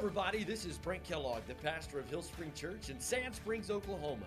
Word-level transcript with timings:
everybody, 0.00 0.44
this 0.44 0.64
is 0.64 0.78
Brent 0.78 1.04
Kellogg, 1.04 1.42
the 1.46 1.54
pastor 1.56 1.98
of 1.98 2.08
Hill 2.08 2.22
Spring 2.22 2.50
Church 2.54 2.88
in 2.88 2.98
Sand 2.98 3.34
Springs, 3.34 3.70
Oklahoma. 3.70 4.24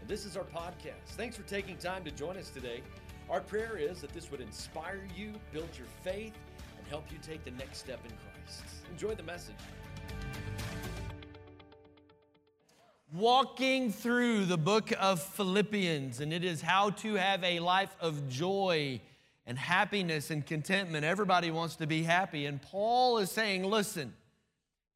And 0.00 0.08
this 0.08 0.24
is 0.24 0.36
our 0.36 0.44
podcast. 0.44 1.16
Thanks 1.16 1.34
for 1.34 1.42
taking 1.42 1.76
time 1.78 2.04
to 2.04 2.12
join 2.12 2.36
us 2.36 2.50
today. 2.50 2.80
Our 3.28 3.40
prayer 3.40 3.76
is 3.76 4.00
that 4.02 4.12
this 4.12 4.30
would 4.30 4.40
inspire 4.40 5.02
you, 5.16 5.32
build 5.52 5.68
your 5.76 5.88
faith, 6.04 6.32
and 6.78 6.86
help 6.86 7.10
you 7.10 7.18
take 7.26 7.44
the 7.44 7.50
next 7.50 7.78
step 7.78 7.98
in 8.04 8.12
Christ. 8.12 8.62
Enjoy 8.88 9.16
the 9.16 9.24
message. 9.24 9.56
Walking 13.12 13.90
through 13.90 14.44
the 14.44 14.58
book 14.58 14.92
of 14.96 15.20
Philippians, 15.20 16.20
and 16.20 16.32
it 16.32 16.44
is 16.44 16.62
how 16.62 16.90
to 16.90 17.14
have 17.14 17.42
a 17.42 17.58
life 17.58 17.96
of 18.00 18.28
joy 18.28 19.00
and 19.44 19.58
happiness 19.58 20.30
and 20.30 20.46
contentment. 20.46 21.04
Everybody 21.04 21.50
wants 21.50 21.74
to 21.76 21.88
be 21.88 22.04
happy. 22.04 22.46
And 22.46 22.62
Paul 22.62 23.18
is 23.18 23.32
saying, 23.32 23.64
listen, 23.64 24.14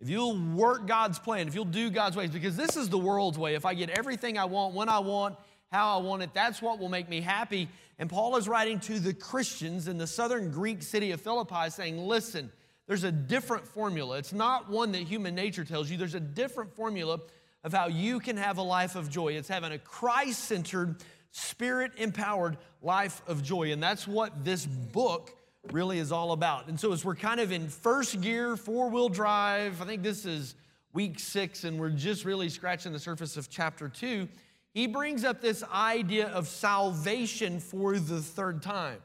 if 0.00 0.09
you'll 0.09 0.36
work 0.36 0.86
God's 0.86 1.18
plan, 1.18 1.46
if 1.46 1.54
you'll 1.54 1.64
do 1.64 1.90
God's 1.90 2.16
ways, 2.16 2.30
because 2.30 2.56
this 2.56 2.77
is 2.77 2.88
the 2.88 2.98
world's 2.98 3.38
way. 3.38 3.54
If 3.54 3.66
I 3.66 3.74
get 3.74 3.90
everything 3.90 4.38
I 4.38 4.46
want, 4.46 4.74
when 4.74 4.88
I 4.88 5.00
want, 5.00 5.36
how 5.70 5.98
I 5.98 6.02
want 6.02 6.23
it, 6.23 6.30
that's 6.32 6.62
what 6.62 6.78
will 6.78 6.88
make 6.88 7.09
me 7.09 7.20
happy. 7.20 7.68
And 7.98 8.09
Paul 8.09 8.36
is 8.36 8.48
writing 8.48 8.80
to 8.80 8.98
the 8.98 9.12
Christians 9.12 9.88
in 9.88 9.98
the 9.98 10.06
southern 10.06 10.50
Greek 10.50 10.82
city 10.82 11.10
of 11.12 11.20
Philippi 11.20 11.68
saying, 11.68 11.98
listen, 11.98 12.50
there's 12.86 13.04
a 13.04 13.12
different 13.12 13.66
formula. 13.66 14.18
It's 14.18 14.32
not 14.32 14.70
one 14.70 14.92
that 14.92 15.02
human 15.02 15.34
nature 15.34 15.64
tells 15.64 15.90
you, 15.90 15.96
there's 15.96 16.14
a 16.14 16.20
different 16.20 16.74
formula 16.74 17.20
of 17.62 17.73
how 17.73 17.88
you 17.88 18.20
can 18.20 18.37
have 18.37 18.59
a 18.59 18.62
life 18.62 18.96
of 18.96 19.10
joy. 19.10 19.34
It's 19.34 19.48
having 19.48 19.70
a 19.70 19.78
Christ 19.78 20.45
centered, 20.45 20.96
spirit 21.30 21.92
empowered 21.98 22.56
life 22.82 23.23
of 23.26 23.42
joy. 23.42 23.70
And 23.70 23.82
that's 23.82 24.09
what 24.09 24.45
this 24.45 24.64
book 24.64 25.30
really 25.73 25.98
is 25.98 26.12
all 26.12 26.32
about. 26.32 26.69
And 26.69 26.78
so, 26.78 26.92
as 26.92 27.05
we're 27.05 27.14
kind 27.14 27.41
of 27.41 27.52
in 27.52 27.68
first 27.68 28.20
gear, 28.20 28.56
four 28.56 28.88
wheel 28.88 29.09
drive, 29.09 29.80
I 29.80 29.84
think 29.84 30.02
this 30.02 30.24
is 30.24 30.54
week 30.93 31.18
six, 31.18 31.65
and 31.65 31.79
we're 31.79 31.90
just 31.90 32.24
really 32.24 32.48
scratching 32.48 32.93
the 32.93 32.98
surface 32.98 33.37
of 33.37 33.48
chapter 33.51 33.88
two. 33.88 34.29
He 34.73 34.87
brings 34.87 35.24
up 35.24 35.40
this 35.40 35.62
idea 35.73 36.29
of 36.29 36.49
salvation 36.49 37.60
for 37.60 37.99
the 37.99 38.21
third 38.21 38.62
time. 38.62 38.99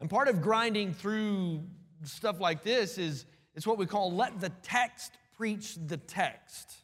And 0.00 0.08
part 0.08 0.28
of 0.28 0.40
grinding 0.40 0.94
through 0.94 1.62
stuff 2.04 2.40
like 2.40 2.62
this 2.62 2.98
is 2.98 3.26
it's 3.54 3.66
what 3.66 3.78
we 3.78 3.86
call 3.86 4.12
let 4.12 4.40
the 4.40 4.50
text 4.62 5.12
preach 5.36 5.76
the 5.86 5.96
text. 5.96 6.76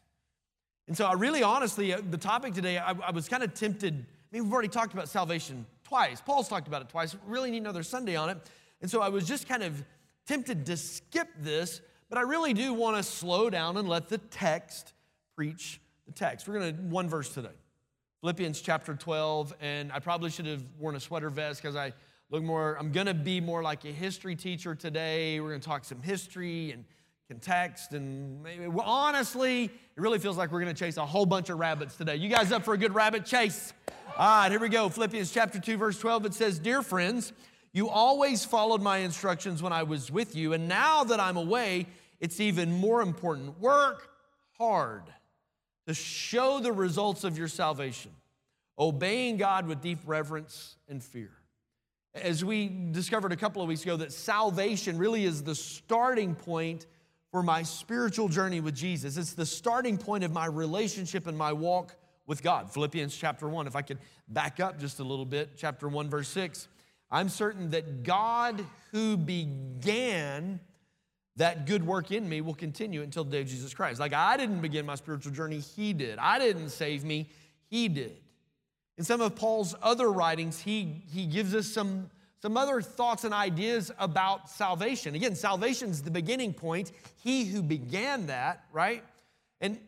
And 0.87 0.95
so, 0.95 1.05
I 1.05 1.13
really 1.13 1.43
honestly, 1.43 1.93
uh, 1.93 2.01
the 2.09 2.17
topic 2.17 2.53
today, 2.53 2.77
I, 2.77 2.91
I 2.91 3.11
was 3.11 3.27
kind 3.27 3.43
of 3.43 3.53
tempted. 3.53 3.93
I 3.93 4.35
mean, 4.35 4.43
we've 4.43 4.53
already 4.53 4.69
talked 4.69 4.93
about 4.93 5.09
salvation 5.09 5.65
twice. 5.83 6.21
Paul's 6.21 6.47
talked 6.47 6.67
about 6.67 6.83
it 6.83 6.89
twice. 6.89 7.15
Really 7.25 7.49
need 7.49 7.61
another 7.61 7.83
Sunday 7.83 8.15
on 8.15 8.29
it. 8.29 8.37
And 8.81 8.89
so 8.89 9.01
I 9.01 9.09
was 9.09 9.27
just 9.27 9.47
kind 9.47 9.63
of 9.63 9.83
tempted 10.27 10.65
to 10.67 10.77
skip 10.77 11.27
this, 11.39 11.81
but 12.09 12.17
I 12.17 12.21
really 12.21 12.53
do 12.53 12.73
want 12.73 12.97
to 12.97 13.03
slow 13.03 13.49
down 13.49 13.77
and 13.77 13.87
let 13.87 14.09
the 14.09 14.17
text 14.17 14.93
preach 15.35 15.81
the 16.05 16.11
text. 16.11 16.47
We're 16.47 16.59
going 16.59 16.75
to 16.75 16.81
one 16.83 17.09
verse 17.09 17.33
today. 17.33 17.49
Philippians 18.21 18.61
chapter 18.61 18.95
12, 18.95 19.53
and 19.61 19.91
I 19.91 19.99
probably 19.99 20.29
should 20.29 20.45
have 20.45 20.63
worn 20.77 20.95
a 20.95 20.99
sweater 20.99 21.29
vest 21.29 21.61
because 21.61 21.75
I 21.75 21.93
look 22.29 22.43
more, 22.43 22.75
I'm 22.77 22.91
going 22.91 23.07
to 23.07 23.13
be 23.13 23.39
more 23.39 23.63
like 23.63 23.85
a 23.85 23.91
history 23.91 24.35
teacher 24.35 24.75
today. 24.75 25.39
We're 25.39 25.49
going 25.49 25.61
to 25.61 25.67
talk 25.67 25.85
some 25.85 26.01
history 26.01 26.71
and 26.71 26.83
context, 27.29 27.93
and 27.93 28.41
maybe, 28.41 28.67
well, 28.67 28.85
honestly, 28.85 29.65
it 29.65 29.71
really 29.95 30.19
feels 30.19 30.35
like 30.35 30.51
we're 30.51 30.61
going 30.61 30.73
to 30.73 30.79
chase 30.79 30.97
a 30.97 31.05
whole 31.05 31.25
bunch 31.25 31.49
of 31.49 31.59
rabbits 31.59 31.95
today. 31.95 32.15
You 32.15 32.27
guys 32.27 32.51
up 32.51 32.65
for 32.65 32.73
a 32.73 32.77
good 32.77 32.93
rabbit 32.93 33.25
chase? 33.25 33.71
All 34.17 34.41
right, 34.41 34.51
here 34.51 34.59
we 34.59 34.67
go. 34.67 34.89
Philippians 34.89 35.31
chapter 35.31 35.59
2, 35.59 35.77
verse 35.77 35.99
12, 35.99 36.25
it 36.25 36.33
says, 36.33 36.59
Dear 36.59 36.81
friends, 36.81 37.31
you 37.71 37.89
always 37.89 38.45
followed 38.45 38.81
my 38.81 38.99
instructions 38.99 39.61
when 39.61 39.73
I 39.73 39.83
was 39.83 40.11
with 40.11 40.35
you, 40.35 40.53
and 40.53 40.67
now 40.67 41.03
that 41.03 41.19
I'm 41.19 41.37
away, 41.37 41.87
it's 42.19 42.39
even 42.39 42.71
more 42.71 43.01
important. 43.01 43.59
Work 43.59 44.09
hard 44.57 45.03
to 45.87 45.93
show 45.93 46.59
the 46.59 46.71
results 46.71 47.23
of 47.23 47.37
your 47.37 47.47
salvation, 47.47 48.11
obeying 48.77 49.37
God 49.37 49.67
with 49.67 49.81
deep 49.81 49.99
reverence 50.05 50.75
and 50.87 51.03
fear. 51.03 51.31
As 52.15 52.43
we 52.43 52.67
discovered 52.91 53.31
a 53.31 53.35
couple 53.37 53.61
of 53.61 53.67
weeks 53.67 53.83
ago, 53.83 53.97
that 53.97 54.11
salvation 54.11 54.97
really 54.97 55.25
is 55.25 55.43
the 55.43 55.55
starting 55.55 56.35
point 56.35 56.87
for 57.31 57.43
my 57.43 57.61
spiritual 57.61 58.27
journey 58.27 58.59
with 58.59 58.75
Jesus. 58.75 59.15
It's 59.15 59.33
the 59.33 59.45
starting 59.45 59.97
point 59.97 60.23
of 60.23 60.31
my 60.31 60.47
relationship 60.47 61.27
and 61.27 61.37
my 61.37 61.53
walk 61.53 61.95
with 62.25 62.41
God. 62.41 62.71
Philippians 62.71 63.15
chapter 63.15 63.47
1, 63.47 63.67
if 63.67 63.75
I 63.75 63.83
could 63.83 63.99
back 64.27 64.59
up 64.59 64.79
just 64.79 64.99
a 64.99 65.03
little 65.03 65.25
bit, 65.25 65.51
chapter 65.55 65.87
1, 65.87 66.09
verse 66.09 66.27
6. 66.29 66.67
I'm 67.11 67.29
certain 67.29 67.71
that 67.71 68.03
God 68.03 68.63
who 68.91 69.17
began 69.17 70.59
that 71.35 71.65
good 71.65 71.85
work 71.85 72.11
in 72.11 72.27
me 72.27 72.41
will 72.41 72.53
continue 72.53 73.01
until 73.01 73.23
the 73.23 73.31
day 73.31 73.41
of 73.41 73.47
Jesus 73.47 73.73
Christ. 73.73 73.99
Like 73.99 74.13
I 74.13 74.37
didn't 74.37 74.61
begin 74.61 74.85
my 74.85 74.95
spiritual 74.95 75.31
journey, 75.31 75.59
He 75.59 75.93
did. 75.93 76.19
I 76.19 76.37
didn't 76.37 76.69
save 76.69 77.03
me, 77.03 77.29
He 77.69 77.87
did. 77.87 78.17
In 78.99 79.05
some 79.05 79.21
of 79.21 79.33
Paul's 79.33 79.73
other 79.81 80.11
writings, 80.11 80.59
he, 80.59 81.03
he 81.09 81.25
gives 81.25 81.55
us 81.55 81.65
some, 81.65 82.09
some 82.41 82.57
other 82.57 82.81
thoughts 82.81 83.23
and 83.23 83.33
ideas 83.33 83.91
about 83.97 84.49
salvation. 84.49 85.15
Again, 85.15 85.35
salvation 85.35 85.89
is 85.89 86.03
the 86.03 86.11
beginning 86.11 86.53
point. 86.53 86.91
He 87.23 87.45
who 87.45 87.63
began 87.63 88.27
that, 88.27 88.65
right? 88.73 89.01
And 89.61 89.79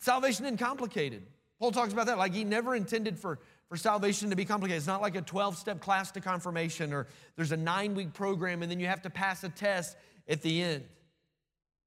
salvation 0.00 0.44
isn't 0.44 0.58
complicated. 0.58 1.22
Paul 1.60 1.70
talks 1.70 1.92
about 1.92 2.06
that, 2.06 2.18
like 2.18 2.34
he 2.34 2.42
never 2.42 2.74
intended 2.74 3.16
for 3.16 3.38
for 3.72 3.78
salvation 3.78 4.28
to 4.28 4.36
be 4.36 4.44
complicated. 4.44 4.76
It's 4.76 4.86
not 4.86 5.00
like 5.00 5.16
a 5.16 5.22
12 5.22 5.56
step 5.56 5.80
class 5.80 6.10
to 6.10 6.20
confirmation 6.20 6.92
or 6.92 7.06
there's 7.36 7.52
a 7.52 7.56
nine 7.56 7.94
week 7.94 8.12
program 8.12 8.60
and 8.60 8.70
then 8.70 8.78
you 8.78 8.86
have 8.86 9.00
to 9.00 9.08
pass 9.08 9.44
a 9.44 9.48
test 9.48 9.96
at 10.28 10.42
the 10.42 10.62
end. 10.62 10.84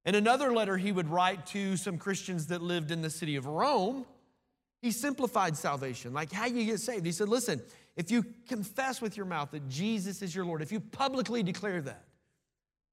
In 0.04 0.16
another 0.16 0.52
letter 0.52 0.78
he 0.78 0.92
would 0.92 1.08
write 1.08 1.46
to 1.48 1.78
some 1.78 2.00
Christians 2.00 2.48
that 2.48 2.64
lived 2.64 2.90
in 2.90 3.04
the 3.04 3.12
city 3.12 3.36
of 3.36 3.46
Rome, 3.46 4.04
he 4.82 4.90
simplified 4.90 5.56
salvation, 5.56 6.12
like 6.12 6.32
how 6.32 6.48
you 6.48 6.66
get 6.66 6.80
saved. 6.80 7.06
He 7.06 7.12
said, 7.12 7.30
Listen, 7.30 7.62
if 7.96 8.10
you 8.10 8.26
confess 8.48 9.00
with 9.00 9.16
your 9.16 9.28
mouth 9.28 9.52
that 9.52 9.70
Jesus 9.70 10.24
is 10.24 10.34
your 10.34 10.44
Lord, 10.44 10.64
if 10.64 10.72
you 10.72 10.80
publicly 10.80 11.44
declare 11.44 11.84
that, 11.84 12.04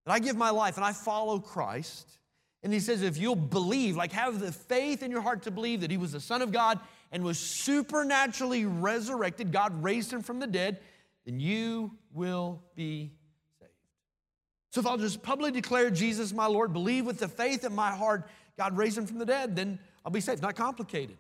that 0.05 0.13
I 0.13 0.19
give 0.19 0.37
my 0.37 0.51
life 0.51 0.77
and 0.77 0.85
I 0.85 0.93
follow 0.93 1.39
Christ, 1.39 2.19
and 2.63 2.73
he 2.73 2.79
says, 2.79 3.03
if 3.03 3.17
you'll 3.17 3.35
believe, 3.37 3.97
like 3.97 4.13
have 4.13 4.39
the 4.39 4.53
faith 4.53 5.03
in 5.03 5.11
your 5.11 5.21
heart 5.21 5.43
to 5.45 5.51
believe 5.51 5.81
that 5.81 5.91
he 5.91 5.97
was 5.97 6.13
the 6.13 6.21
Son 6.21 6.43
of 6.43 6.53
God 6.53 6.79
and 7.13 7.23
was 7.23 7.39
supernaturally 7.39 8.65
resurrected, 8.65 9.53
God 9.53 9.83
raised 9.83 10.13
him 10.13 10.23
from 10.23 10.41
the 10.41 10.47
dead, 10.47 10.81
then 11.27 11.39
you 11.39 11.93
will 12.13 12.63
be 12.75 13.13
saved. 13.61 13.71
So 14.71 14.81
if 14.81 14.87
I'll 14.87 14.97
just 14.97 15.23
publicly 15.23 15.53
declare 15.53 15.91
Jesus 15.91 16.33
my 16.33 16.47
Lord, 16.47 16.73
believe 16.73 17.05
with 17.05 17.19
the 17.19 17.29
faith 17.29 17.65
in 17.65 17.75
my 17.75 17.91
heart, 17.91 18.29
God 18.57 18.77
raised 18.77 18.97
him 18.97 19.07
from 19.07 19.19
the 19.19 19.27
dead, 19.27 19.55
then 19.55 19.79
I'll 20.05 20.11
be 20.11 20.21
saved. 20.21 20.43
Not 20.43 20.57
complicated. 20.57 21.19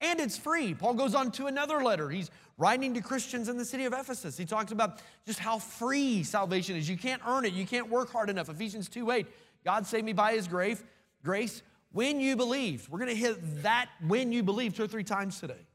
And 0.00 0.20
it's 0.20 0.36
free. 0.36 0.74
Paul 0.74 0.94
goes 0.94 1.14
on 1.14 1.32
to 1.32 1.46
another 1.46 1.82
letter. 1.82 2.08
He's 2.08 2.30
writing 2.56 2.94
to 2.94 3.00
Christians 3.00 3.48
in 3.48 3.56
the 3.56 3.64
city 3.64 3.84
of 3.84 3.92
Ephesus. 3.92 4.36
He 4.36 4.44
talks 4.44 4.70
about 4.70 5.00
just 5.26 5.40
how 5.40 5.58
free 5.58 6.22
salvation 6.22 6.76
is. 6.76 6.88
You 6.88 6.96
can't 6.96 7.22
earn 7.26 7.44
it, 7.44 7.52
you 7.52 7.66
can't 7.66 7.88
work 7.88 8.12
hard 8.12 8.30
enough. 8.30 8.48
Ephesians 8.48 8.88
2 8.88 9.10
8. 9.10 9.26
God 9.64 9.86
saved 9.86 10.04
me 10.04 10.12
by 10.12 10.34
his 10.34 10.46
grace, 10.46 10.82
grace 11.24 11.62
when 11.92 12.20
you 12.20 12.36
believed. 12.36 12.88
We're 12.88 12.98
going 12.98 13.10
to 13.10 13.16
hit 13.16 13.62
that 13.62 13.88
when 14.06 14.32
you 14.32 14.42
believe 14.42 14.76
two 14.76 14.84
or 14.84 14.88
three 14.88 15.04
times 15.04 15.40
today. 15.40 15.66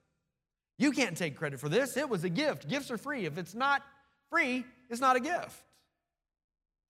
You 0.77 0.91
can't 0.91 1.15
take 1.15 1.35
credit 1.35 1.59
for 1.59 1.69
this. 1.69 1.97
It 1.97 2.09
was 2.09 2.23
a 2.23 2.29
gift. 2.29 2.67
Gifts 2.67 2.91
are 2.91 2.97
free. 2.97 3.25
If 3.25 3.37
it's 3.37 3.53
not 3.53 3.83
free, 4.29 4.65
it's 4.89 5.01
not 5.01 5.15
a 5.15 5.19
gift. 5.19 5.63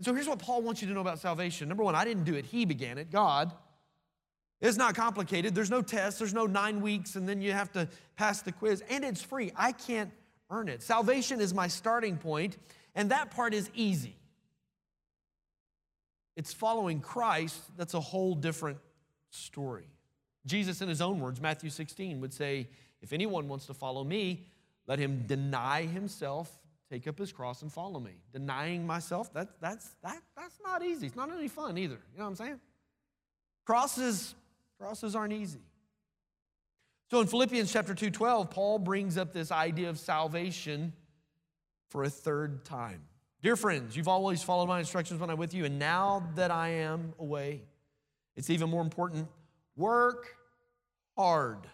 so 0.01 0.13
here's 0.13 0.27
what 0.27 0.39
Paul 0.39 0.61
wants 0.61 0.81
you 0.81 0.87
to 0.87 0.93
know 0.93 1.01
about 1.01 1.19
salvation. 1.19 1.67
Number 1.67 1.83
one, 1.83 1.95
I 1.95 2.05
didn't 2.05 2.23
do 2.23 2.35
it, 2.35 2.45
he 2.45 2.65
began 2.65 2.97
it, 2.97 3.11
God. 3.11 3.51
It's 4.61 4.77
not 4.77 4.95
complicated. 4.95 5.53
There's 5.53 5.69
no 5.69 5.81
test, 5.81 6.19
there's 6.19 6.33
no 6.33 6.45
nine 6.45 6.79
weeks, 6.79 7.15
and 7.15 7.27
then 7.27 7.41
you 7.41 7.51
have 7.51 7.69
to 7.73 7.89
pass 8.15 8.41
the 8.41 8.53
quiz, 8.53 8.81
and 8.89 9.03
it's 9.03 9.21
free. 9.21 9.51
I 9.57 9.73
can't 9.73 10.09
earn 10.49 10.69
it. 10.69 10.81
Salvation 10.81 11.41
is 11.41 11.53
my 11.53 11.67
starting 11.67 12.15
point, 12.15 12.57
and 12.95 13.11
that 13.11 13.31
part 13.31 13.53
is 13.53 13.69
easy. 13.75 14.15
It's 16.37 16.53
following 16.53 17.01
Christ 17.01 17.61
that's 17.77 17.93
a 17.93 17.99
whole 17.99 18.35
different 18.35 18.77
story. 19.33 19.87
Jesus, 20.45 20.81
in 20.81 20.89
his 20.89 21.01
own 21.01 21.19
words, 21.19 21.41
Matthew 21.41 21.69
16, 21.69 22.19
would 22.21 22.33
say, 22.33 22.67
If 23.01 23.13
anyone 23.13 23.47
wants 23.47 23.65
to 23.67 23.73
follow 23.73 24.03
me, 24.03 24.45
let 24.87 24.99
him 24.99 25.23
deny 25.25 25.83
himself, 25.85 26.51
take 26.89 27.07
up 27.07 27.17
his 27.17 27.31
cross, 27.31 27.61
and 27.61 27.71
follow 27.71 27.99
me. 27.99 28.11
Denying 28.31 28.85
myself, 28.85 29.33
that, 29.33 29.49
that's, 29.61 29.95
that, 30.03 30.21
that's 30.35 30.59
not 30.63 30.83
easy. 30.83 31.07
It's 31.07 31.15
not 31.15 31.31
any 31.31 31.47
fun 31.47 31.77
either. 31.77 31.99
You 32.13 32.19
know 32.19 32.25
what 32.25 32.29
I'm 32.31 32.35
saying? 32.35 32.59
Crosses, 33.65 34.35
crosses 34.77 35.15
aren't 35.15 35.33
easy. 35.33 35.61
So 37.09 37.21
in 37.21 37.27
Philippians 37.27 37.71
chapter 37.71 37.93
2, 37.93 38.09
12, 38.09 38.49
Paul 38.49 38.79
brings 38.79 39.17
up 39.17 39.33
this 39.33 39.51
idea 39.51 39.89
of 39.89 39.99
salvation 39.99 40.93
for 41.89 42.03
a 42.03 42.09
third 42.09 42.65
time. 42.65 43.01
Dear 43.41 43.55
friends, 43.55 43.95
you've 43.95 44.07
always 44.07 44.41
followed 44.41 44.67
my 44.67 44.79
instructions 44.79 45.19
when 45.19 45.29
I'm 45.29 45.37
with 45.37 45.53
you, 45.53 45.65
and 45.65 45.77
now 45.77 46.27
that 46.35 46.49
I 46.49 46.69
am 46.69 47.13
away, 47.19 47.61
it's 48.35 48.49
even 48.49 48.69
more 48.69 48.81
important. 48.81 49.27
Work 49.75 50.35
hard 51.17 51.67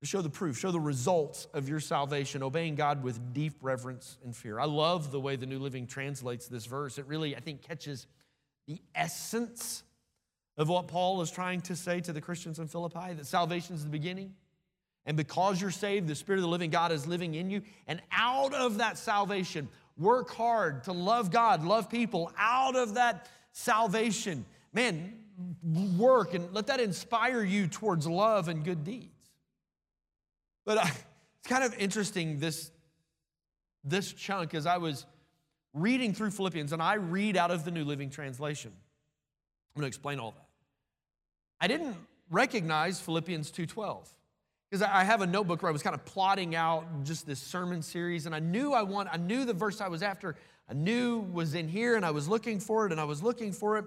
to 0.00 0.06
show 0.06 0.20
the 0.20 0.30
proof, 0.30 0.58
show 0.58 0.70
the 0.70 0.80
results 0.80 1.46
of 1.54 1.68
your 1.68 1.80
salvation, 1.80 2.42
obeying 2.42 2.74
God 2.74 3.02
with 3.02 3.32
deep 3.32 3.54
reverence 3.62 4.18
and 4.24 4.34
fear. 4.34 4.60
I 4.60 4.66
love 4.66 5.10
the 5.10 5.20
way 5.20 5.36
the 5.36 5.46
New 5.46 5.58
Living 5.58 5.86
translates 5.86 6.46
this 6.46 6.66
verse. 6.66 6.98
It 6.98 7.06
really, 7.06 7.36
I 7.36 7.40
think, 7.40 7.62
catches 7.62 8.06
the 8.66 8.80
essence 8.94 9.82
of 10.56 10.68
what 10.68 10.88
Paul 10.88 11.20
is 11.22 11.30
trying 11.30 11.60
to 11.62 11.76
say 11.76 12.00
to 12.02 12.12
the 12.12 12.20
Christians 12.20 12.58
in 12.58 12.68
Philippi 12.68 13.14
that 13.14 13.26
salvation 13.26 13.74
is 13.74 13.82
the 13.82 13.90
beginning? 13.90 14.34
And 15.06 15.16
because 15.16 15.60
you're 15.60 15.70
saved, 15.70 16.08
the 16.08 16.14
Spirit 16.14 16.38
of 16.38 16.42
the 16.42 16.48
living 16.48 16.70
God 16.70 16.92
is 16.92 17.06
living 17.06 17.34
in 17.34 17.50
you. 17.50 17.62
And 17.86 18.00
out 18.12 18.54
of 18.54 18.78
that 18.78 18.96
salvation, 18.96 19.68
work 19.98 20.30
hard 20.30 20.84
to 20.84 20.92
love 20.92 21.30
God, 21.30 21.62
love 21.62 21.90
people. 21.90 22.32
Out 22.38 22.76
of 22.76 22.94
that 22.94 23.28
salvation, 23.52 24.46
man, 24.74 25.14
work 25.96 26.34
and 26.34 26.52
let 26.52 26.66
that 26.66 26.80
inspire 26.80 27.42
you 27.42 27.66
towards 27.66 28.06
love 28.06 28.48
and 28.48 28.64
good 28.64 28.84
deeds. 28.84 29.08
But 30.66 30.78
uh, 30.78 30.86
it's 31.38 31.48
kind 31.48 31.64
of 31.64 31.74
interesting 31.78 32.38
this, 32.38 32.70
this 33.84 34.12
chunk 34.12 34.54
as 34.54 34.66
I 34.66 34.78
was 34.78 35.06
reading 35.72 36.12
through 36.12 36.30
Philippians, 36.30 36.72
and 36.72 36.82
I 36.82 36.94
read 36.94 37.36
out 37.36 37.50
of 37.50 37.64
the 37.64 37.70
New 37.70 37.84
Living 37.84 38.10
Translation. 38.10 38.72
I'm 38.74 39.80
going 39.80 39.84
to 39.84 39.88
explain 39.88 40.20
all 40.20 40.32
that. 40.32 40.46
I 41.60 41.66
didn't 41.66 41.96
recognize 42.30 43.00
Philippians 43.00 43.50
2:12 43.50 44.08
because 44.70 44.82
I 44.82 45.04
have 45.04 45.20
a 45.20 45.26
notebook 45.26 45.62
where 45.62 45.70
I 45.70 45.72
was 45.72 45.82
kind 45.82 45.94
of 45.94 46.04
plotting 46.04 46.54
out 46.54 46.84
just 47.04 47.26
this 47.26 47.40
sermon 47.40 47.82
series, 47.82 48.26
and 48.26 48.34
I 48.34 48.40
knew 48.40 48.72
I 48.72 48.82
want, 48.82 49.08
I 49.12 49.16
knew 49.16 49.44
the 49.44 49.52
verse 49.52 49.80
I 49.80 49.88
was 49.88 50.02
after, 50.02 50.36
I 50.68 50.74
knew 50.74 51.20
was 51.20 51.54
in 51.54 51.68
here, 51.68 51.96
and 51.96 52.04
I 52.04 52.10
was 52.10 52.28
looking 52.28 52.60
for 52.60 52.86
it, 52.86 52.92
and 52.92 53.00
I 53.00 53.04
was 53.04 53.22
looking 53.22 53.52
for 53.52 53.78
it, 53.78 53.84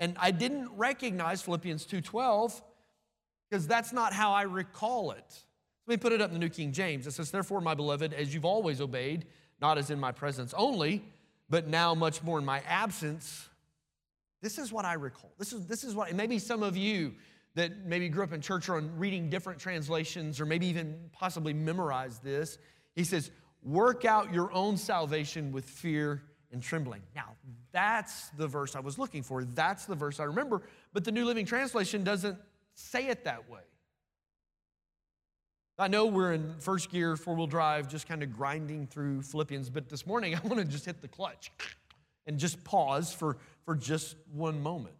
and 0.00 0.16
I 0.18 0.32
didn't 0.32 0.70
recognize 0.76 1.42
Philippians 1.42 1.86
2:12 1.86 2.60
because 3.48 3.66
that's 3.66 3.92
not 3.92 4.12
how 4.12 4.32
I 4.32 4.42
recall 4.42 5.12
it. 5.12 5.44
Let 5.86 5.94
me 5.94 5.96
put 5.98 6.12
it 6.12 6.20
up 6.20 6.30
in 6.30 6.34
the 6.34 6.40
New 6.40 6.48
King 6.48 6.72
James. 6.72 7.06
It 7.06 7.12
says, 7.12 7.30
Therefore, 7.30 7.60
my 7.60 7.74
beloved, 7.74 8.12
as 8.14 8.32
you've 8.32 8.44
always 8.44 8.80
obeyed, 8.80 9.26
not 9.60 9.76
as 9.76 9.90
in 9.90 9.98
my 9.98 10.12
presence 10.12 10.54
only, 10.56 11.04
but 11.48 11.66
now 11.66 11.94
much 11.94 12.22
more 12.22 12.38
in 12.38 12.44
my 12.44 12.60
absence, 12.60 13.48
this 14.40 14.56
is 14.56 14.72
what 14.72 14.84
I 14.84 14.94
recall. 14.94 15.32
This 15.38 15.52
is, 15.52 15.66
this 15.66 15.84
is 15.84 15.94
what, 15.94 16.14
maybe 16.14 16.38
some 16.38 16.62
of 16.62 16.76
you 16.76 17.14
that 17.56 17.84
maybe 17.84 18.08
grew 18.08 18.22
up 18.22 18.32
in 18.32 18.40
church 18.40 18.68
or 18.68 18.76
on 18.76 18.96
reading 18.96 19.28
different 19.28 19.58
translations 19.58 20.40
or 20.40 20.46
maybe 20.46 20.66
even 20.66 21.10
possibly 21.12 21.52
memorized 21.52 22.22
this. 22.22 22.58
He 22.94 23.04
says, 23.04 23.30
Work 23.62 24.04
out 24.04 24.32
your 24.32 24.50
own 24.52 24.76
salvation 24.76 25.52
with 25.52 25.66
fear 25.66 26.22
and 26.52 26.62
trembling. 26.62 27.02
Now, 27.14 27.36
that's 27.72 28.28
the 28.30 28.46
verse 28.46 28.74
I 28.74 28.80
was 28.80 28.98
looking 28.98 29.22
for. 29.22 29.44
That's 29.44 29.84
the 29.86 29.94
verse 29.94 30.20
I 30.20 30.24
remember, 30.24 30.62
but 30.92 31.04
the 31.04 31.12
New 31.12 31.24
Living 31.24 31.46
Translation 31.46 32.02
doesn't 32.02 32.38
say 32.74 33.08
it 33.08 33.24
that 33.24 33.48
way. 33.48 33.60
I 35.78 35.88
know 35.88 36.06
we're 36.06 36.34
in 36.34 36.56
first 36.58 36.90
gear, 36.90 37.16
four 37.16 37.34
wheel 37.34 37.46
drive, 37.46 37.88
just 37.88 38.06
kind 38.06 38.22
of 38.22 38.30
grinding 38.32 38.86
through 38.86 39.22
Philippians, 39.22 39.70
but 39.70 39.88
this 39.88 40.06
morning 40.06 40.34
I 40.44 40.46
want 40.46 40.58
to 40.58 40.64
just 40.64 40.84
hit 40.84 41.00
the 41.00 41.08
clutch 41.08 41.50
and 42.26 42.38
just 42.38 42.62
pause 42.64 43.12
for, 43.12 43.38
for 43.64 43.74
just 43.74 44.16
one 44.32 44.62
moment. 44.62 44.94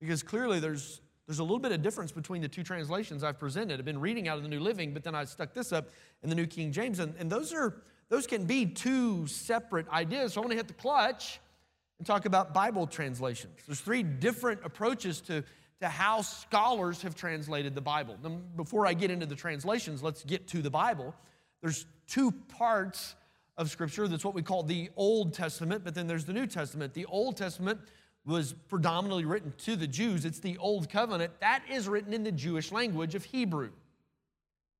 Because 0.00 0.22
clearly 0.22 0.58
there's, 0.58 1.00
there's 1.26 1.38
a 1.38 1.42
little 1.42 1.58
bit 1.58 1.72
of 1.72 1.82
difference 1.82 2.12
between 2.12 2.40
the 2.40 2.48
two 2.48 2.62
translations 2.62 3.22
I've 3.22 3.38
presented. 3.38 3.78
I've 3.78 3.84
been 3.84 4.00
reading 4.00 4.26
out 4.26 4.38
of 4.38 4.42
the 4.42 4.48
New 4.48 4.60
Living, 4.60 4.94
but 4.94 5.04
then 5.04 5.14
I 5.14 5.24
stuck 5.24 5.52
this 5.52 5.72
up 5.72 5.90
in 6.22 6.30
the 6.30 6.34
New 6.34 6.46
King 6.46 6.72
James, 6.72 6.98
and, 6.98 7.14
and 7.18 7.30
those, 7.30 7.52
are, 7.52 7.82
those 8.08 8.26
can 8.26 8.44
be 8.44 8.66
two 8.66 9.26
separate 9.26 9.88
ideas. 9.88 10.34
So 10.34 10.40
I 10.40 10.42
want 10.42 10.52
to 10.52 10.56
hit 10.56 10.68
the 10.68 10.74
clutch 10.74 11.40
and 11.98 12.06
talk 12.06 12.26
about 12.26 12.54
Bible 12.54 12.86
translations. 12.86 13.60
There's 13.66 13.80
three 13.80 14.02
different 14.02 14.60
approaches 14.64 15.20
to 15.22 15.44
to 15.80 15.88
how 15.88 16.22
scholars 16.22 17.02
have 17.02 17.14
translated 17.14 17.74
the 17.74 17.80
Bible. 17.80 18.16
Now, 18.22 18.30
before 18.56 18.86
I 18.86 18.94
get 18.94 19.10
into 19.10 19.26
the 19.26 19.34
translations, 19.34 20.02
let's 20.02 20.24
get 20.24 20.46
to 20.48 20.62
the 20.62 20.70
Bible. 20.70 21.14
There's 21.62 21.86
two 22.06 22.32
parts 22.32 23.14
of 23.58 23.70
Scripture. 23.70 24.08
That's 24.08 24.24
what 24.24 24.34
we 24.34 24.42
call 24.42 24.62
the 24.62 24.90
Old 24.96 25.34
Testament, 25.34 25.84
but 25.84 25.94
then 25.94 26.06
there's 26.06 26.24
the 26.24 26.32
New 26.32 26.46
Testament. 26.46 26.94
The 26.94 27.06
Old 27.06 27.36
Testament 27.36 27.80
was 28.24 28.54
predominantly 28.68 29.24
written 29.24 29.52
to 29.58 29.76
the 29.76 29.86
Jews, 29.86 30.24
it's 30.24 30.40
the 30.40 30.56
Old 30.58 30.90
Covenant. 30.90 31.32
That 31.40 31.62
is 31.70 31.88
written 31.88 32.12
in 32.12 32.24
the 32.24 32.32
Jewish 32.32 32.72
language 32.72 33.14
of 33.14 33.24
Hebrew. 33.24 33.70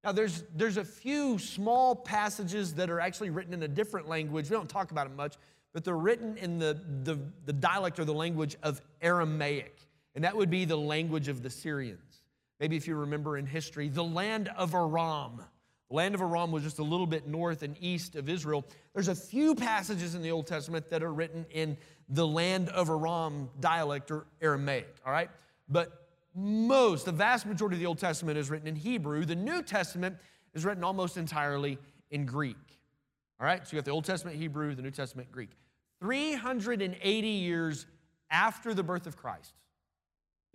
Now, 0.06 0.12
there's, 0.12 0.44
there's 0.55 0.79
a 0.79 0.85
few 0.85 1.38
small 1.38 1.94
passages 1.94 2.73
that 2.75 2.88
are 2.88 3.00
actually 3.00 3.29
written 3.29 3.53
in 3.53 3.62
a 3.64 3.69
different 3.69 4.08
language. 4.08 4.49
We 4.49 4.56
don't 4.56 4.70
talk 4.70 4.93
about 4.93 5.06
it 5.08 5.14
much, 5.14 5.35
but 5.75 5.85
they're 5.85 5.99
written 5.99 6.38
in 6.38 6.58
the, 6.58 6.81
the, 7.03 7.19
the 7.44 7.53
dialect 7.53 7.99
or 7.99 8.06
the 8.06 8.14
language 8.14 8.56
of 8.62 8.81
Aramaic 9.03 9.76
and 10.17 10.25
that 10.25 10.35
would 10.35 10.50
be 10.50 10.64
the 10.64 10.76
language 10.76 11.29
of 11.29 11.43
the 11.43 11.50
Syrians. 11.50 12.23
Maybe 12.58 12.75
if 12.75 12.88
you 12.88 12.97
remember 12.97 13.37
in 13.37 13.44
history, 13.44 13.91
the 13.91 14.03
land 14.03 14.49
of 14.56 14.75
Aram. 14.75 15.43
The 15.91 15.94
land 15.94 16.14
of 16.14 16.23
Aram 16.23 16.50
was 16.50 16.62
just 16.62 16.79
a 16.79 16.82
little 16.82 17.06
bit 17.06 17.29
north 17.29 17.62
and 17.62 17.76
east 17.81 18.17
of 18.17 18.31
Israel. 18.31 18.64
There's 18.94 19.08
a 19.08 19.14
few 19.14 19.55
passages 19.55 20.14
in 20.14 20.23
the 20.23 20.31
Old 20.31 20.47
Testament 20.47 20.88
that 20.88 21.03
are 21.03 21.12
written 21.12 21.44
in 21.50 21.76
the 22.08 22.26
land 22.26 22.70
of 22.70 22.88
Aram 22.88 23.50
dialect 23.61 24.11
or 24.11 24.26
Aramaic, 24.41 24.97
all 25.05 25.12
right? 25.12 25.29
But 25.69 26.06
most, 26.37 27.06
the 27.06 27.12
vast 27.12 27.47
majority 27.47 27.77
of 27.77 27.81
the 27.81 27.87
Old 27.87 27.99
Testament 27.99 28.37
is 28.37 28.50
written 28.50 28.69
in 28.69 28.77
Hebrew. 28.77 29.25
The 29.25 29.35
New 29.35 29.62
Testament 29.62 30.17
is 30.55 30.65
written 30.65 30.85
almost 30.85 31.17
entirely 31.17 31.79
in 32.11 32.27
Greek. 32.27 32.56
All 33.41 33.47
right, 33.47 33.67
so 33.67 33.75
you 33.75 33.81
got 33.81 33.87
the 33.87 33.91
Old 33.91 34.05
Testament 34.05 34.37
Hebrew, 34.37 34.75
the 34.75 34.83
New 34.83 34.91
Testament 34.91 35.33
Greek. 35.33 35.50
380 36.00 37.29
years 37.29 37.87
after 38.31 38.75
the 38.75 38.83
birth 38.83 39.06
of 39.06 39.17
Christ. 39.17 39.55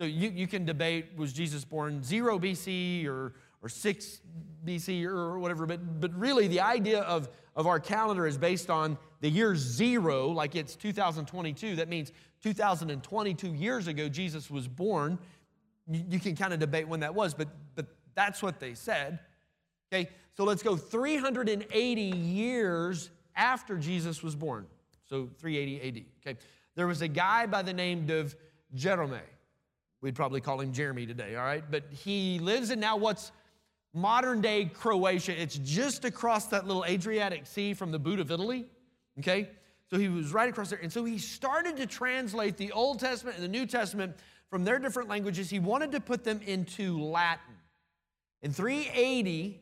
So 0.00 0.06
you, 0.06 0.30
you 0.30 0.46
can 0.46 0.64
debate 0.64 1.16
was 1.16 1.32
Jesus 1.32 1.64
born 1.64 2.02
0 2.02 2.38
BC 2.38 3.06
or, 3.06 3.34
or 3.60 3.68
6 3.68 4.20
BC 4.64 5.04
or 5.04 5.38
whatever, 5.38 5.66
but, 5.66 6.00
but 6.00 6.12
really 6.18 6.48
the 6.48 6.60
idea 6.60 7.02
of, 7.02 7.28
of 7.54 7.66
our 7.66 7.78
calendar 7.78 8.26
is 8.26 8.38
based 8.38 8.70
on 8.70 8.98
the 9.20 9.28
year 9.28 9.54
zero, 9.54 10.28
like 10.28 10.56
it's 10.56 10.74
2022. 10.74 11.76
That 11.76 11.88
means 11.88 12.12
2022 12.42 13.54
years 13.54 13.86
ago, 13.86 14.08
Jesus 14.08 14.50
was 14.50 14.66
born. 14.66 15.18
You, 15.92 16.20
can 16.20 16.36
kind 16.36 16.52
of 16.52 16.60
debate 16.60 16.88
when 16.88 17.00
that 17.00 17.14
was, 17.14 17.34
but, 17.34 17.48
but 17.74 17.86
that's 18.14 18.42
what 18.42 18.60
they 18.60 18.74
said. 18.74 19.18
Okay, 19.92 20.08
so 20.34 20.44
let's 20.44 20.62
go 20.62 20.76
380 20.76 22.02
years 22.02 23.10
after 23.36 23.76
Jesus 23.76 24.22
was 24.22 24.34
born. 24.34 24.66
So 25.08 25.28
380 25.38 25.88
AD. 25.88 26.04
Okay, 26.20 26.38
there 26.74 26.86
was 26.86 27.02
a 27.02 27.08
guy 27.08 27.46
by 27.46 27.62
the 27.62 27.72
name 27.72 28.08
of 28.10 28.34
Jerome. 28.74 29.20
We'd 30.00 30.14
probably 30.14 30.40
call 30.40 30.60
him 30.60 30.72
Jeremy 30.72 31.06
today, 31.06 31.36
all 31.36 31.44
right? 31.44 31.64
But 31.70 31.84
he 31.90 32.38
lives 32.38 32.70
in 32.70 32.80
now 32.80 32.96
what's 32.96 33.30
modern 33.94 34.40
day 34.40 34.64
Croatia. 34.64 35.40
It's 35.40 35.58
just 35.58 36.04
across 36.04 36.46
that 36.46 36.66
little 36.66 36.84
Adriatic 36.84 37.46
Sea 37.46 37.74
from 37.74 37.92
the 37.92 37.98
boot 37.98 38.18
of 38.18 38.30
Italy, 38.30 38.66
okay? 39.18 39.50
So 39.90 39.98
he 39.98 40.08
was 40.08 40.32
right 40.32 40.48
across 40.48 40.70
there. 40.70 40.78
And 40.82 40.92
so 40.92 41.04
he 41.04 41.18
started 41.18 41.76
to 41.76 41.86
translate 41.86 42.56
the 42.56 42.72
Old 42.72 42.98
Testament 42.98 43.36
and 43.36 43.44
the 43.44 43.48
New 43.48 43.66
Testament 43.66 44.16
from 44.52 44.64
their 44.64 44.78
different 44.78 45.08
languages. 45.08 45.48
He 45.48 45.58
wanted 45.58 45.92
to 45.92 46.00
put 46.00 46.24
them 46.24 46.42
into 46.44 47.00
Latin. 47.00 47.54
In 48.42 48.52
380, 48.52 49.58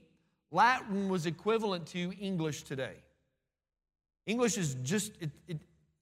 Latin 0.50 1.08
was 1.08 1.26
equivalent 1.26 1.86
to 1.88 2.12
English 2.20 2.64
today. 2.64 2.94
English 4.26 4.58
is 4.58 4.74
just, 4.82 5.12
it, 5.20 5.30
it, 5.46 5.58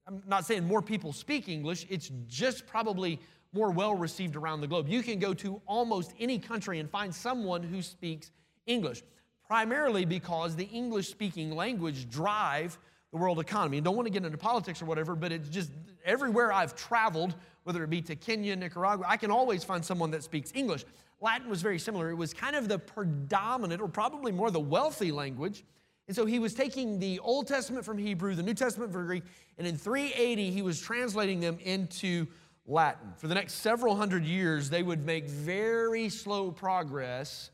I'm 0.07 0.23
not 0.25 0.43
saying 0.43 0.63
more 0.63 0.81
people 0.81 1.13
speak 1.13 1.49
English, 1.49 1.85
it's 1.87 2.09
just 2.25 2.65
probably 2.65 3.19
more 3.53 3.69
well 3.69 3.93
received 3.93 4.35
around 4.35 4.61
the 4.61 4.67
globe. 4.67 4.89
You 4.89 5.03
can 5.03 5.19
go 5.19 5.35
to 5.35 5.61
almost 5.67 6.15
any 6.19 6.39
country 6.39 6.79
and 6.79 6.89
find 6.89 7.13
someone 7.13 7.61
who 7.61 7.83
speaks 7.83 8.31
English, 8.65 9.03
primarily 9.45 10.03
because 10.03 10.55
the 10.55 10.65
English 10.65 11.09
speaking 11.09 11.51
language 11.51 12.09
drive 12.09 12.79
the 13.11 13.17
world 13.17 13.39
economy. 13.39 13.77
And 13.77 13.85
don't 13.85 13.95
want 13.95 14.05
to 14.05 14.11
get 14.11 14.23
into 14.23 14.37
politics 14.37 14.81
or 14.81 14.85
whatever, 14.85 15.15
but 15.15 15.31
it's 15.31 15.49
just 15.49 15.71
everywhere 16.05 16.51
I've 16.51 16.75
traveled, 16.75 17.35
whether 17.63 17.83
it 17.83 17.89
be 17.89 18.01
to 18.03 18.15
Kenya, 18.15 18.55
Nicaragua, 18.55 19.05
I 19.07 19.17
can 19.17 19.31
always 19.31 19.63
find 19.63 19.83
someone 19.83 20.11
that 20.11 20.23
speaks 20.23 20.51
English. 20.53 20.85
Latin 21.21 21.49
was 21.49 21.61
very 21.61 21.79
similar. 21.79 22.09
It 22.09 22.15
was 22.15 22.33
kind 22.33 22.55
of 22.55 22.67
the 22.67 22.79
predominant, 22.79 23.81
or 23.81 23.87
probably 23.87 24.31
more 24.31 24.51
the 24.51 24.59
wealthy 24.59 25.11
language. 25.11 25.63
And 26.07 26.15
so 26.15 26.25
he 26.25 26.39
was 26.39 26.53
taking 26.53 26.97
the 26.97 27.19
Old 27.19 27.47
Testament 27.47 27.85
from 27.85 27.97
Hebrew, 27.97 28.33
the 28.35 28.43
New 28.43 28.53
Testament 28.53 28.91
from 28.91 29.05
Greek, 29.05 29.23
and 29.57 29.67
in 29.67 29.77
380 29.77 30.49
he 30.49 30.61
was 30.61 30.79
translating 30.79 31.39
them 31.39 31.59
into 31.61 32.25
Latin. 32.65 33.13
For 33.17 33.27
the 33.27 33.35
next 33.35 33.55
several 33.55 33.95
hundred 33.95 34.25
years, 34.25 34.69
they 34.69 34.81
would 34.81 35.05
make 35.05 35.27
very 35.27 36.09
slow 36.09 36.51
progress 36.51 37.51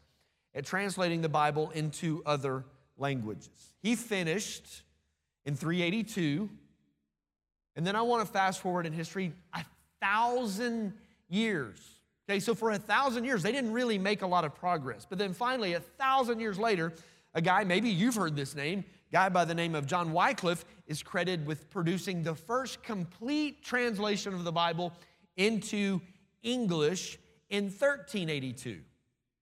at 0.54 0.66
translating 0.66 1.22
the 1.22 1.30
Bible 1.30 1.70
into 1.72 2.22
other 2.26 2.66
languages. 2.98 3.50
He 3.82 3.96
finished 3.96 4.84
in 5.46 5.56
382, 5.56 6.50
and 7.76 7.86
then 7.86 7.96
I 7.96 8.02
want 8.02 8.26
to 8.26 8.32
fast 8.32 8.62
forward 8.62 8.86
in 8.86 8.94
history 8.94 9.34
a 9.54 9.64
thousand 10.02 10.94
years. 11.30 11.80
Okay, 12.28 12.40
so 12.40 12.56
for 12.56 12.72
a 12.72 12.78
thousand 12.78 13.26
years, 13.26 13.44
they 13.44 13.52
didn't 13.52 13.72
really 13.72 14.00
make 14.00 14.22
a 14.22 14.28
lot 14.28 14.46
of 14.46 14.56
progress. 14.56 15.06
But 15.08 15.20
then 15.20 15.34
finally, 15.34 15.74
a 15.74 15.80
thousand 15.80 16.40
years 16.40 16.58
later, 16.58 16.94
a 17.36 17.42
guy, 17.42 17.64
maybe 17.64 17.90
you've 17.90 18.16
heard 18.16 18.36
this 18.36 18.56
name, 18.56 18.84
guy 19.12 19.30
by 19.30 19.46
the 19.46 19.54
name 19.54 19.76
of 19.76 19.86
John 19.86 20.12
Wycliffe 20.12 20.66
is 20.88 21.04
credited 21.04 21.46
with 21.46 21.70
producing 21.70 22.24
the 22.24 22.34
first 22.34 22.82
complete 22.82 23.64
translation 23.64 24.34
of 24.34 24.44
the 24.44 24.52
Bible 24.52 24.94
into 25.38 26.02
English 26.42 27.20
in 27.50 27.66
1382. 27.66 28.80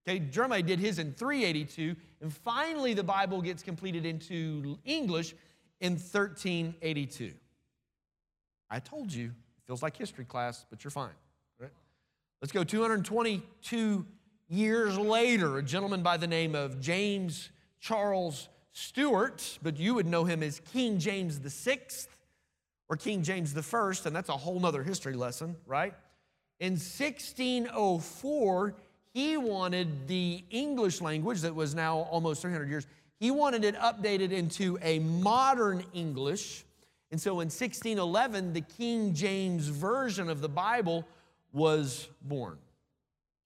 Okay, 0.05 0.19
Jeremiah 0.19 0.61
did 0.61 0.79
his 0.79 0.99
in 0.99 1.13
382, 1.13 1.95
and 2.21 2.33
finally 2.33 2.93
the 2.93 3.03
Bible 3.03 3.41
gets 3.41 3.63
completed 3.63 4.05
into 4.05 4.77
English 4.83 5.33
in 5.83 5.93
1382. 5.93 7.33
I 8.71 8.79
told 8.79 9.13
you, 9.13 9.25
it 9.25 9.67
feels 9.67 9.83
like 9.83 9.97
history 9.97 10.23
class, 10.23 10.65
but 10.69 10.81
you're 10.83 10.91
fine. 10.91 11.11
Right? 11.59 11.71
Let's 12.41 12.53
go 12.53 12.63
222 12.63 14.05
years 14.47 14.97
later, 14.97 15.57
a 15.57 15.63
gentleman 15.63 16.01
by 16.01 16.15
the 16.15 16.25
name 16.25 16.55
of 16.55 16.79
James 16.79 17.49
Charles 17.81 18.47
Stuart, 18.71 19.59
but 19.61 19.77
you 19.77 19.93
would 19.93 20.07
know 20.07 20.23
him 20.23 20.41
as 20.41 20.61
King 20.71 20.99
James 20.99 21.37
VI 21.37 21.79
or 22.87 22.95
King 22.95 23.21
James 23.21 23.53
I, 23.55 23.93
and 24.05 24.15
that's 24.15 24.29
a 24.29 24.37
whole 24.37 24.61
nother 24.61 24.83
history 24.83 25.15
lesson, 25.15 25.57
right? 25.67 25.93
In 26.61 26.73
1604, 26.73 28.75
he 29.13 29.35
wanted 29.35 30.07
the 30.07 30.45
English 30.49 31.01
language 31.01 31.41
that 31.41 31.53
was 31.53 31.75
now 31.75 32.07
almost 32.09 32.41
300 32.41 32.69
years, 32.69 32.87
he 33.23 33.31
wanted 33.31 33.63
it 33.63 33.77
updated 33.77 34.33
into 34.33 34.77
a 34.81 34.99
modern 34.99 35.85
English. 35.93 36.65
And 37.09 37.21
so 37.21 37.39
in 37.39 37.45
1611, 37.45 38.51
the 38.51 38.59
King 38.59 39.13
James 39.13 39.69
Version 39.69 40.27
of 40.27 40.41
the 40.41 40.49
Bible 40.49 41.07
was 41.53 42.09
born. 42.21 42.57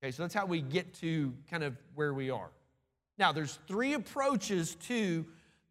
Okay, 0.01 0.09
so 0.09 0.23
that's 0.23 0.33
how 0.33 0.47
we 0.47 0.61
get 0.61 0.95
to 0.95 1.31
kind 1.47 1.63
of 1.63 1.77
where 1.93 2.11
we 2.11 2.31
are. 2.31 2.49
Now, 3.19 3.31
there's 3.31 3.59
three 3.67 3.93
approaches 3.93 4.73
to 4.87 5.23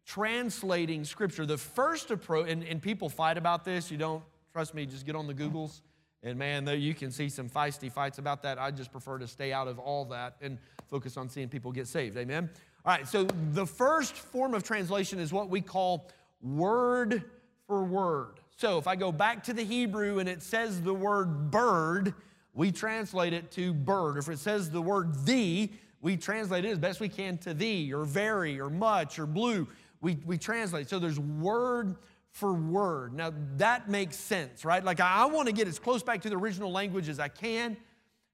translating 0.05 1.03
Scripture. 1.03 1.45
The 1.45 1.57
first 1.57 2.09
approach, 2.09 2.49
and, 2.49 2.63
and 2.63 2.81
people 2.81 3.09
fight 3.09 3.37
about 3.37 3.65
this, 3.65 3.91
you 3.91 3.97
don't 3.97 4.23
trust 4.53 4.73
me, 4.73 4.85
just 4.85 5.05
get 5.05 5.17
on 5.17 5.27
the 5.27 5.33
Googles. 5.33 5.81
And 6.23 6.39
man, 6.39 6.63
there 6.63 6.77
you 6.77 6.93
can 6.93 7.11
see 7.11 7.27
some 7.27 7.49
feisty 7.49 7.91
fights 7.91 8.19
about 8.19 8.41
that. 8.43 8.57
I 8.57 8.71
just 8.71 8.93
prefer 8.93 9.17
to 9.17 9.27
stay 9.27 9.51
out 9.51 9.67
of 9.67 9.79
all 9.79 10.05
that 10.05 10.37
and 10.41 10.59
focus 10.87 11.17
on 11.17 11.27
seeing 11.27 11.49
people 11.49 11.73
get 11.73 11.87
saved. 11.89 12.15
Amen? 12.15 12.49
All 12.87 12.93
right, 12.93 13.05
so 13.05 13.25
the 13.51 13.65
first 13.65 14.15
form 14.15 14.53
of 14.53 14.63
translation 14.63 15.19
is 15.19 15.33
what 15.33 15.49
we 15.49 15.59
call 15.59 16.09
word 16.41 17.25
for 17.67 17.83
word. 17.83 18.39
So 18.55 18.77
if 18.77 18.87
I 18.87 18.95
go 18.95 19.11
back 19.11 19.43
to 19.43 19.53
the 19.53 19.65
Hebrew 19.65 20.19
and 20.19 20.29
it 20.29 20.41
says 20.41 20.81
the 20.81 20.93
word 20.93 21.51
bird, 21.51 22.13
we 22.53 22.71
translate 22.71 23.33
it 23.33 23.51
to 23.51 23.73
bird. 23.73 24.17
If 24.17 24.29
it 24.29 24.39
says 24.39 24.69
the 24.71 24.81
word 24.81 25.25
thee, 25.25 25.73
we 25.99 26.15
translate 26.15 26.63
it 26.63 26.69
as 26.69 26.79
best 26.79 27.01
we 27.01 27.09
can 27.09 27.37
to 27.39 27.53
thee, 27.53 27.91
or 27.91 28.05
very, 28.05 28.57
or 28.57 28.69
much, 28.69 29.19
or 29.19 29.25
blue. 29.25 29.67
We, 29.99 30.19
we 30.25 30.37
translate. 30.37 30.87
So 30.87 30.97
there's 30.97 31.19
word 31.19 31.97
for 32.31 32.53
word. 32.53 33.13
Now 33.13 33.33
that 33.57 33.89
makes 33.89 34.15
sense, 34.15 34.63
right? 34.63 34.81
Like 34.81 35.01
I, 35.01 35.23
I 35.23 35.25
want 35.25 35.47
to 35.47 35.53
get 35.53 35.67
as 35.67 35.77
close 35.77 36.03
back 36.03 36.21
to 36.21 36.29
the 36.29 36.37
original 36.37 36.71
language 36.71 37.09
as 37.09 37.19
I 37.19 37.27
can. 37.27 37.75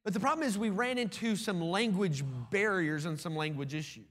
But 0.03 0.13
the 0.13 0.19
problem 0.19 0.47
is 0.47 0.59
we 0.59 0.69
ran 0.69 0.99
into 0.99 1.37
some 1.37 1.59
language 1.59 2.23
barriers 2.51 3.05
and 3.05 3.19
some 3.19 3.35
language 3.35 3.73
issues. 3.73 4.05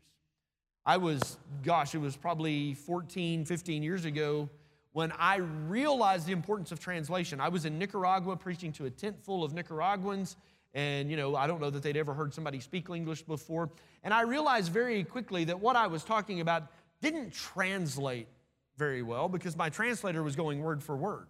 I 0.84 0.96
was, 0.96 1.38
gosh, 1.62 1.94
it 1.94 1.98
was 1.98 2.16
probably 2.16 2.74
14, 2.74 3.44
15 3.44 3.82
years 3.82 4.04
ago 4.04 4.48
when 4.92 5.12
I 5.12 5.36
realized 5.36 6.26
the 6.26 6.32
importance 6.32 6.72
of 6.72 6.80
translation. 6.80 7.40
I 7.40 7.48
was 7.48 7.64
in 7.64 7.78
Nicaragua 7.78 8.36
preaching 8.36 8.72
to 8.72 8.86
a 8.86 8.90
tent 8.90 9.22
full 9.24 9.44
of 9.44 9.54
Nicaraguans, 9.54 10.36
and 10.74 11.10
you 11.10 11.16
know, 11.16 11.36
I 11.36 11.46
don't 11.46 11.60
know 11.60 11.70
that 11.70 11.82
they'd 11.82 11.96
ever 11.96 12.14
heard 12.14 12.34
somebody 12.34 12.60
speak 12.60 12.90
English 12.90 13.22
before. 13.22 13.70
And 14.02 14.12
I 14.12 14.22
realized 14.22 14.72
very 14.72 15.04
quickly 15.04 15.44
that 15.44 15.60
what 15.60 15.76
I 15.76 15.86
was 15.86 16.02
talking 16.02 16.40
about 16.40 16.64
didn't 17.00 17.32
translate 17.32 18.28
very 18.76 19.02
well 19.02 19.28
because 19.28 19.56
my 19.56 19.68
translator 19.68 20.22
was 20.22 20.34
going 20.34 20.62
word 20.62 20.82
for 20.82 20.96
word. 20.96 21.28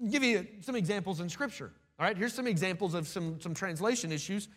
I'll 0.00 0.10
give 0.10 0.22
you 0.22 0.46
some 0.60 0.76
examples 0.76 1.20
in 1.20 1.28
Scripture. 1.28 1.72
All 1.98 2.06
right, 2.06 2.16
here's 2.16 2.34
some 2.34 2.46
examples 2.46 2.94
of 2.94 3.08
some, 3.08 3.40
some 3.40 3.54
translation 3.54 4.12
issues. 4.12 4.48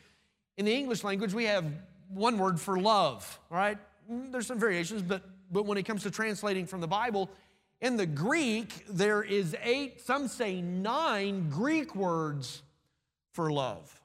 In 0.58 0.66
the 0.66 0.74
English 0.74 1.04
language, 1.04 1.34
we 1.34 1.46
have 1.46 1.66
one 2.14 2.38
word 2.38 2.60
for 2.60 2.80
love, 2.80 3.40
right? 3.50 3.78
Mm, 4.12 4.32
there's 4.32 4.48
some 4.48 4.60
variations, 4.60 5.02
but 5.02 5.24
but 5.52 5.66
when 5.66 5.78
it 5.78 5.84
comes 5.84 6.04
to 6.04 6.12
translating 6.12 6.66
from 6.66 6.82
the 6.82 6.88
Bible, 6.88 7.30
in 7.82 7.98
the 7.98 8.06
Greek, 8.06 8.86
there 8.88 9.22
is 9.22 9.56
eight, 9.64 10.02
some 10.02 10.28
say 10.28 10.62
nine 10.62 11.50
Greek 11.50 11.96
words 11.96 12.64
for 13.34 13.52
love. 13.52 14.00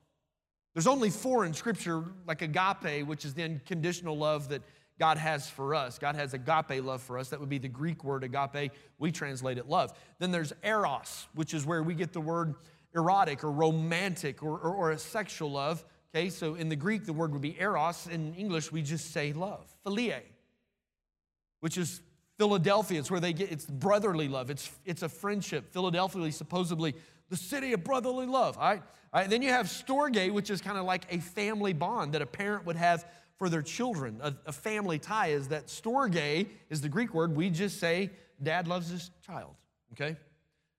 There's 0.74 0.86
only 0.86 1.10
four 1.10 1.44
in 1.44 1.54
Scripture, 1.54 2.04
like 2.26 2.42
agape, 2.42 3.06
which 3.06 3.24
is 3.24 3.34
the 3.34 3.44
unconditional 3.44 4.18
love 4.18 4.48
that 4.48 4.62
God 4.98 5.18
has 5.18 5.48
for 5.48 5.74
us. 5.74 5.98
God 5.98 6.16
has 6.16 6.34
agape 6.34 6.82
love 6.82 7.02
for 7.02 7.18
us. 7.18 7.28
That 7.28 7.40
would 7.40 7.48
be 7.48 7.58
the 7.58 7.68
Greek 7.68 8.02
word 8.02 8.24
agape. 8.24 8.72
We 8.98 9.12
translate 9.12 9.58
it 9.58 9.68
love. 9.68 9.92
Then 10.18 10.32
there's 10.32 10.52
eros, 10.64 11.28
which 11.34 11.54
is 11.54 11.64
where 11.64 11.82
we 11.82 11.94
get 11.94 12.12
the 12.12 12.20
word 12.20 12.54
erotic 12.94 13.44
or 13.44 13.52
romantic 13.52 14.42
or, 14.42 14.58
or, 14.58 14.74
or 14.74 14.90
a 14.92 14.98
sexual 14.98 15.52
love. 15.52 15.84
Okay, 16.16 16.30
so 16.30 16.54
in 16.54 16.70
the 16.70 16.76
Greek, 16.76 17.04
the 17.04 17.12
word 17.12 17.32
would 17.32 17.42
be 17.42 17.60
eros. 17.60 18.06
In 18.06 18.34
English, 18.36 18.72
we 18.72 18.80
just 18.80 19.12
say 19.12 19.34
love, 19.34 19.66
philia 19.84 20.22
which 21.60 21.76
is 21.76 22.00
Philadelphia. 22.38 22.98
It's 23.00 23.10
where 23.10 23.20
they 23.20 23.34
get, 23.34 23.52
it's 23.52 23.66
brotherly 23.66 24.26
love. 24.26 24.48
It's, 24.48 24.70
it's 24.86 25.02
a 25.02 25.10
friendship. 25.10 25.72
Philadelphia 25.72 26.22
is 26.22 26.36
supposedly 26.36 26.94
the 27.28 27.36
city 27.36 27.74
of 27.74 27.84
brotherly 27.84 28.24
love. 28.24 28.56
All 28.56 28.64
right? 28.64 28.82
All 29.12 29.20
right. 29.20 29.28
Then 29.28 29.42
you 29.42 29.50
have 29.50 29.66
Storge, 29.66 30.32
which 30.32 30.48
is 30.48 30.62
kind 30.62 30.78
of 30.78 30.86
like 30.86 31.04
a 31.10 31.18
family 31.18 31.74
bond 31.74 32.12
that 32.12 32.22
a 32.22 32.26
parent 32.26 32.64
would 32.64 32.76
have 32.76 33.04
for 33.36 33.50
their 33.50 33.62
children. 33.62 34.18
A, 34.22 34.34
a 34.46 34.52
family 34.52 34.98
tie 34.98 35.28
is 35.28 35.48
that 35.48 35.66
Storge 35.66 36.46
is 36.70 36.80
the 36.80 36.88
Greek 36.88 37.12
word. 37.12 37.36
We 37.36 37.50
just 37.50 37.78
say 37.78 38.10
dad 38.42 38.68
loves 38.68 38.88
his 38.88 39.10
child. 39.26 39.54
Okay? 39.92 40.16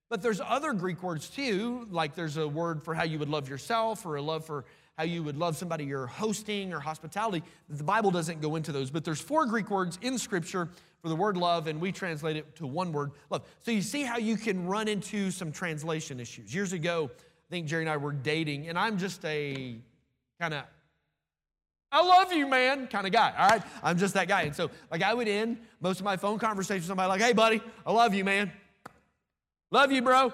But 0.10 0.22
there's 0.22 0.42
other 0.42 0.74
Greek 0.74 1.04
words 1.04 1.30
too, 1.30 1.86
like 1.92 2.16
there's 2.16 2.38
a 2.38 2.48
word 2.48 2.82
for 2.82 2.96
how 2.96 3.04
you 3.04 3.20
would 3.20 3.30
love 3.30 3.50
yourself 3.50 4.06
or 4.06 4.16
a 4.16 4.22
love 4.22 4.46
for 4.46 4.66
how 4.98 5.04
you 5.04 5.22
would 5.22 5.38
love 5.38 5.56
somebody 5.56 5.86
you're 5.86 6.08
hosting 6.08 6.74
or 6.74 6.80
hospitality. 6.80 7.44
The 7.70 7.84
Bible 7.84 8.10
doesn't 8.10 8.42
go 8.42 8.56
into 8.56 8.72
those, 8.72 8.90
but 8.90 9.06
there's 9.06 9.22
four 9.22 9.46
Greek 9.46 9.70
words 9.70 10.00
in 10.02 10.18
Scripture 10.18 10.70
for 11.02 11.10
the 11.10 11.16
word 11.16 11.38
love, 11.38 11.68
and 11.68 11.80
we 11.80 11.92
translate 11.92 12.36
it 12.36 12.56
to 12.56 12.66
one 12.66 12.92
word, 12.92 13.12
love. 13.30 13.44
So 13.60 13.70
you 13.72 13.84
see 13.84 14.02
how 14.02 14.18
you 14.18 14.38
can 14.38 14.66
run 14.66 14.88
into 14.88 15.30
some 15.30 15.52
translation 15.52 16.20
issues. 16.20 16.54
Years 16.54 16.74
ago, 16.74 17.12
I 17.14 17.48
think 17.52 17.68
Jerry 17.68 17.84
and 17.84 17.90
I 17.90 17.98
were 17.98 18.12
dating, 18.12 18.70
and 18.70 18.78
I'm 18.78 18.98
just 18.98 19.24
a 19.24 19.76
kind 20.40 20.54
of 20.56 20.64
I 21.90 22.04
love 22.06 22.34
you, 22.34 22.48
man, 22.48 22.88
kind 22.88 23.08
of 23.08 23.14
guy. 23.14 23.34
All 23.38 23.48
right, 23.48 23.62
I'm 23.82 23.98
just 23.98 24.14
that 24.16 24.28
guy. 24.28 24.42
And 24.42 24.54
so, 24.54 24.70
like, 24.92 25.02
I 25.02 25.14
would 25.14 25.30
end 25.30 25.58
most 25.80 26.00
of 26.00 26.06
my 26.06 26.18
phone 26.18 26.38
conversations 26.38 26.84
with 26.84 26.88
somebody 26.88 27.08
like, 27.08 27.22
"Hey, 27.22 27.32
buddy, 27.32 27.62
I 27.86 27.94
love 27.94 28.14
you, 28.14 28.26
man. 28.26 28.52
Love 29.72 29.92
you, 29.92 30.02
bro. 30.02 30.34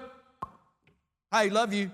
Hey, 1.32 1.50
love 1.50 1.72
you." 1.72 1.92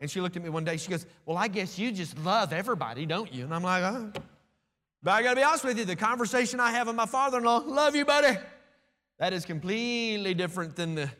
And 0.00 0.10
she 0.10 0.20
looked 0.20 0.36
at 0.36 0.42
me 0.42 0.48
one 0.48 0.64
day. 0.64 0.76
She 0.76 0.90
goes, 0.90 1.06
Well, 1.26 1.36
I 1.36 1.48
guess 1.48 1.78
you 1.78 1.90
just 1.92 2.18
love 2.18 2.52
everybody, 2.52 3.06
don't 3.06 3.32
you? 3.32 3.44
And 3.44 3.54
I'm 3.54 3.62
like, 3.62 3.82
oh. 3.82 4.12
But 5.02 5.12
I 5.12 5.22
got 5.22 5.30
to 5.30 5.36
be 5.36 5.42
honest 5.42 5.64
with 5.64 5.78
you, 5.78 5.84
the 5.84 5.96
conversation 5.96 6.60
I 6.60 6.70
have 6.72 6.88
with 6.88 6.96
my 6.96 7.06
father 7.06 7.38
in 7.38 7.44
law, 7.44 7.58
love 7.58 7.94
you, 7.94 8.04
buddy, 8.04 8.36
that 9.18 9.32
is 9.32 9.44
completely 9.44 10.34
different 10.34 10.74
than 10.74 10.96
the 10.96 11.10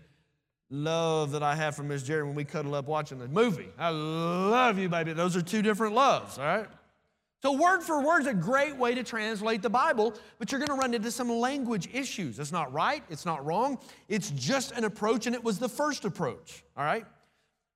love 0.70 1.30
that 1.32 1.42
I 1.42 1.54
have 1.54 1.76
for 1.76 1.84
Miss 1.84 2.02
Jerry 2.02 2.24
when 2.24 2.34
we 2.34 2.44
cuddle 2.44 2.74
up 2.74 2.86
watching 2.86 3.18
the 3.18 3.28
movie. 3.28 3.68
I 3.78 3.90
love 3.90 4.78
you, 4.78 4.88
baby. 4.88 5.12
Those 5.12 5.36
are 5.36 5.42
two 5.42 5.62
different 5.62 5.94
loves, 5.94 6.38
all 6.38 6.44
right? 6.44 6.66
So, 7.40 7.52
word 7.52 7.82
for 7.82 8.02
word 8.02 8.22
is 8.22 8.26
a 8.26 8.34
great 8.34 8.76
way 8.76 8.96
to 8.96 9.04
translate 9.04 9.62
the 9.62 9.70
Bible, 9.70 10.12
but 10.40 10.50
you're 10.50 10.58
going 10.58 10.70
to 10.70 10.74
run 10.74 10.92
into 10.92 11.12
some 11.12 11.30
language 11.30 11.88
issues. 11.92 12.40
It's 12.40 12.50
not 12.50 12.72
right, 12.72 13.04
it's 13.10 13.24
not 13.24 13.46
wrong, 13.46 13.78
it's 14.08 14.30
just 14.30 14.72
an 14.72 14.82
approach, 14.82 15.26
and 15.26 15.36
it 15.36 15.44
was 15.44 15.60
the 15.60 15.68
first 15.68 16.04
approach, 16.04 16.64
all 16.76 16.84
right? 16.84 17.06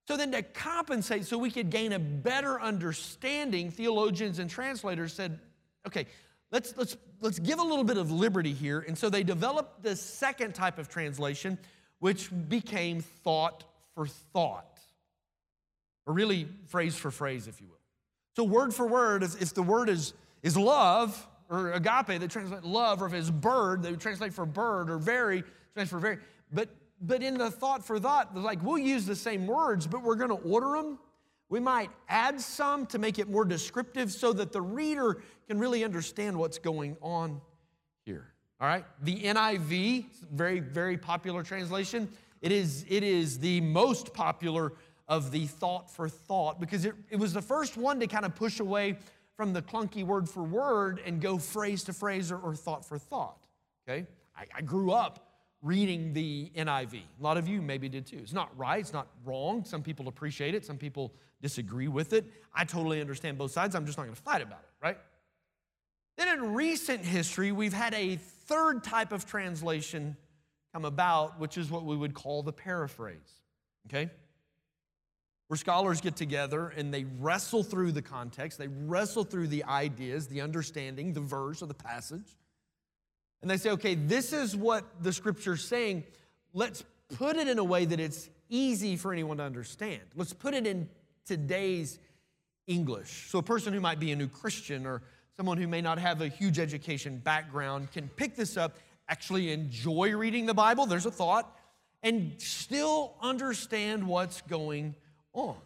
So 0.08 0.16
then, 0.16 0.32
to 0.32 0.42
compensate 0.42 1.26
so 1.26 1.38
we 1.38 1.50
could 1.50 1.70
gain 1.70 1.92
a 1.92 1.98
better 1.98 2.60
understanding, 2.60 3.70
theologians 3.70 4.38
and 4.38 4.50
translators 4.50 5.12
said, 5.12 5.38
okay, 5.86 6.06
let's, 6.50 6.76
let's, 6.76 6.96
let's 7.20 7.38
give 7.38 7.60
a 7.60 7.62
little 7.62 7.84
bit 7.84 7.98
of 7.98 8.10
liberty 8.10 8.52
here. 8.52 8.80
And 8.80 8.98
so 8.98 9.08
they 9.08 9.22
developed 9.22 9.82
the 9.82 9.94
second 9.94 10.54
type 10.54 10.78
of 10.78 10.88
translation, 10.88 11.56
which 12.00 12.30
became 12.48 13.00
thought 13.00 13.64
for 13.94 14.06
thought, 14.06 14.80
or 16.06 16.14
really 16.14 16.48
phrase 16.66 16.96
for 16.96 17.10
phrase, 17.10 17.46
if 17.46 17.60
you 17.60 17.68
will. 17.68 17.78
So, 18.34 18.44
word 18.44 18.74
for 18.74 18.86
word, 18.86 19.22
if, 19.22 19.40
if 19.40 19.54
the 19.54 19.62
word 19.62 19.88
is, 19.88 20.14
is 20.42 20.56
love, 20.56 21.28
or 21.50 21.72
agape, 21.72 22.18
they 22.18 22.26
translate 22.26 22.64
love, 22.64 23.02
or 23.02 23.06
if 23.06 23.12
it's 23.12 23.30
bird, 23.30 23.82
they 23.82 23.90
would 23.90 24.00
translate 24.00 24.32
for 24.32 24.46
bird, 24.46 24.88
or 24.88 24.96
very, 24.96 25.44
translate 25.74 25.88
for 25.88 25.98
very. 25.98 26.18
But 26.50 26.70
but 27.02 27.22
in 27.22 27.36
the 27.36 27.50
thought 27.50 27.84
for 27.84 27.98
thought, 27.98 28.36
like 28.36 28.62
we'll 28.62 28.78
use 28.78 29.04
the 29.04 29.16
same 29.16 29.46
words, 29.46 29.86
but 29.86 30.02
we're 30.02 30.14
going 30.14 30.30
to 30.30 30.48
order 30.48 30.76
them. 30.76 30.98
We 31.48 31.60
might 31.60 31.90
add 32.08 32.40
some 32.40 32.86
to 32.86 32.98
make 32.98 33.18
it 33.18 33.28
more 33.28 33.44
descriptive 33.44 34.10
so 34.10 34.32
that 34.32 34.52
the 34.52 34.62
reader 34.62 35.22
can 35.48 35.58
really 35.58 35.84
understand 35.84 36.38
what's 36.38 36.58
going 36.58 36.96
on 37.02 37.42
here. 38.06 38.32
All 38.60 38.68
right? 38.68 38.86
The 39.02 39.20
NIV, 39.20 40.06
very, 40.32 40.60
very 40.60 40.96
popular 40.96 41.42
translation. 41.42 42.08
It 42.40 42.52
is, 42.52 42.86
it 42.88 43.02
is 43.02 43.38
the 43.38 43.60
most 43.60 44.14
popular 44.14 44.72
of 45.08 45.30
the 45.30 45.46
thought 45.46 45.90
for 45.90 46.08
thought 46.08 46.60
because 46.60 46.84
it, 46.84 46.94
it 47.10 47.16
was 47.16 47.32
the 47.32 47.42
first 47.42 47.76
one 47.76 48.00
to 48.00 48.06
kind 48.06 48.24
of 48.24 48.34
push 48.34 48.60
away 48.60 48.96
from 49.36 49.52
the 49.52 49.60
clunky 49.60 50.04
word 50.04 50.28
for 50.28 50.44
word 50.44 51.00
and 51.04 51.20
go 51.20 51.36
phrase 51.36 51.82
to 51.84 51.92
phrase 51.92 52.30
or, 52.30 52.38
or 52.38 52.54
thought 52.54 52.84
for 52.84 52.96
thought. 52.96 53.46
Okay? 53.86 54.06
I, 54.36 54.44
I 54.54 54.62
grew 54.62 54.92
up 54.92 55.31
reading 55.62 56.12
the 56.12 56.50
NIV. 56.56 56.94
A 56.94 57.22
lot 57.22 57.36
of 57.36 57.48
you 57.48 57.62
maybe 57.62 57.88
did 57.88 58.06
too. 58.06 58.18
It's 58.18 58.32
not 58.32 58.50
right, 58.58 58.80
it's 58.80 58.92
not 58.92 59.08
wrong. 59.24 59.64
Some 59.64 59.82
people 59.82 60.08
appreciate 60.08 60.54
it, 60.54 60.64
some 60.64 60.76
people 60.76 61.14
disagree 61.40 61.88
with 61.88 62.12
it. 62.12 62.24
I 62.54 62.64
totally 62.64 63.00
understand 63.00 63.38
both 63.38 63.52
sides. 63.52 63.74
I'm 63.74 63.86
just 63.86 63.96
not 63.96 64.04
going 64.04 64.14
to 64.14 64.22
fight 64.22 64.42
about 64.42 64.60
it, 64.60 64.84
right? 64.84 64.98
Then 66.18 66.28
in 66.28 66.54
recent 66.54 67.04
history, 67.04 67.52
we've 67.52 67.72
had 67.72 67.94
a 67.94 68.16
third 68.16 68.84
type 68.84 69.12
of 69.12 69.24
translation 69.24 70.16
come 70.72 70.84
about, 70.84 71.40
which 71.40 71.56
is 71.56 71.70
what 71.70 71.84
we 71.84 71.96
would 71.96 72.14
call 72.14 72.42
the 72.42 72.52
paraphrase. 72.52 73.16
Okay? 73.88 74.10
where 75.52 75.58
scholars 75.58 76.00
get 76.00 76.16
together 76.16 76.68
and 76.78 76.94
they 76.94 77.04
wrestle 77.20 77.62
through 77.62 77.92
the 77.92 78.00
context, 78.00 78.56
they 78.56 78.68
wrestle 78.68 79.22
through 79.22 79.46
the 79.46 79.62
ideas, 79.64 80.26
the 80.26 80.40
understanding, 80.40 81.12
the 81.12 81.20
verse 81.20 81.62
or 81.62 81.66
the 81.66 81.74
passage. 81.74 82.38
And 83.42 83.50
they 83.50 83.56
say, 83.56 83.70
okay, 83.70 83.94
this 83.94 84.32
is 84.32 84.56
what 84.56 84.84
the 85.02 85.12
scripture's 85.12 85.64
saying. 85.64 86.04
Let's 86.54 86.84
put 87.16 87.36
it 87.36 87.48
in 87.48 87.58
a 87.58 87.64
way 87.64 87.84
that 87.84 88.00
it's 88.00 88.30
easy 88.48 88.96
for 88.96 89.12
anyone 89.12 89.38
to 89.38 89.42
understand. 89.42 90.00
Let's 90.14 90.32
put 90.32 90.54
it 90.54 90.66
in 90.66 90.88
today's 91.26 91.98
English. 92.66 93.28
So 93.28 93.38
a 93.38 93.42
person 93.42 93.72
who 93.72 93.80
might 93.80 93.98
be 93.98 94.12
a 94.12 94.16
new 94.16 94.28
Christian 94.28 94.86
or 94.86 95.02
someone 95.36 95.58
who 95.58 95.66
may 95.66 95.80
not 95.80 95.98
have 95.98 96.20
a 96.20 96.28
huge 96.28 96.58
education 96.58 97.18
background 97.18 97.90
can 97.90 98.08
pick 98.08 98.36
this 98.36 98.56
up, 98.56 98.76
actually 99.08 99.50
enjoy 99.50 100.14
reading 100.16 100.46
the 100.46 100.54
Bible, 100.54 100.86
there's 100.86 101.06
a 101.06 101.10
thought, 101.10 101.56
and 102.02 102.34
still 102.38 103.14
understand 103.20 104.06
what's 104.06 104.40
going 104.42 104.94
on. 105.32 105.56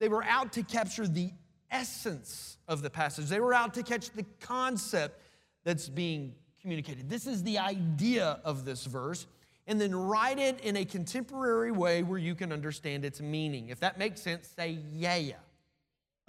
They 0.00 0.08
were 0.08 0.24
out 0.24 0.52
to 0.52 0.62
capture 0.62 1.08
the 1.08 1.30
essence 1.70 2.56
of 2.68 2.82
the 2.82 2.90
passage, 2.90 3.26
they 3.26 3.40
were 3.40 3.54
out 3.54 3.74
to 3.74 3.82
catch 3.82 4.10
the 4.10 4.24
concept 4.40 5.20
that's 5.64 5.88
being 5.88 6.34
communicated. 6.60 7.08
This 7.08 7.26
is 7.26 7.42
the 7.42 7.58
idea 7.58 8.40
of 8.44 8.64
this 8.64 8.84
verse. 8.84 9.26
And 9.66 9.78
then 9.78 9.94
write 9.94 10.38
it 10.38 10.60
in 10.60 10.76
a 10.76 10.84
contemporary 10.84 11.72
way 11.72 12.02
where 12.02 12.18
you 12.18 12.34
can 12.34 12.52
understand 12.52 13.04
its 13.04 13.20
meaning. 13.20 13.68
If 13.68 13.80
that 13.80 13.98
makes 13.98 14.22
sense, 14.22 14.48
say 14.56 14.78
yeah. 14.92 15.16
yeah. 15.16 15.34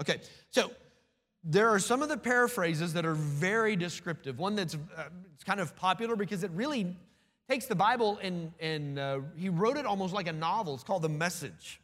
Okay, 0.01 0.19
so 0.51 0.71
there 1.43 1.69
are 1.69 1.79
some 1.79 2.01
of 2.01 2.09
the 2.09 2.17
paraphrases 2.17 2.93
that 2.93 3.05
are 3.05 3.13
very 3.13 3.77
descriptive. 3.77 4.39
One 4.39 4.55
that's 4.55 4.75
uh, 4.75 5.03
it's 5.33 5.45
kind 5.45 5.61
of 5.61 5.73
popular 5.75 6.17
because 6.17 6.43
it 6.43 6.51
really 6.51 6.97
takes 7.49 7.65
the 7.65 7.75
Bible 7.75 8.19
and, 8.21 8.51
and 8.59 8.99
uh, 8.99 9.19
he 9.37 9.49
wrote 9.49 9.77
it 9.77 9.85
almost 9.85 10.13
like 10.13 10.27
a 10.27 10.33
novel. 10.33 10.75
It's 10.75 10.83
called 10.83 11.01
The 11.01 11.09
Message. 11.09 11.79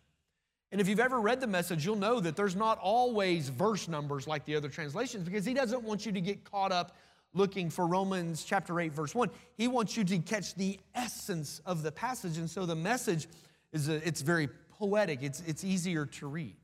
And 0.71 0.81
if 0.81 0.89
you've 0.89 0.99
ever 0.99 1.21
read 1.21 1.39
the 1.39 1.47
message, 1.47 1.85
you'll 1.85 1.95
know 1.95 2.19
that 2.19 2.35
there's 2.35 2.55
not 2.55 2.79
always 2.79 3.49
verse 3.49 3.87
numbers 3.87 4.27
like 4.27 4.43
the 4.45 4.55
other 4.55 4.67
translations 4.67 5.23
because 5.23 5.45
he 5.45 5.53
doesn't 5.53 5.83
want 5.83 6.05
you 6.05 6.11
to 6.11 6.19
get 6.19 6.43
caught 6.43 6.73
up 6.73 6.97
looking 7.35 7.69
for 7.69 7.85
Romans 7.85 8.43
chapter 8.43 8.79
8, 8.79 8.93
verse 8.93 9.13
1. 9.13 9.29
He 9.55 9.67
wants 9.67 9.95
you 9.95 10.03
to 10.05 10.17
catch 10.19 10.55
the 10.55 10.79
essence 10.95 11.61
of 11.65 11.83
the 11.83 11.91
passage. 11.91 12.37
And 12.37 12.49
so 12.49 12.65
the 12.65 12.75
message 12.75 13.27
is 13.71 13.89
a, 13.89 13.95
it's 14.07 14.21
very 14.21 14.47
poetic, 14.79 15.21
it's, 15.21 15.43
it's 15.45 15.63
easier 15.63 16.05
to 16.05 16.27
read. 16.27 16.55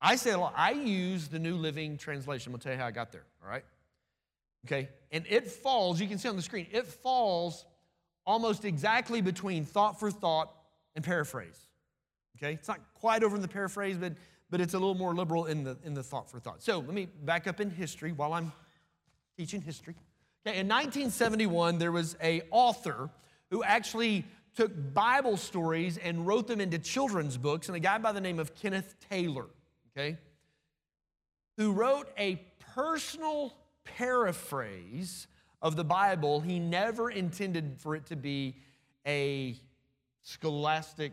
I 0.00 0.16
say 0.16 0.30
a 0.30 0.38
lot. 0.38 0.54
I 0.56 0.72
use 0.72 1.28
the 1.28 1.38
New 1.38 1.56
Living 1.56 1.96
Translation. 1.96 2.52
I'm 2.52 2.58
to 2.58 2.64
tell 2.64 2.72
you 2.72 2.78
how 2.78 2.86
I 2.86 2.90
got 2.90 3.10
there, 3.10 3.24
all 3.42 3.50
right? 3.50 3.64
Okay? 4.66 4.88
And 5.10 5.24
it 5.28 5.50
falls, 5.50 6.00
you 6.00 6.06
can 6.06 6.18
see 6.18 6.28
on 6.28 6.36
the 6.36 6.42
screen, 6.42 6.66
it 6.70 6.86
falls 6.86 7.64
almost 8.26 8.64
exactly 8.64 9.20
between 9.20 9.64
thought 9.64 9.98
for 9.98 10.10
thought 10.10 10.52
and 10.94 11.04
paraphrase. 11.04 11.58
Okay? 12.36 12.52
It's 12.52 12.68
not 12.68 12.80
quite 12.94 13.24
over 13.24 13.34
in 13.34 13.42
the 13.42 13.48
paraphrase, 13.48 13.96
but, 13.96 14.12
but 14.50 14.60
it's 14.60 14.74
a 14.74 14.78
little 14.78 14.94
more 14.94 15.14
liberal 15.14 15.46
in 15.46 15.64
the, 15.64 15.78
in 15.84 15.94
the 15.94 16.02
thought 16.02 16.30
for 16.30 16.38
thought. 16.38 16.62
So 16.62 16.78
let 16.78 16.92
me 16.92 17.06
back 17.06 17.46
up 17.46 17.60
in 17.60 17.70
history 17.70 18.12
while 18.12 18.34
I'm 18.34 18.52
teaching 19.36 19.60
history. 19.60 19.94
Okay, 20.46 20.58
in 20.58 20.68
1971, 20.68 21.78
there 21.78 21.92
was 21.92 22.16
a 22.22 22.42
author 22.50 23.10
who 23.50 23.62
actually 23.62 24.24
took 24.54 24.72
Bible 24.94 25.36
stories 25.36 25.98
and 25.98 26.26
wrote 26.26 26.46
them 26.46 26.60
into 26.60 26.78
children's 26.78 27.36
books, 27.36 27.68
and 27.68 27.76
a 27.76 27.80
guy 27.80 27.98
by 27.98 28.12
the 28.12 28.20
name 28.20 28.38
of 28.38 28.54
Kenneth 28.54 28.94
Taylor 29.10 29.46
okay, 29.96 30.18
who 31.56 31.72
wrote 31.72 32.08
a 32.18 32.40
personal 32.74 33.54
paraphrase 33.84 35.26
of 35.62 35.76
the 35.76 35.84
Bible. 35.84 36.40
He 36.40 36.58
never 36.58 37.10
intended 37.10 37.76
for 37.78 37.94
it 37.94 38.06
to 38.06 38.16
be 38.16 38.56
a 39.06 39.56
scholastic 40.22 41.12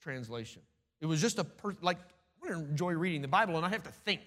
translation. 0.00 0.62
It 1.00 1.06
was 1.06 1.20
just 1.20 1.38
a, 1.38 1.44
per, 1.44 1.74
like, 1.80 1.98
I 2.44 2.52
enjoy 2.52 2.92
reading 2.92 3.22
the 3.22 3.28
Bible 3.28 3.56
and 3.56 3.64
I 3.64 3.68
have 3.68 3.84
to 3.84 3.90
think, 3.90 4.20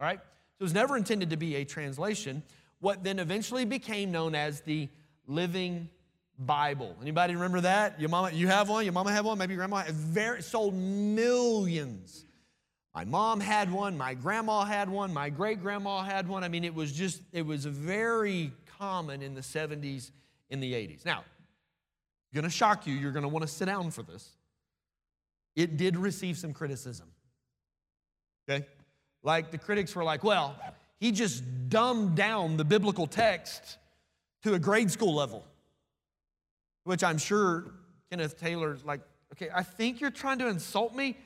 all 0.00 0.06
right? 0.06 0.18
So 0.18 0.60
it 0.60 0.64
was 0.64 0.74
never 0.74 0.96
intended 0.96 1.30
to 1.30 1.36
be 1.36 1.56
a 1.56 1.64
translation. 1.64 2.42
What 2.86 3.02
then 3.02 3.18
eventually 3.18 3.64
became 3.64 4.12
known 4.12 4.36
as 4.36 4.60
the 4.60 4.88
Living 5.26 5.88
Bible. 6.38 6.94
Anybody 7.02 7.34
remember 7.34 7.62
that? 7.62 8.00
Your 8.00 8.08
mama, 8.08 8.30
you 8.30 8.46
have 8.46 8.68
one? 8.68 8.84
Your 8.84 8.92
mama 8.92 9.10
had 9.10 9.24
one? 9.24 9.38
Maybe 9.38 9.54
your 9.54 9.58
grandma? 9.66 9.82
Very, 9.90 10.40
sold 10.40 10.72
millions 10.72 12.26
my 12.96 13.04
mom 13.04 13.40
had 13.40 13.70
one, 13.70 13.98
my 13.98 14.14
grandma 14.14 14.64
had 14.64 14.88
one, 14.88 15.12
my 15.12 15.28
great 15.28 15.60
grandma 15.60 16.02
had 16.02 16.26
one. 16.26 16.42
I 16.44 16.48
mean, 16.48 16.64
it 16.64 16.74
was 16.74 16.92
just, 16.92 17.20
it 17.30 17.44
was 17.44 17.66
very 17.66 18.52
common 18.78 19.20
in 19.20 19.34
the 19.34 19.42
70s, 19.42 20.12
in 20.48 20.60
the 20.60 20.72
80s. 20.72 21.04
Now, 21.04 21.24
going 22.32 22.44
to 22.44 22.50
shock 22.50 22.86
you, 22.86 22.94
you're 22.94 23.12
going 23.12 23.24
to 23.24 23.28
want 23.28 23.42
to 23.42 23.52
sit 23.52 23.66
down 23.66 23.90
for 23.90 24.02
this. 24.02 24.30
It 25.56 25.76
did 25.76 25.96
receive 25.96 26.38
some 26.38 26.54
criticism. 26.54 27.08
Okay? 28.48 28.64
Like 29.22 29.50
the 29.50 29.58
critics 29.58 29.94
were 29.94 30.04
like, 30.04 30.24
well, 30.24 30.56
he 31.00 31.12
just 31.12 31.42
dumbed 31.68 32.16
down 32.16 32.56
the 32.56 32.64
biblical 32.64 33.06
text 33.06 33.78
to 34.42 34.54
a 34.54 34.58
grade 34.58 34.90
school 34.90 35.14
level, 35.14 35.44
which 36.84 37.04
I'm 37.04 37.18
sure 37.18 37.74
Kenneth 38.10 38.38
Taylor's 38.38 38.84
like, 38.84 39.00
okay, 39.32 39.48
I 39.54 39.62
think 39.62 40.00
you're 40.00 40.10
trying 40.10 40.38
to 40.38 40.48
insult 40.48 40.94
me. 40.94 41.16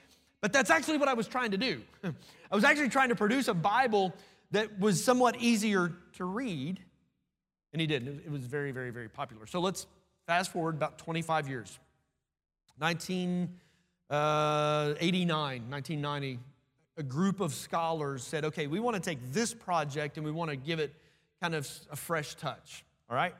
But 0.41 0.53
that's 0.53 0.71
actually 0.71 0.99
what 0.99 1.09
I 1.09 1.15
was 1.15 1.29
trying 1.29 1.51
to 1.51 1.59
do. 1.59 1.83
I 2.05 2.55
was 2.55 2.65
actually 2.65 2.89
trying 2.89 3.11
to 3.11 3.15
produce 3.15 3.47
a 3.49 3.55
Bible 3.55 4.15
that 4.53 4.81
was 4.81 5.05
somewhat 5.05 5.37
easier 5.37 5.93
to 6.15 6.25
read, 6.25 6.81
and 7.73 7.81
he 7.81 7.87
did. 7.87 8.23
It 8.25 8.31
was 8.31 8.43
very, 8.43 8.73
very, 8.73 8.91
very 8.91 9.09
popular. 9.09 9.47
So 9.47 9.61
let's 9.61 9.87
fast 10.27 10.51
forward 10.51 10.75
about 10.75 10.99
25 10.99 11.49
years. 11.49 11.79
1989, 12.79 15.71
1990, 15.71 16.35
uh, 16.35 16.39
a 16.97 17.03
group 17.03 17.41
of 17.41 17.55
scholars 17.55 18.23
said, 18.23 18.45
okay, 18.45 18.67
we 18.67 18.81
want 18.81 18.95
to 18.95 19.01
take 19.01 19.19
this 19.33 19.55
project 19.55 20.17
and 20.17 20.27
we 20.27 20.33
want 20.33 20.51
to 20.51 20.57
give 20.57 20.79
it 20.79 20.95
kind 21.41 21.55
of 21.55 21.69
a 21.91 21.97
fresh 21.97 22.35
touch, 22.35 22.85
all 23.09 23.17
right? 23.17 23.35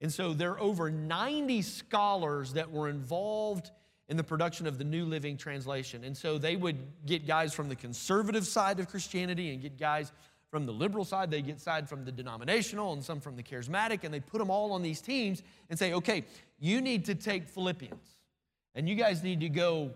And 0.00 0.12
so 0.12 0.32
there 0.32 0.50
are 0.52 0.60
over 0.60 0.90
90 0.90 1.62
scholars 1.62 2.54
that 2.54 2.70
were 2.70 2.88
involved 2.88 3.70
in 4.08 4.16
the 4.16 4.24
production 4.24 4.66
of 4.66 4.76
the 4.76 4.84
New 4.84 5.06
Living 5.06 5.36
Translation. 5.36 6.04
And 6.04 6.16
so 6.16 6.36
they 6.36 6.56
would 6.56 6.76
get 7.06 7.26
guys 7.26 7.54
from 7.54 7.68
the 7.68 7.76
conservative 7.76 8.46
side 8.46 8.80
of 8.80 8.88
Christianity 8.88 9.52
and 9.52 9.62
get 9.62 9.78
guys 9.78 10.12
from 10.50 10.66
the 10.66 10.72
liberal 10.72 11.04
side. 11.04 11.30
They 11.30 11.40
get 11.40 11.60
side 11.60 11.88
from 11.88 12.04
the 12.04 12.12
denominational 12.12 12.92
and 12.92 13.02
some 13.02 13.20
from 13.20 13.36
the 13.36 13.42
charismatic, 13.42 14.04
and 14.04 14.12
they 14.12 14.20
put 14.20 14.38
them 14.38 14.50
all 14.50 14.72
on 14.72 14.82
these 14.82 15.00
teams 15.00 15.42
and 15.70 15.78
say, 15.78 15.94
okay, 15.94 16.24
you 16.58 16.80
need 16.80 17.04
to 17.06 17.14
take 17.14 17.48
Philippians 17.48 18.16
and 18.74 18.88
you 18.88 18.94
guys 18.94 19.22
need 19.22 19.40
to 19.40 19.48
go 19.48 19.90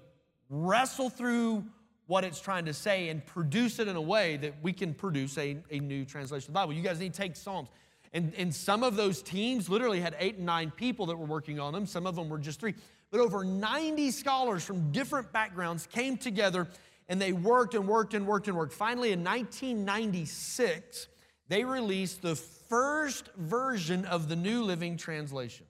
wrestle 0.49 1.11
through 1.11 1.65
what 2.07 2.25
it's 2.25 2.41
trying 2.41 2.65
to 2.67 2.73
say 2.73 3.09
and 3.09 3.25
produce 3.27 3.79
it 3.79 3.89
in 3.89 3.97
a 3.97 4.01
way 4.01 4.37
that 4.37 4.55
we 4.63 4.73
can 4.73 4.95
produce 4.95 5.37
a, 5.39 5.57
a 5.71 5.81
new 5.81 6.05
translation 6.05 6.45
of 6.45 6.47
the 6.47 6.53
Bible. 6.53 6.73
You 6.73 6.83
guys 6.83 7.01
need 7.01 7.13
to 7.13 7.21
take 7.21 7.37
Psalms. 7.37 7.69
And, 8.13 8.33
and 8.37 8.55
some 8.55 8.83
of 8.83 8.97
those 8.97 9.23
teams 9.23 9.69
literally 9.69 10.01
had 10.01 10.17
eight 10.19 10.37
and 10.37 10.47
nine 10.47 10.71
people 10.71 11.07
that 11.07 11.17
were 11.17 11.27
working 11.27 11.59
on 11.59 11.73
them. 11.73 11.87
Some 11.87 12.07
of 12.07 12.15
them 12.15 12.29
were 12.29 12.39
just 12.39 12.61
three. 12.61 12.75
But 13.11 13.21
over 13.21 13.45
90 13.45 14.11
scholars 14.13 14.65
from 14.65 14.93
different 14.93 15.33
backgrounds 15.33 15.87
came 15.87 16.17
together 16.17 16.69
and 17.09 17.21
they 17.21 17.33
worked 17.33 17.75
and 17.75 17.87
worked 17.87 18.15
and 18.15 18.27
worked 18.27 18.49
and 18.49 18.57
worked. 18.57 18.73
Finally, 18.73 19.13
in 19.13 19.23
1996, 19.23 21.09
they 21.49 21.65
released 21.65 22.23
the 22.23 22.37
first 22.37 23.29
version 23.37 24.05
of 24.07 24.29
the 24.29 24.37
New 24.37 24.63
Living 24.63 24.97
Translation. 24.97 25.67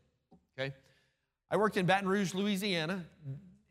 Okay? 0.59 0.75
I 1.51 1.57
worked 1.57 1.77
in 1.77 1.87
Baton 1.87 2.09
Rouge, 2.09 2.35
Louisiana 2.35 3.05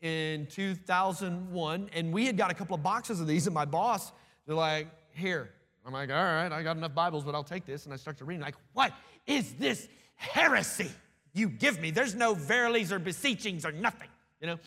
in 0.06 0.46
2001, 0.46 1.90
and 1.92 2.12
we 2.12 2.26
had 2.26 2.36
got 2.36 2.50
a 2.50 2.54
couple 2.54 2.74
of 2.74 2.82
boxes 2.82 3.20
of 3.20 3.26
these, 3.26 3.46
and 3.46 3.54
my 3.54 3.64
boss, 3.64 4.12
they're 4.46 4.54
like, 4.54 4.88
here. 5.10 5.50
I'm 5.84 5.92
like, 5.92 6.10
all 6.10 6.16
right, 6.16 6.50
I 6.50 6.62
got 6.62 6.76
enough 6.76 6.94
Bibles, 6.94 7.24
but 7.24 7.34
I'll 7.34 7.44
take 7.44 7.66
this. 7.66 7.84
And 7.84 7.92
I 7.92 7.96
start 7.96 8.18
to 8.18 8.24
read, 8.24 8.40
like, 8.40 8.56
what 8.72 8.92
is 9.26 9.54
this 9.54 9.88
heresy? 10.14 10.90
you 11.36 11.48
give 11.48 11.80
me. 11.80 11.90
There's 11.90 12.14
no 12.14 12.34
verilies 12.34 12.90
or 12.90 12.98
beseechings 12.98 13.64
or 13.64 13.72
nothing, 13.72 14.08
you 14.40 14.46
know? 14.46 14.58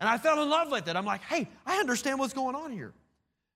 And 0.00 0.10
I 0.10 0.18
fell 0.18 0.42
in 0.42 0.50
love 0.50 0.70
with 0.70 0.88
it. 0.88 0.96
I'm 0.96 1.06
like, 1.06 1.22
hey, 1.22 1.48
I 1.64 1.76
understand 1.76 2.18
what's 2.18 2.34
going 2.34 2.54
on 2.54 2.72
here. 2.72 2.92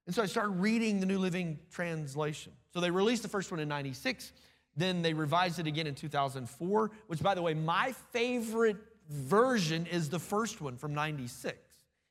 And 0.06 0.14
so 0.14 0.22
I 0.22 0.26
started 0.26 0.52
reading 0.52 1.00
the 1.00 1.06
New 1.06 1.18
Living 1.18 1.58
Translation. 1.70 2.52
So 2.72 2.80
they 2.80 2.90
released 2.90 3.22
the 3.22 3.28
first 3.28 3.50
one 3.50 3.60
in 3.60 3.68
96. 3.68 4.32
Then 4.76 5.02
they 5.02 5.12
revised 5.12 5.58
it 5.58 5.66
again 5.66 5.86
in 5.86 5.94
2004, 5.94 6.90
which, 7.08 7.20
by 7.20 7.34
the 7.34 7.42
way, 7.42 7.54
my 7.54 7.92
favorite 8.12 8.76
version 9.10 9.86
is 9.86 10.08
the 10.08 10.18
first 10.18 10.60
one 10.60 10.76
from 10.76 10.94
96. 10.94 11.58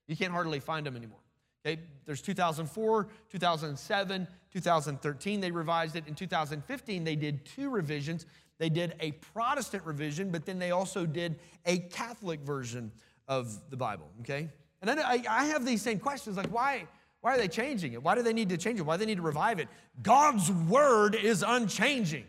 You 0.07 0.15
can't 0.15 0.33
hardly 0.33 0.59
find 0.59 0.85
them 0.85 0.95
anymore. 0.95 1.19
Okay, 1.65 1.81
there's 2.05 2.21
2004, 2.21 3.07
2007, 3.29 4.27
2013, 4.53 5.41
they 5.41 5.51
revised 5.51 5.95
it. 5.95 6.07
In 6.07 6.15
2015, 6.15 7.03
they 7.03 7.15
did 7.15 7.45
two 7.45 7.69
revisions. 7.69 8.25
They 8.59 8.69
did 8.69 8.95
a 8.99 9.11
Protestant 9.11 9.83
revision, 9.85 10.31
but 10.31 10.45
then 10.45 10.57
they 10.57 10.71
also 10.71 11.05
did 11.05 11.37
a 11.65 11.79
Catholic 11.79 12.39
version 12.41 12.91
of 13.27 13.69
the 13.69 13.77
Bible, 13.77 14.09
okay? 14.21 14.49
And 14.81 14.89
I, 14.89 15.23
I 15.29 15.45
have 15.45 15.65
these 15.65 15.81
same 15.81 15.99
questions 15.99 16.37
like, 16.37 16.47
why, 16.47 16.85
why 17.21 17.35
are 17.35 17.37
they 17.37 17.49
changing 17.49 17.93
it? 17.93 18.01
Why 18.01 18.15
do 18.15 18.23
they 18.23 18.33
need 18.33 18.49
to 18.49 18.57
change 18.57 18.79
it? 18.79 18.83
Why 18.83 18.95
do 18.95 19.01
they 19.01 19.05
need 19.05 19.17
to 19.17 19.21
revive 19.21 19.59
it? 19.59 19.67
God's 20.01 20.49
word 20.51 21.15
is 21.15 21.43
unchanging. 21.45 22.25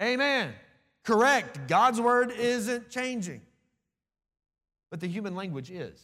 Amen. 0.00 0.54
Correct. 1.04 1.68
God's 1.68 2.00
word 2.00 2.30
isn't 2.30 2.90
changing. 2.90 3.42
But 4.90 5.00
the 5.00 5.08
human 5.08 5.34
language 5.34 5.70
is. 5.70 6.00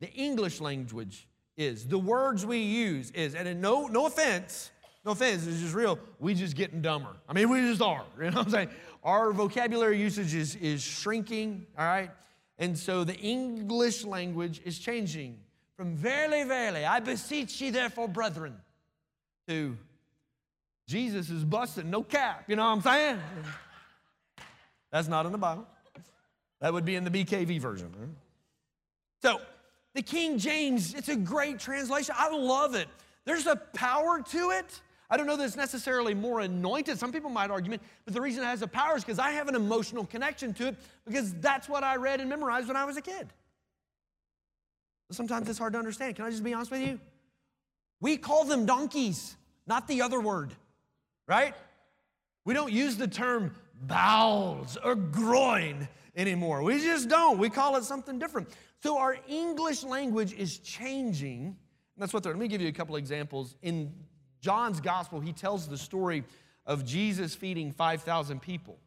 the 0.00 0.12
English 0.12 0.60
language 0.60 1.28
is, 1.56 1.86
the 1.86 1.98
words 1.98 2.44
we 2.44 2.58
use 2.58 3.10
is, 3.12 3.34
and 3.34 3.60
no, 3.60 3.86
no 3.86 4.06
offense, 4.06 4.70
no 5.04 5.12
offense, 5.12 5.46
it's 5.46 5.60
just 5.60 5.74
real, 5.74 5.98
we 6.18 6.34
just 6.34 6.56
getting 6.56 6.82
dumber. 6.82 7.16
I 7.28 7.32
mean, 7.32 7.48
we 7.48 7.60
just 7.60 7.80
are, 7.80 8.04
you 8.18 8.30
know 8.30 8.38
what 8.38 8.46
I'm 8.46 8.50
saying? 8.50 8.68
Our 9.04 9.32
vocabulary 9.32 9.98
usage 10.00 10.34
is, 10.34 10.56
is 10.56 10.82
shrinking, 10.82 11.66
all 11.78 11.84
right? 11.84 12.10
And 12.58 12.76
so 12.76 13.04
the 13.04 13.16
English 13.16 14.04
language 14.04 14.60
is 14.64 14.78
changing 14.78 15.38
from 15.76 15.96
verily, 15.96 16.44
verily, 16.44 16.84
I 16.84 17.00
beseech 17.00 17.60
ye 17.60 17.70
therefore, 17.70 18.08
brethren, 18.08 18.54
to 19.48 19.76
Jesus 20.86 21.30
is 21.30 21.44
busting, 21.44 21.90
no 21.90 22.02
cap, 22.02 22.44
you 22.48 22.56
know 22.56 22.64
what 22.64 22.76
I'm 22.76 22.82
saying? 22.82 23.18
That's 24.92 25.08
not 25.08 25.26
in 25.26 25.32
the 25.32 25.38
Bible. 25.38 25.66
That 26.62 26.72
would 26.72 26.84
be 26.84 26.94
in 26.94 27.04
the 27.04 27.10
BKV 27.10 27.60
version. 27.60 28.16
So, 29.20 29.40
the 29.94 30.02
King 30.02 30.38
James, 30.38 30.94
it's 30.94 31.08
a 31.08 31.16
great 31.16 31.58
translation. 31.58 32.14
I 32.16 32.34
love 32.34 32.76
it. 32.76 32.88
There's 33.24 33.46
a 33.46 33.56
power 33.56 34.22
to 34.30 34.50
it. 34.50 34.80
I 35.10 35.16
don't 35.16 35.26
know 35.26 35.36
that 35.36 35.44
it's 35.44 35.56
necessarily 35.56 36.14
more 36.14 36.40
anointed. 36.40 36.98
Some 36.98 37.12
people 37.12 37.30
might 37.30 37.50
argue, 37.50 37.76
but 38.04 38.14
the 38.14 38.20
reason 38.20 38.44
it 38.44 38.46
has 38.46 38.62
a 38.62 38.68
power 38.68 38.96
is 38.96 39.04
because 39.04 39.18
I 39.18 39.32
have 39.32 39.48
an 39.48 39.56
emotional 39.56 40.06
connection 40.06 40.54
to 40.54 40.68
it 40.68 40.76
because 41.04 41.34
that's 41.34 41.68
what 41.68 41.84
I 41.84 41.96
read 41.96 42.20
and 42.20 42.30
memorized 42.30 42.68
when 42.68 42.76
I 42.76 42.84
was 42.84 42.96
a 42.96 43.02
kid. 43.02 43.28
Sometimes 45.10 45.50
it's 45.50 45.58
hard 45.58 45.74
to 45.74 45.78
understand. 45.78 46.16
Can 46.16 46.24
I 46.24 46.30
just 46.30 46.42
be 46.42 46.54
honest 46.54 46.70
with 46.70 46.80
you? 46.80 46.98
We 48.00 48.16
call 48.16 48.44
them 48.44 48.66
donkeys, 48.66 49.36
not 49.66 49.86
the 49.86 50.00
other 50.00 50.20
word, 50.20 50.54
right? 51.26 51.54
We 52.44 52.54
don't 52.54 52.72
use 52.72 52.96
the 52.96 53.08
term 53.08 53.54
bowels 53.86 54.78
or 54.82 54.94
groin 54.94 55.88
anymore. 56.16 56.62
We 56.62 56.80
just 56.80 57.08
don't. 57.08 57.38
We 57.38 57.50
call 57.50 57.76
it 57.76 57.84
something 57.84 58.18
different. 58.18 58.48
So 58.82 58.98
our 58.98 59.16
English 59.28 59.82
language 59.82 60.32
is 60.34 60.58
changing. 60.58 61.44
And 61.44 61.56
that's 61.96 62.12
what 62.12 62.22
they're. 62.22 62.32
Let 62.32 62.40
me 62.40 62.48
give 62.48 62.60
you 62.60 62.68
a 62.68 62.72
couple 62.72 62.96
examples. 62.96 63.56
In 63.62 63.92
John's 64.40 64.80
gospel, 64.80 65.20
he 65.20 65.32
tells 65.32 65.68
the 65.68 65.78
story 65.78 66.24
of 66.66 66.84
Jesus 66.84 67.34
feeding 67.34 67.72
5,000 67.72 68.40
people. 68.40 68.78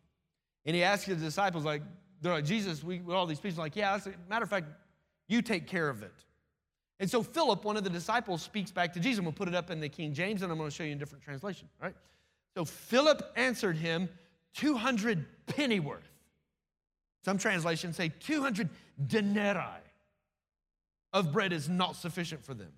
And 0.65 0.75
he 0.75 0.83
asks 0.83 1.05
his 1.05 1.21
disciples, 1.21 1.65
like, 1.65 1.81
they're 2.21 2.33
like, 2.33 2.45
Jesus, 2.45 2.83
we, 2.83 3.01
all 3.09 3.25
these 3.25 3.39
people, 3.39 3.61
like, 3.61 3.75
yeah, 3.75 3.99
matter 4.29 4.43
of 4.43 4.49
fact, 4.49 4.67
you 5.27 5.41
take 5.41 5.67
care 5.67 5.89
of 5.89 6.01
it. 6.01 6.13
And 6.99 7.09
so 7.09 7.21
Philip, 7.21 7.65
one 7.65 7.77
of 7.77 7.83
the 7.83 7.89
disciples, 7.89 8.41
speaks 8.41 8.71
back 8.71 8.93
to 8.93 8.99
Jesus. 8.99 9.21
We'll 9.21 9.33
put 9.33 9.47
it 9.47 9.55
up 9.55 9.69
in 9.69 9.79
the 9.79 9.89
King 9.89 10.13
James, 10.13 10.41
and 10.41 10.51
I'm 10.51 10.57
going 10.57 10.69
to 10.69 10.75
show 10.75 10.83
you 10.83 10.93
in 10.93 10.97
different 10.97 11.23
translation, 11.23 11.67
right? 11.81 11.95
So 12.55 12.63
Philip 12.63 13.33
answered 13.35 13.75
him, 13.77 14.09
200 14.55 15.25
pennyworth. 15.47 16.09
Some 17.23 17.37
translations 17.37 17.95
say 17.95 18.11
200 18.19 18.69
denarii 19.07 19.81
of 21.13 21.31
bread 21.31 21.53
is 21.53 21.69
not 21.69 21.95
sufficient 21.95 22.43
for 22.43 22.53
them, 22.53 22.71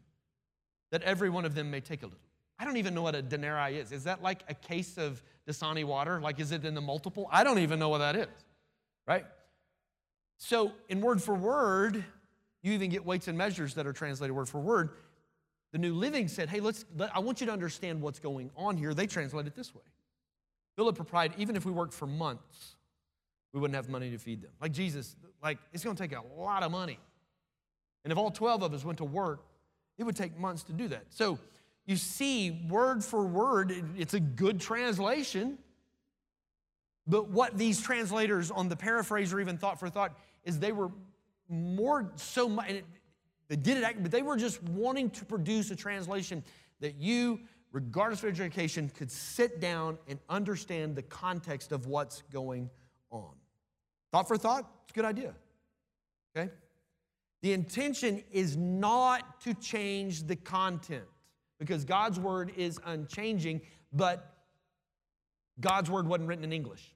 that 0.91 1.01
every 1.03 1.29
one 1.29 1.45
of 1.45 1.55
them 1.55 1.71
may 1.71 1.81
take 1.81 2.03
a 2.03 2.05
little. 2.05 2.19
I 2.59 2.65
don't 2.65 2.77
even 2.77 2.93
know 2.93 3.01
what 3.01 3.15
a 3.15 3.21
denarii 3.21 3.77
is. 3.77 3.91
Is 3.91 4.05
that 4.05 4.23
like 4.23 4.43
a 4.47 4.53
case 4.53 4.97
of 4.97 5.21
Dasani 5.47 5.85
water? 5.85 6.19
Like, 6.19 6.39
is 6.39 6.51
it 6.51 6.65
in 6.65 6.73
the 6.73 6.81
multiple? 6.81 7.27
I 7.31 7.43
don't 7.43 7.59
even 7.59 7.77
know 7.77 7.89
what 7.89 7.99
that 7.99 8.15
is, 8.15 8.27
right? 9.07 9.25
So, 10.37 10.71
in 10.89 11.01
word 11.01 11.21
for 11.21 11.35
word, 11.35 12.03
you 12.63 12.73
even 12.73 12.89
get 12.89 13.05
weights 13.05 13.27
and 13.27 13.37
measures 13.37 13.75
that 13.75 13.85
are 13.85 13.93
translated 13.93 14.35
word 14.35 14.49
for 14.49 14.59
word. 14.59 14.91
The 15.71 15.77
New 15.77 15.93
Living 15.93 16.27
said, 16.27 16.49
hey, 16.49 16.59
let's, 16.59 16.85
let, 16.95 17.15
I 17.15 17.19
want 17.19 17.41
you 17.41 17.47
to 17.47 17.53
understand 17.53 18.01
what's 18.01 18.19
going 18.19 18.49
on 18.55 18.77
here. 18.77 18.93
They 18.93 19.07
translate 19.07 19.45
it 19.45 19.55
this 19.55 19.75
way 19.75 19.81
Philip 20.77 20.99
replied, 20.99 21.33
even 21.37 21.55
if 21.55 21.65
we 21.65 21.71
worked 21.71 21.93
for 21.93 22.05
months, 22.05 22.75
we 23.51 23.59
wouldn't 23.59 23.75
have 23.75 23.89
money 23.89 24.11
to 24.11 24.19
feed 24.19 24.43
them. 24.43 24.51
Like 24.61 24.71
Jesus, 24.71 25.15
like 25.43 25.57
it's 25.73 25.83
going 25.83 25.95
to 25.95 26.01
take 26.01 26.15
a 26.15 26.21
lot 26.39 26.61
of 26.61 26.71
money. 26.71 26.99
And 28.03 28.11
if 28.11 28.17
all 28.17 28.29
12 28.29 28.61
of 28.61 28.73
us 28.73 28.85
went 28.85 28.99
to 28.99 29.03
work, 29.03 29.43
it 29.97 30.03
would 30.03 30.15
take 30.15 30.37
months 30.39 30.63
to 30.65 30.73
do 30.73 30.87
that. 30.89 31.05
So 31.09 31.39
you 31.87 31.95
see, 31.95 32.67
word 32.69 33.03
for 33.03 33.25
word, 33.25 33.73
it's 33.97 34.13
a 34.13 34.19
good 34.19 34.61
translation. 34.61 35.57
But 37.07 37.29
what 37.29 37.57
these 37.57 37.81
translators 37.81 38.51
on 38.51 38.69
the 38.69 38.75
paraphrase 38.75 39.33
or 39.33 39.39
even 39.39 39.57
thought 39.57 39.79
for 39.79 39.89
thought 39.89 40.15
is 40.43 40.59
they 40.59 40.73
were 40.73 40.91
more 41.49 42.11
so 42.17 42.47
much, 42.47 42.67
they 43.47 43.55
did 43.55 43.77
it, 43.77 44.03
but 44.03 44.11
they 44.11 44.21
were 44.21 44.37
just 44.37 44.61
wanting 44.61 45.09
to 45.11 45.25
produce 45.25 45.71
a 45.71 45.75
translation 45.75 46.43
that 46.81 46.95
you 46.95 47.39
regardless 47.71 48.23
of 48.23 48.29
education, 48.29 48.89
could 48.89 49.11
sit 49.11 49.59
down 49.59 49.97
and 50.07 50.19
understand 50.29 50.95
the 50.95 51.01
context 51.01 51.71
of 51.71 51.85
what's 51.87 52.23
going 52.31 52.69
on. 53.11 53.33
Thought 54.11 54.27
for 54.27 54.37
thought, 54.37 54.69
it's 54.83 54.91
a 54.91 54.95
good 54.95 55.05
idea. 55.05 55.33
Okay? 56.35 56.51
The 57.41 57.53
intention 57.53 58.23
is 58.31 58.57
not 58.57 59.41
to 59.41 59.53
change 59.53 60.23
the 60.23 60.35
content 60.35 61.05
because 61.59 61.85
God's 61.85 62.19
word 62.19 62.51
is 62.55 62.79
unchanging, 62.85 63.61
but 63.93 64.33
God's 65.59 65.89
word 65.89 66.07
wasn't 66.07 66.29
written 66.29 66.43
in 66.43 66.53
English. 66.53 66.93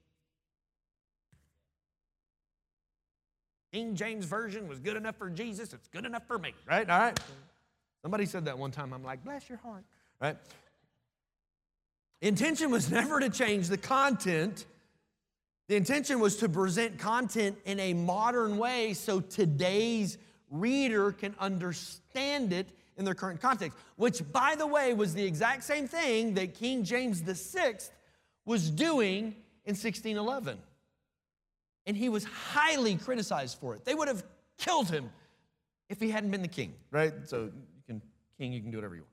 King 3.72 3.94
James 3.94 4.26
Version 4.26 4.68
was 4.68 4.78
good 4.78 4.96
enough 4.96 5.16
for 5.16 5.30
Jesus, 5.30 5.72
it's 5.72 5.88
good 5.88 6.04
enough 6.04 6.26
for 6.26 6.38
me, 6.38 6.54
right? 6.68 6.88
All 6.88 6.98
right. 6.98 7.18
Somebody 8.02 8.26
said 8.26 8.44
that 8.44 8.58
one 8.58 8.70
time. 8.70 8.92
I'm 8.92 9.02
like, 9.02 9.24
bless 9.24 9.48
your 9.48 9.58
heart, 9.58 9.84
right? 10.22 10.36
Intention 12.22 12.70
was 12.70 12.90
never 12.90 13.20
to 13.20 13.28
change 13.28 13.68
the 13.68 13.76
content. 13.76 14.64
The 15.68 15.76
intention 15.76 16.20
was 16.20 16.36
to 16.36 16.48
present 16.48 16.98
content 16.98 17.58
in 17.64 17.80
a 17.80 17.92
modern 17.92 18.56
way 18.56 18.94
so 18.94 19.20
today's 19.20 20.18
reader 20.50 21.12
can 21.12 21.34
understand 21.38 22.52
it 22.52 22.68
in 22.98 23.04
their 23.04 23.14
current 23.14 23.40
context, 23.40 23.76
which, 23.96 24.22
by 24.32 24.54
the 24.54 24.66
way, 24.66 24.92
was 24.92 25.14
the 25.14 25.24
exact 25.24 25.64
same 25.64 25.88
thing 25.88 26.34
that 26.34 26.54
King 26.54 26.84
James 26.84 27.20
VI 27.20 27.74
was 28.44 28.70
doing 28.70 29.34
in 29.64 29.74
1611. 29.74 30.58
And 31.86 31.96
he 31.96 32.08
was 32.08 32.24
highly 32.24 32.96
criticized 32.96 33.58
for 33.58 33.74
it. 33.74 33.84
They 33.84 33.94
would 33.94 34.08
have 34.08 34.22
killed 34.58 34.90
him 34.90 35.10
if 35.88 36.00
he 36.00 36.10
hadn't 36.10 36.30
been 36.30 36.42
the 36.42 36.48
king, 36.48 36.74
right? 36.90 37.12
So 37.24 37.44
you 37.44 37.82
can 37.86 38.02
king, 38.38 38.52
you 38.52 38.60
can 38.60 38.70
do 38.70 38.76
whatever 38.76 38.94
you 38.94 39.02
want. 39.02 39.11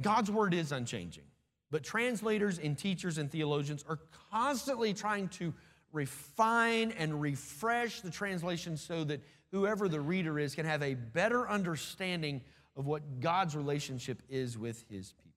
God's 0.00 0.30
word 0.30 0.54
is 0.54 0.72
unchanging, 0.72 1.24
but 1.70 1.82
translators 1.82 2.58
and 2.58 2.76
teachers 2.76 3.18
and 3.18 3.30
theologians 3.30 3.84
are 3.88 3.98
constantly 4.30 4.94
trying 4.94 5.28
to 5.28 5.54
refine 5.92 6.92
and 6.92 7.20
refresh 7.20 8.00
the 8.00 8.10
translation 8.10 8.76
so 8.76 9.04
that 9.04 9.20
whoever 9.50 9.88
the 9.88 10.00
reader 10.00 10.38
is 10.38 10.54
can 10.54 10.66
have 10.66 10.82
a 10.82 10.94
better 10.94 11.48
understanding 11.48 12.40
of 12.76 12.86
what 12.86 13.20
God's 13.20 13.56
relationship 13.56 14.22
is 14.28 14.56
with 14.56 14.84
his 14.88 15.12
people. 15.12 15.30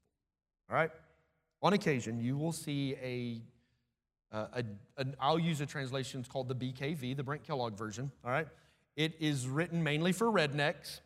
All 0.69 0.75
right? 0.75 0.91
On 1.61 1.73
occasion, 1.73 2.19
you 2.19 2.37
will 2.37 2.51
see 2.51 2.95
a, 3.01 3.41
a, 4.31 4.63
I'll 5.19 5.39
use 5.39 5.61
a 5.61 5.65
translation 5.65 6.19
it's 6.19 6.29
called 6.29 6.47
the 6.47 6.55
BKV, 6.55 7.15
the 7.15 7.23
Brent 7.23 7.43
Kellogg 7.43 7.77
version. 7.77 8.11
All 8.23 8.31
right? 8.31 8.47
It 8.95 9.15
is 9.19 9.47
written 9.47 9.81
mainly 9.81 10.11
for 10.11 10.27
rednecks 10.27 10.99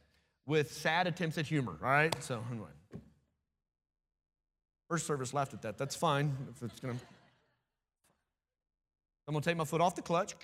with 0.46 0.74
sad 0.74 1.08
attempts 1.08 1.38
at 1.38 1.46
humor. 1.46 1.78
All 1.82 1.90
right? 1.90 2.24
So, 2.24 2.44
anyway. 2.52 2.70
First 4.90 5.06
service 5.06 5.34
laughed 5.34 5.54
at 5.54 5.62
that. 5.64 5.78
That's 5.78 5.96
fine. 5.96 6.36
If 6.56 6.64
it's 6.64 6.80
gonna, 6.80 6.96
I'm 9.28 9.34
gonna 9.34 9.44
take 9.44 9.58
my 9.58 9.66
foot 9.66 9.82
off 9.82 9.96
the 9.96 10.02
clutch. 10.02 10.36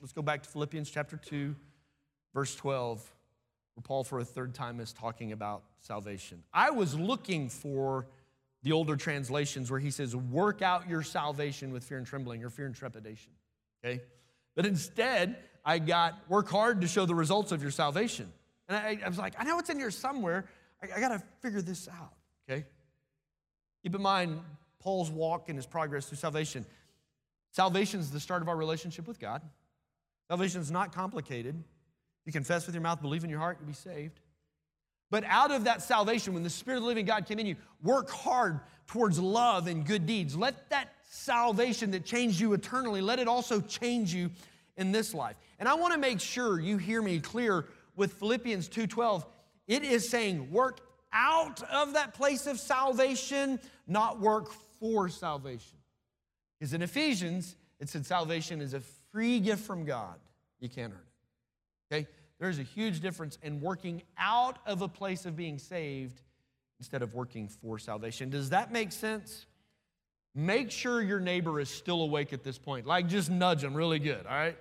Let's 0.00 0.12
go 0.12 0.22
back 0.22 0.42
to 0.42 0.48
Philippians 0.48 0.90
chapter 0.90 1.16
2, 1.16 1.54
verse 2.34 2.54
12, 2.54 2.98
where 3.74 3.82
Paul, 3.82 4.04
for 4.04 4.20
a 4.20 4.24
third 4.24 4.54
time, 4.54 4.78
is 4.78 4.92
talking 4.92 5.32
about 5.32 5.62
salvation. 5.80 6.42
I 6.52 6.70
was 6.70 6.94
looking 6.94 7.48
for 7.48 8.06
the 8.62 8.72
older 8.72 8.96
translations 8.96 9.70
where 9.70 9.80
he 9.80 9.90
says, 9.90 10.14
Work 10.14 10.62
out 10.62 10.88
your 10.88 11.02
salvation 11.02 11.72
with 11.72 11.84
fear 11.84 11.98
and 11.98 12.06
trembling 12.06 12.44
or 12.44 12.50
fear 12.50 12.66
and 12.66 12.74
trepidation. 12.74 13.32
Okay? 13.84 14.02
But 14.54 14.66
instead, 14.66 15.36
I 15.64 15.78
got 15.78 16.18
work 16.28 16.48
hard 16.48 16.80
to 16.82 16.86
show 16.86 17.06
the 17.06 17.14
results 17.14 17.52
of 17.52 17.62
your 17.62 17.70
salvation. 17.70 18.32
And 18.68 18.76
I, 18.76 18.98
I 19.04 19.08
was 19.08 19.18
like, 19.18 19.34
I 19.38 19.44
know 19.44 19.58
it's 19.58 19.70
in 19.70 19.78
here 19.78 19.90
somewhere. 19.90 20.46
I, 20.82 20.96
I 20.96 21.00
got 21.00 21.08
to 21.08 21.22
figure 21.40 21.60
this 21.60 21.88
out. 21.88 22.12
Okay? 22.48 22.64
Keep 23.84 23.94
in 23.94 24.02
mind 24.02 24.40
Paul's 24.80 25.10
walk 25.10 25.50
and 25.50 25.56
his 25.56 25.66
progress 25.66 26.06
through 26.06 26.16
salvation. 26.16 26.64
Salvation 27.50 28.00
is 28.00 28.10
the 28.10 28.18
start 28.18 28.40
of 28.40 28.48
our 28.48 28.56
relationship 28.56 29.06
with 29.06 29.20
God. 29.20 29.42
Salvation 30.26 30.62
is 30.62 30.70
not 30.70 30.94
complicated. 30.94 31.62
You 32.24 32.32
confess 32.32 32.64
with 32.64 32.74
your 32.74 32.82
mouth, 32.82 33.02
believe 33.02 33.24
in 33.24 33.30
your 33.30 33.40
heart, 33.40 33.58
you'll 33.60 33.68
be 33.68 33.74
saved. 33.74 34.20
But 35.10 35.22
out 35.24 35.50
of 35.50 35.64
that 35.64 35.82
salvation, 35.82 36.32
when 36.32 36.42
the 36.42 36.50
Spirit 36.50 36.78
of 36.78 36.84
the 36.84 36.88
living 36.88 37.04
God 37.04 37.26
came 37.26 37.38
in 37.38 37.46
you, 37.46 37.56
work 37.82 38.08
hard 38.08 38.60
towards 38.86 39.18
love 39.18 39.66
and 39.66 39.84
good 39.84 40.06
deeds. 40.06 40.34
Let 40.34 40.70
that 40.70 40.88
salvation 41.10 41.90
that 41.90 42.06
changed 42.06 42.40
you 42.40 42.54
eternally, 42.54 43.02
let 43.02 43.18
it 43.18 43.28
also 43.28 43.60
change 43.60 44.14
you 44.14 44.30
in 44.78 44.92
this 44.92 45.12
life. 45.12 45.36
And 45.58 45.68
I 45.68 45.74
want 45.74 45.92
to 45.92 46.00
make 46.00 46.20
sure 46.20 46.58
you 46.58 46.78
hear 46.78 47.02
me 47.02 47.20
clear 47.20 47.66
with 47.96 48.14
Philippians 48.14 48.66
2:12. 48.68 49.26
It 49.68 49.84
is 49.84 50.08
saying 50.08 50.50
work 50.50 50.80
out 51.12 51.62
of 51.70 51.92
that 51.92 52.14
place 52.14 52.46
of 52.46 52.58
salvation 52.58 53.60
not 53.86 54.20
work 54.20 54.52
for 54.80 55.08
salvation. 55.08 55.78
Because 56.58 56.72
in 56.74 56.82
Ephesians, 56.82 57.56
it 57.80 57.88
said 57.88 58.06
salvation 58.06 58.60
is 58.60 58.74
a 58.74 58.80
free 59.12 59.40
gift 59.40 59.64
from 59.64 59.84
God. 59.84 60.16
You 60.60 60.68
can't 60.68 60.92
earn 60.92 60.98
it. 60.98 61.94
Okay? 61.94 62.08
there's 62.38 62.58
a 62.58 62.62
huge 62.62 63.00
difference 63.00 63.38
in 63.42 63.60
working 63.60 64.02
out 64.18 64.58
of 64.66 64.82
a 64.82 64.88
place 64.88 65.24
of 65.24 65.36
being 65.36 65.58
saved 65.58 66.20
instead 66.78 67.02
of 67.02 67.14
working 67.14 67.48
for 67.48 67.78
salvation. 67.78 68.28
Does 68.28 68.50
that 68.50 68.72
make 68.72 68.92
sense? 68.92 69.46
Make 70.34 70.70
sure 70.70 71.00
your 71.00 71.20
neighbor 71.20 71.60
is 71.60 71.70
still 71.70 72.02
awake 72.02 72.32
at 72.32 72.42
this 72.42 72.58
point. 72.58 72.86
Like, 72.86 73.08
just 73.08 73.30
nudge 73.30 73.62
them 73.62 73.74
really 73.74 74.00
good, 74.00 74.26
all 74.26 74.34
right? 74.34 74.58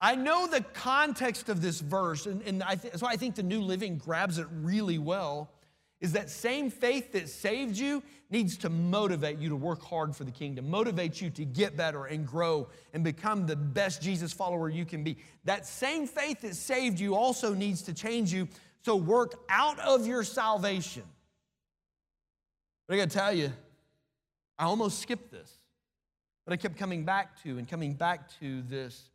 I 0.00 0.14
know 0.14 0.46
the 0.46 0.60
context 0.60 1.48
of 1.48 1.60
this 1.60 1.80
verse, 1.80 2.26
and, 2.26 2.40
and 2.42 2.62
I 2.62 2.76
th- 2.76 2.94
why 3.02 3.10
I 3.10 3.16
think 3.16 3.34
the 3.34 3.42
New 3.42 3.60
Living 3.60 3.98
grabs 3.98 4.38
it 4.38 4.46
really 4.62 4.98
well. 4.98 5.50
Is 6.00 6.12
that 6.12 6.30
same 6.30 6.70
faith 6.70 7.12
that 7.12 7.28
saved 7.28 7.76
you 7.76 8.02
needs 8.30 8.56
to 8.58 8.68
motivate 8.68 9.38
you 9.38 9.48
to 9.48 9.56
work 9.56 9.82
hard 9.82 10.14
for 10.14 10.24
the 10.24 10.30
kingdom, 10.30 10.70
motivate 10.70 11.20
you 11.20 11.30
to 11.30 11.44
get 11.44 11.76
better 11.76 12.04
and 12.04 12.26
grow 12.26 12.68
and 12.94 13.02
become 13.02 13.46
the 13.46 13.56
best 13.56 14.00
Jesus 14.00 14.32
follower 14.32 14.68
you 14.68 14.84
can 14.84 15.02
be. 15.02 15.16
That 15.44 15.66
same 15.66 16.06
faith 16.06 16.42
that 16.42 16.54
saved 16.54 17.00
you 17.00 17.14
also 17.14 17.52
needs 17.52 17.82
to 17.82 17.94
change 17.94 18.32
you. 18.32 18.48
So 18.82 18.94
work 18.94 19.34
out 19.48 19.78
of 19.80 20.06
your 20.06 20.22
salvation. 20.22 21.02
But 22.86 22.94
I 22.94 22.96
gotta 22.98 23.10
tell 23.10 23.32
you, 23.32 23.52
I 24.58 24.64
almost 24.64 25.00
skipped 25.00 25.30
this, 25.30 25.52
but 26.44 26.52
I 26.52 26.56
kept 26.56 26.76
coming 26.76 27.04
back 27.04 27.42
to 27.42 27.58
and 27.58 27.68
coming 27.68 27.94
back 27.94 28.30
to 28.40 28.62
this 28.62 29.10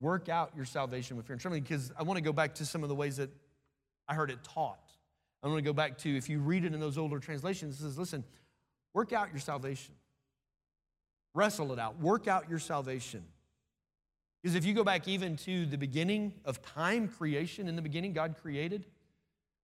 Work 0.00 0.28
out 0.28 0.52
your 0.54 0.64
salvation 0.64 1.16
with 1.16 1.26
fear 1.26 1.34
and 1.34 1.40
trembling 1.40 1.62
because 1.62 1.92
I 1.98 2.04
want 2.04 2.18
to 2.18 2.22
go 2.22 2.32
back 2.32 2.54
to 2.56 2.66
some 2.66 2.84
of 2.84 2.88
the 2.88 2.94
ways 2.94 3.16
that 3.16 3.30
I 4.08 4.14
heard 4.14 4.30
it 4.30 4.44
taught. 4.44 4.87
I 5.42 5.46
want 5.46 5.58
to 5.58 5.62
go 5.62 5.72
back 5.72 5.98
to, 5.98 6.16
if 6.16 6.28
you 6.28 6.40
read 6.40 6.64
it 6.64 6.74
in 6.74 6.80
those 6.80 6.98
older 6.98 7.18
translations, 7.18 7.76
it 7.76 7.82
says, 7.82 7.98
listen, 7.98 8.24
work 8.92 9.12
out 9.12 9.30
your 9.30 9.40
salvation. 9.40 9.94
Wrestle 11.34 11.72
it 11.72 11.78
out. 11.78 12.00
Work 12.00 12.26
out 12.26 12.48
your 12.48 12.58
salvation. 12.58 13.24
Because 14.42 14.56
if 14.56 14.64
you 14.64 14.74
go 14.74 14.84
back 14.84 15.06
even 15.06 15.36
to 15.36 15.66
the 15.66 15.78
beginning 15.78 16.32
of 16.44 16.62
time, 16.62 17.08
creation, 17.08 17.68
in 17.68 17.76
the 17.76 17.82
beginning, 17.82 18.12
God 18.12 18.36
created, 18.40 18.86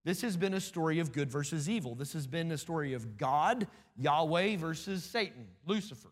this 0.05 0.21
has 0.21 0.37
been 0.37 0.55
a 0.55 0.61
story 0.61 0.99
of 0.99 1.13
good 1.13 1.31
versus 1.31 1.69
evil. 1.69 1.95
This 1.95 2.13
has 2.13 2.27
been 2.27 2.53
a 2.53 2.59
story 2.59 2.93
of 2.93 3.17
God, 3.17 3.67
Yahweh 3.97 4.57
versus 4.57 5.03
Satan, 5.03 5.47
Lucifer. 5.67 6.11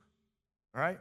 All 0.75 0.81
right? 0.81 0.98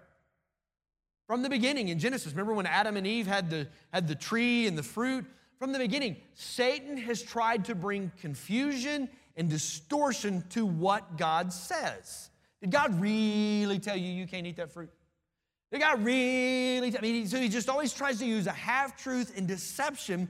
From 1.28 1.44
the 1.44 1.50
beginning 1.50 1.88
in 1.88 1.98
Genesis, 1.98 2.34
remember 2.34 2.54
when 2.54 2.66
Adam 2.66 2.98
and 2.98 3.08
Eve 3.08 3.28
had 3.28 3.50
the, 3.50 3.68
had 3.94 4.08
the 4.08 4.16
tree 4.16 4.68
and 4.68 4.78
the 4.78 4.84
fruit? 4.84 5.26
From 5.62 5.74
the 5.74 5.78
beginning, 5.78 6.16
Satan 6.34 6.98
has 6.98 7.22
tried 7.22 7.66
to 7.66 7.76
bring 7.76 8.12
confusion 8.20 9.08
and 9.38 9.48
distortion 9.48 10.44
to 10.50 10.66
what 10.66 11.20
God 11.20 11.54
says. 11.54 12.32
Did 12.62 12.72
God 12.72 13.00
really 13.00 13.78
tell 13.78 13.96
you 13.96 14.12
you 14.12 14.26
can't 14.26 14.48
eat 14.48 14.56
that 14.56 14.72
fruit? 14.72 14.90
Did 15.72 15.82
God 15.82 16.04
really? 16.04 16.98
I 16.98 17.00
mean, 17.00 17.28
so 17.28 17.38
he 17.38 17.48
just 17.48 17.70
always 17.70 17.94
tries 17.94 18.18
to 18.18 18.26
use 18.26 18.48
a 18.48 18.52
half 18.52 18.98
truth 18.98 19.38
and 19.38 19.48
deception. 19.48 20.28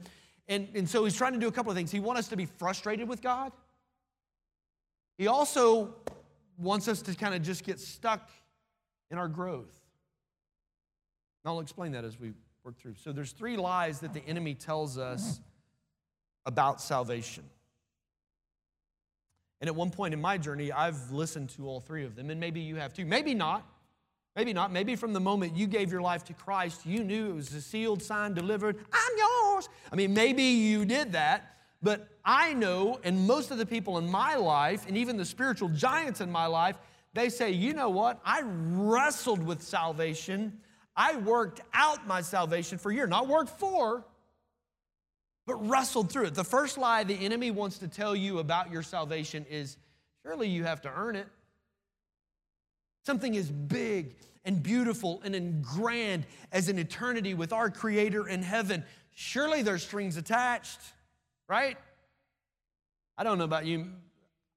And, 0.48 0.68
and 0.74 0.86
so 0.86 1.02
he's 1.02 1.16
trying 1.16 1.32
to 1.32 1.38
do 1.38 1.48
a 1.48 1.52
couple 1.52 1.72
of 1.72 1.78
things. 1.78 1.90
He 1.90 1.98
wants 1.98 2.18
us 2.18 2.28
to 2.28 2.36
be 2.36 2.44
frustrated 2.44 3.08
with 3.08 3.22
God. 3.22 3.52
He 5.16 5.28
also 5.28 5.94
wants 6.58 6.88
us 6.88 7.00
to 7.00 7.14
kind 7.14 7.34
of 7.34 7.40
just 7.40 7.64
get 7.64 7.80
stuck 7.80 8.28
in 9.10 9.16
our 9.16 9.28
growth. 9.28 9.80
I'll 11.46 11.60
explain 11.60 11.92
that 11.92 12.04
as 12.04 12.20
we 12.20 12.34
work 12.64 12.78
through. 12.78 12.94
So 13.02 13.12
there's 13.12 13.32
three 13.32 13.56
lies 13.56 14.00
that 14.00 14.14
the 14.14 14.24
enemy 14.26 14.54
tells 14.54 14.96
us 14.96 15.40
about 16.46 16.80
salvation. 16.80 17.44
And 19.60 19.68
at 19.68 19.74
one 19.74 19.90
point 19.90 20.14
in 20.14 20.20
my 20.20 20.38
journey, 20.38 20.72
I've 20.72 21.10
listened 21.10 21.50
to 21.50 21.66
all 21.66 21.80
three 21.80 22.04
of 22.04 22.14
them, 22.14 22.30
and 22.30 22.38
maybe 22.40 22.60
you 22.60 22.76
have 22.76 22.92
too. 22.92 23.04
Maybe 23.04 23.34
not. 23.34 23.66
Maybe 24.36 24.52
not. 24.52 24.72
Maybe 24.72 24.96
from 24.96 25.12
the 25.12 25.20
moment 25.20 25.56
you 25.56 25.66
gave 25.66 25.92
your 25.92 26.00
life 26.00 26.24
to 26.24 26.34
Christ, 26.34 26.86
you 26.86 27.04
knew 27.04 27.30
it 27.30 27.34
was 27.34 27.52
a 27.52 27.60
sealed, 27.60 28.02
sign 28.02 28.34
delivered, 28.34 28.78
I'm 28.92 29.18
yours. 29.18 29.68
I 29.92 29.96
mean, 29.96 30.14
maybe 30.14 30.42
you 30.42 30.84
did 30.84 31.12
that, 31.12 31.56
but 31.82 32.08
I 32.24 32.54
know, 32.54 33.00
and 33.04 33.26
most 33.26 33.50
of 33.50 33.58
the 33.58 33.66
people 33.66 33.98
in 33.98 34.08
my 34.08 34.36
life, 34.36 34.86
and 34.86 34.96
even 34.96 35.16
the 35.16 35.24
spiritual 35.24 35.68
giants 35.68 36.20
in 36.20 36.30
my 36.30 36.46
life, 36.46 36.76
they 37.12 37.28
say, 37.28 37.50
you 37.50 37.74
know 37.74 37.90
what? 37.90 38.20
I 38.24 38.42
wrestled 38.44 39.44
with 39.44 39.62
salvation. 39.62 40.60
I 40.96 41.16
worked 41.16 41.60
out 41.72 42.06
my 42.06 42.20
salvation 42.20 42.78
for 42.78 42.90
a 42.90 42.94
year, 42.94 43.06
not 43.06 43.28
worked 43.28 43.58
for, 43.58 44.04
but 45.46 45.56
wrestled 45.68 46.10
through 46.10 46.26
it. 46.26 46.34
The 46.34 46.44
first 46.44 46.78
lie 46.78 47.04
the 47.04 47.24
enemy 47.24 47.50
wants 47.50 47.78
to 47.78 47.88
tell 47.88 48.14
you 48.14 48.38
about 48.38 48.70
your 48.70 48.82
salvation 48.82 49.46
is 49.50 49.76
surely 50.22 50.48
you 50.48 50.64
have 50.64 50.82
to 50.82 50.92
earn 50.94 51.16
it. 51.16 51.26
Something 53.04 53.36
as 53.36 53.50
big 53.50 54.16
and 54.44 54.62
beautiful 54.62 55.20
and 55.24 55.62
grand 55.62 56.26
as 56.52 56.68
an 56.68 56.78
eternity 56.78 57.34
with 57.34 57.52
our 57.52 57.70
Creator 57.70 58.28
in 58.28 58.42
heaven. 58.42 58.84
Surely 59.14 59.62
there's 59.62 59.82
strings 59.82 60.16
attached, 60.16 60.78
right? 61.48 61.76
I 63.16 63.24
don't 63.24 63.38
know 63.38 63.44
about 63.44 63.66
you. 63.66 63.88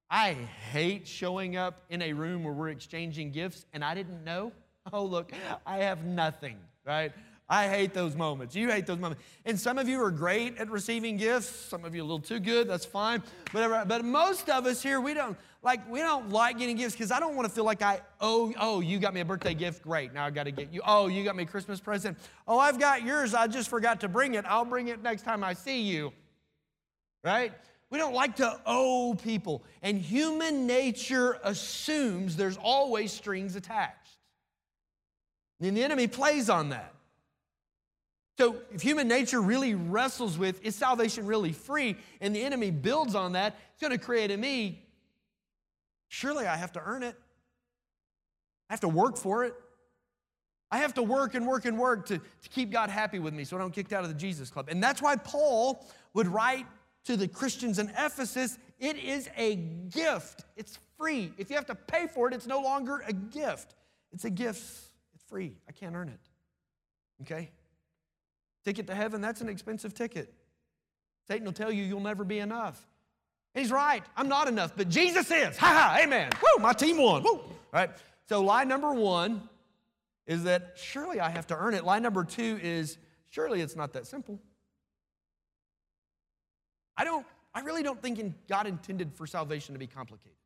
I 0.10 0.34
hate 0.34 1.08
showing 1.08 1.58
up 1.58 1.82
in 1.90 2.02
a 2.02 2.14
room 2.14 2.44
where 2.44 2.54
we're 2.54 2.70
exchanging 2.70 3.32
gifts 3.32 3.66
and 3.74 3.84
I 3.84 3.96
didn't 3.96 4.24
know. 4.24 4.52
Oh, 4.94 5.04
look, 5.04 5.32
I 5.66 5.78
have 5.78 6.06
nothing, 6.06 6.58
right? 6.86 7.12
I 7.48 7.68
hate 7.68 7.94
those 7.94 8.16
moments. 8.16 8.56
You 8.56 8.70
hate 8.70 8.86
those 8.86 8.98
moments. 8.98 9.24
And 9.46 9.60
some 9.60 9.78
of 9.78 9.88
you 9.88 10.02
are 10.02 10.12
great 10.12 10.58
at 10.58 10.70
receiving 10.70 11.18
gifts. 11.18 11.48
Some 11.48 11.86
of 11.86 11.94
you 11.94 12.02
a 12.02 12.06
little 12.06 12.20
too 12.20 12.40
good. 12.40 12.68
That's 12.68 12.86
fine. 12.86 13.22
Whatever. 13.52 13.76
Uh, 13.76 13.86
but 13.86 14.04
most 14.04 14.50
of 14.50 14.66
us 14.66 14.82
here, 14.82 15.00
we 15.00 15.14
don't 15.14 15.38
like 15.62 15.88
we 15.90 16.00
don't 16.00 16.30
like 16.30 16.58
getting 16.58 16.76
gifts 16.76 16.94
because 16.94 17.12
I 17.12 17.20
don't 17.20 17.36
want 17.36 17.48
to 17.48 17.54
feel 17.54 17.64
like 17.64 17.84
I 17.84 18.02
oh 18.20 18.52
oh 18.60 18.80
you 18.80 18.98
got 18.98 19.14
me 19.14 19.22
a 19.22 19.26
birthday 19.26 19.54
gift. 19.54 19.84
Great. 19.84 20.12
Now 20.12 20.26
I 20.26 20.32
got 20.32 20.44
to 20.44 20.52
get 20.52 20.74
you. 20.74 20.82
Oh 20.86 21.08
you 21.08 21.24
got 21.24 21.36
me 21.36 21.44
a 21.44 21.46
Christmas 21.46 21.80
present. 21.80 22.18
Oh 22.48 22.58
I've 22.58 22.80
got 22.80 23.04
yours. 23.04 23.36
I 23.36 23.46
just 23.46 23.70
forgot 23.70 24.02
to 24.02 24.08
bring 24.08 24.34
it. 24.34 24.46
I'll 24.48 24.66
bring 24.66 24.88
it 24.88 25.04
next 25.04 25.22
time 25.22 25.44
I 25.44 25.54
see 25.54 25.82
you. 25.82 26.14
Right? 27.24 27.54
We 27.92 28.00
don't 28.00 28.14
like 28.14 28.38
to 28.38 28.60
owe 28.66 29.16
people. 29.24 29.64
And 29.84 30.00
human 30.00 30.66
nature 30.66 31.40
assumes 31.44 32.36
there's 32.36 32.58
always 32.58 33.12
strings 33.12 33.56
attached. 33.56 34.18
And 35.62 35.76
the 35.76 35.84
enemy 35.84 36.08
plays 36.08 36.50
on 36.50 36.70
that. 36.70 36.94
So, 38.38 38.58
if 38.72 38.82
human 38.82 39.08
nature 39.08 39.42
really 39.42 39.76
wrestles 39.76 40.38
with, 40.38 40.64
is 40.66 40.76
salvation 40.76 41.26
really 41.26 41.54
free? 41.54 41.96
And 42.20 42.36
the 42.36 42.44
enemy 42.44 42.70
builds 42.70 43.16
on 43.16 43.32
that, 43.34 43.56
it's 43.72 43.82
going 43.82 43.98
to 43.98 44.04
create 44.04 44.30
in 44.30 44.42
me, 44.42 44.84
surely 46.10 46.46
I 46.46 46.58
have 46.58 46.74
to 46.74 46.82
earn 46.86 47.04
it. 47.04 47.16
I 48.70 48.74
have 48.74 48.82
to 48.82 48.90
work 48.90 49.16
for 49.16 49.46
it. 49.46 49.54
I 50.72 50.80
have 50.80 50.96
to 50.96 51.04
work 51.04 51.36
and 51.36 51.48
work 51.48 51.64
and 51.66 51.80
work 51.80 52.08
to, 52.08 52.18
to 52.18 52.50
keep 52.50 52.72
God 52.72 52.90
happy 52.90 53.20
with 53.20 53.34
me 53.34 53.46
so 53.46 53.56
I 53.56 53.60
don't 53.60 53.74
get 53.74 53.86
kicked 53.86 53.94
out 53.94 54.04
of 54.04 54.10
the 54.10 54.16
Jesus 54.16 54.50
Club. 54.50 54.68
And 54.70 54.84
that's 54.84 55.02
why 55.02 55.16
Paul 55.16 55.86
would 56.14 56.28
write 56.28 56.66
to 57.06 57.16
the 57.16 57.28
Christians 57.28 57.80
in 57.80 57.90
Ephesus 57.98 58.58
it 58.78 58.98
is 58.98 59.30
a 59.38 59.56
gift, 59.56 60.44
it's 60.58 60.80
free. 60.98 61.32
If 61.38 61.50
you 61.50 61.56
have 61.56 61.66
to 61.68 61.76
pay 61.76 62.08
for 62.08 62.28
it, 62.28 62.34
it's 62.34 62.48
no 62.48 62.60
longer 62.60 63.04
a 63.08 63.14
gift, 63.14 63.74
it's 64.12 64.26
a 64.26 64.30
gift 64.30 64.85
free. 65.36 65.52
I 65.68 65.74
can't 65.74 65.94
earn 65.94 66.08
it. 66.08 66.20
Okay? 67.24 67.50
Ticket 68.64 68.88
to 68.88 68.96
heaven, 68.96 69.20
that's 69.20 69.42
an 69.42 69.50
expensive 69.50 69.94
ticket. 69.94 70.34
Satan 71.28 71.44
will 71.44 71.52
tell 71.52 71.74
you 71.74 71.84
you'll 71.84 72.00
never 72.00 72.24
be 72.24 72.40
enough. 72.40 72.88
He's 73.54 73.70
right. 73.70 74.02
I'm 74.16 74.30
not 74.30 74.48
enough, 74.48 74.72
but 74.78 74.88
Jesus 74.88 75.30
is. 75.30 75.58
Ha 75.58 75.66
ha, 75.66 76.00
amen. 76.02 76.30
Woo, 76.42 76.64
my 76.64 76.72
team 76.72 77.00
won. 77.00 77.22
Woo. 77.24 77.32
All 77.32 77.54
right. 77.74 77.90
So 78.30 78.42
lie 78.44 78.64
number 78.64 78.94
one 78.94 79.42
is 80.26 80.46
that 80.46 80.78
surely 80.78 81.20
I 81.20 81.30
have 81.30 81.48
to 81.48 81.58
earn 81.58 81.74
it. 81.74 81.84
Lie 81.84 82.00
number 82.00 82.24
two 82.24 82.58
is 82.64 82.98
surely 83.30 83.60
it's 83.60 83.76
not 83.76 83.92
that 83.92 84.08
simple. 84.08 84.40
I 86.96 87.04
don't, 87.04 87.26
I 87.54 87.60
really 87.60 87.84
don't 87.84 88.02
think 88.02 88.22
God 88.48 88.68
intended 88.68 89.14
for 89.14 89.28
salvation 89.28 89.76
to 89.76 89.80
be 89.80 89.88
complicated. 89.88 90.38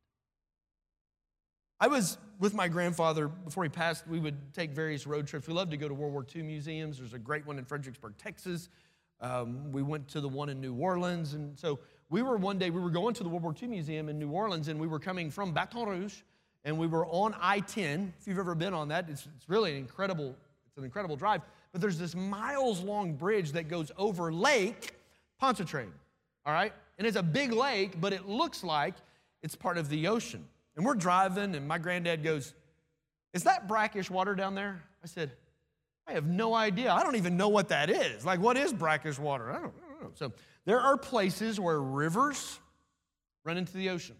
I 1.82 1.86
was 1.86 2.18
with 2.38 2.52
my 2.52 2.68
grandfather 2.68 3.28
before 3.28 3.62
he 3.62 3.70
passed. 3.70 4.06
We 4.06 4.18
would 4.18 4.52
take 4.52 4.72
various 4.72 5.06
road 5.06 5.26
trips. 5.26 5.48
We 5.48 5.54
loved 5.54 5.70
to 5.70 5.78
go 5.78 5.88
to 5.88 5.94
World 5.94 6.12
War 6.12 6.26
II 6.34 6.42
museums. 6.42 6.98
There's 6.98 7.14
a 7.14 7.18
great 7.18 7.46
one 7.46 7.58
in 7.58 7.64
Fredericksburg, 7.64 8.18
Texas. 8.18 8.68
Um, 9.22 9.72
we 9.72 9.82
went 9.82 10.06
to 10.08 10.20
the 10.20 10.28
one 10.28 10.50
in 10.50 10.60
New 10.60 10.74
Orleans. 10.74 11.32
And 11.32 11.58
so 11.58 11.78
we 12.10 12.20
were 12.20 12.36
one 12.36 12.58
day, 12.58 12.68
we 12.68 12.80
were 12.80 12.90
going 12.90 13.14
to 13.14 13.22
the 13.22 13.30
World 13.30 13.44
War 13.44 13.54
II 13.60 13.68
Museum 13.68 14.10
in 14.10 14.18
New 14.18 14.30
Orleans, 14.30 14.68
and 14.68 14.78
we 14.78 14.86
were 14.86 14.98
coming 14.98 15.30
from 15.30 15.52
Baton 15.52 15.88
Rouge, 15.88 16.16
and 16.64 16.76
we 16.76 16.86
were 16.86 17.06
on 17.06 17.34
I 17.40 17.60
10. 17.60 18.12
If 18.20 18.26
you've 18.26 18.38
ever 18.38 18.54
been 18.54 18.74
on 18.74 18.88
that, 18.88 19.08
it's, 19.08 19.26
it's 19.36 19.48
really 19.48 19.70
an 19.72 19.78
incredible, 19.78 20.36
it's 20.66 20.76
an 20.76 20.84
incredible 20.84 21.16
drive. 21.16 21.40
But 21.72 21.80
there's 21.80 21.98
this 21.98 22.14
miles 22.14 22.80
long 22.80 23.14
bridge 23.14 23.52
that 23.52 23.68
goes 23.68 23.90
over 23.96 24.30
Lake 24.30 24.92
Pontchartrain, 25.38 25.92
all 26.44 26.52
right? 26.52 26.74
And 26.98 27.06
it's 27.06 27.16
a 27.16 27.22
big 27.22 27.52
lake, 27.52 27.98
but 28.02 28.12
it 28.12 28.28
looks 28.28 28.62
like 28.62 28.96
it's 29.42 29.54
part 29.54 29.78
of 29.78 29.88
the 29.88 30.08
ocean. 30.08 30.44
And 30.80 30.86
we're 30.86 30.94
driving, 30.94 31.54
and 31.54 31.68
my 31.68 31.76
granddad 31.76 32.24
goes, 32.24 32.54
Is 33.34 33.42
that 33.42 33.68
brackish 33.68 34.08
water 34.08 34.34
down 34.34 34.54
there? 34.54 34.82
I 35.04 35.08
said, 35.08 35.30
I 36.06 36.12
have 36.12 36.24
no 36.24 36.54
idea. 36.54 36.90
I 36.90 37.02
don't 37.02 37.16
even 37.16 37.36
know 37.36 37.50
what 37.50 37.68
that 37.68 37.90
is. 37.90 38.24
Like, 38.24 38.40
what 38.40 38.56
is 38.56 38.72
brackish 38.72 39.18
water? 39.18 39.50
I 39.50 39.60
don't, 39.60 39.74
I 39.86 39.92
don't 39.92 40.02
know. 40.04 40.10
So, 40.14 40.32
there 40.64 40.80
are 40.80 40.96
places 40.96 41.60
where 41.60 41.82
rivers 41.82 42.58
run 43.44 43.58
into 43.58 43.74
the 43.74 43.90
ocean. 43.90 44.16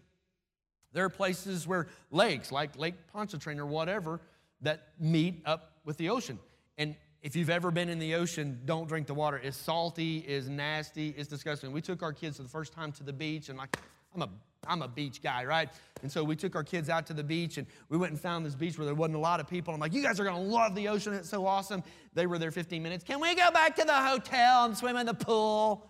There 0.93 1.03
are 1.03 1.09
places 1.09 1.65
where 1.65 1.87
lakes, 2.11 2.51
like 2.51 2.77
Lake 2.77 3.07
Pontchartrain 3.11 3.59
or 3.59 3.65
whatever, 3.65 4.21
that 4.61 4.89
meet 4.99 5.41
up 5.47 5.79
with 5.83 5.97
the 5.97 6.09
ocean. 6.09 6.37
And 6.77 6.95
if 7.23 7.35
you've 7.35 7.49
ever 7.49 7.71
been 7.71 7.89
in 7.89 7.97
the 7.97 8.13
ocean, 8.13 8.59
don't 8.65 8.87
drink 8.87 9.07
the 9.07 9.15
water. 9.15 9.41
It's 9.43 9.57
salty, 9.57 10.19
it's 10.19 10.45
nasty, 10.45 11.09
it's 11.17 11.27
disgusting. 11.27 11.71
We 11.71 11.81
took 11.81 12.03
our 12.03 12.13
kids 12.13 12.37
for 12.37 12.43
the 12.43 12.49
first 12.49 12.71
time 12.71 12.91
to 12.91 13.03
the 13.03 13.13
beach, 13.13 13.49
and 13.49 13.57
like, 13.57 13.75
I'm 14.13 14.21
a 14.21 14.29
I'm 14.67 14.83
a 14.83 14.87
beach 14.87 15.23
guy, 15.23 15.43
right? 15.43 15.69
And 16.03 16.11
so 16.11 16.23
we 16.23 16.35
took 16.35 16.55
our 16.55 16.63
kids 16.63 16.87
out 16.87 17.07
to 17.07 17.13
the 17.13 17.23
beach 17.23 17.57
and 17.57 17.65
we 17.89 17.97
went 17.97 18.11
and 18.11 18.21
found 18.21 18.45
this 18.45 18.53
beach 18.53 18.77
where 18.77 18.85
there 18.85 18.93
wasn't 18.93 19.15
a 19.15 19.19
lot 19.19 19.39
of 19.39 19.47
people. 19.47 19.73
I'm 19.73 19.79
like, 19.79 19.93
you 19.93 20.03
guys 20.03 20.19
are 20.19 20.23
gonna 20.23 20.39
love 20.39 20.75
the 20.75 20.87
ocean. 20.87 21.13
It's 21.13 21.29
so 21.29 21.45
awesome. 21.45 21.83
They 22.13 22.27
were 22.27 22.37
there 22.37 22.51
15 22.51 22.81
minutes. 22.81 23.03
Can 23.03 23.19
we 23.19 23.33
go 23.33 23.49
back 23.51 23.75
to 23.77 23.85
the 23.85 23.93
hotel 23.93 24.65
and 24.65 24.77
swim 24.77 24.97
in 24.97 25.07
the 25.07 25.13
pool? 25.13 25.87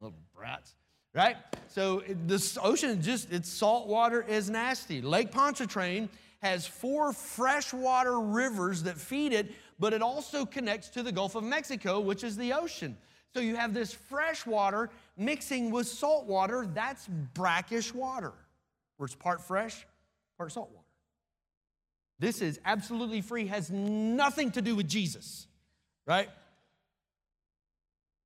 Little 0.00 0.16
brats, 0.34 0.74
right? 1.14 1.36
So 1.68 2.02
this 2.26 2.58
ocean 2.62 3.00
just, 3.00 3.32
it's 3.32 3.48
salt 3.48 3.86
water 3.88 4.24
is 4.28 4.50
nasty. 4.50 5.00
Lake 5.00 5.30
Pontchartrain 5.30 6.08
has 6.42 6.66
four 6.66 7.12
freshwater 7.12 8.20
rivers 8.20 8.82
that 8.82 8.98
feed 8.98 9.32
it, 9.32 9.52
but 9.78 9.92
it 9.92 10.02
also 10.02 10.44
connects 10.44 10.88
to 10.90 11.02
the 11.02 11.12
Gulf 11.12 11.34
of 11.34 11.44
Mexico, 11.44 12.00
which 12.00 12.24
is 12.24 12.36
the 12.36 12.52
ocean. 12.52 12.96
So 13.32 13.40
you 13.40 13.56
have 13.56 13.72
this 13.72 13.92
fresh 13.92 14.44
water 14.44 14.90
mixing 15.20 15.70
with 15.70 15.86
salt 15.86 16.26
water. 16.26 16.66
That's 16.66 17.06
brackish 17.06 17.94
water, 17.94 18.32
where 18.96 19.04
it's 19.04 19.14
part 19.14 19.42
fresh, 19.42 19.86
part 20.36 20.50
salt 20.50 20.70
water. 20.70 20.86
This 22.18 22.42
is 22.42 22.58
absolutely 22.64 23.20
free, 23.20 23.46
has 23.46 23.70
nothing 23.70 24.50
to 24.52 24.62
do 24.62 24.74
with 24.74 24.88
Jesus, 24.88 25.46
right? 26.06 26.28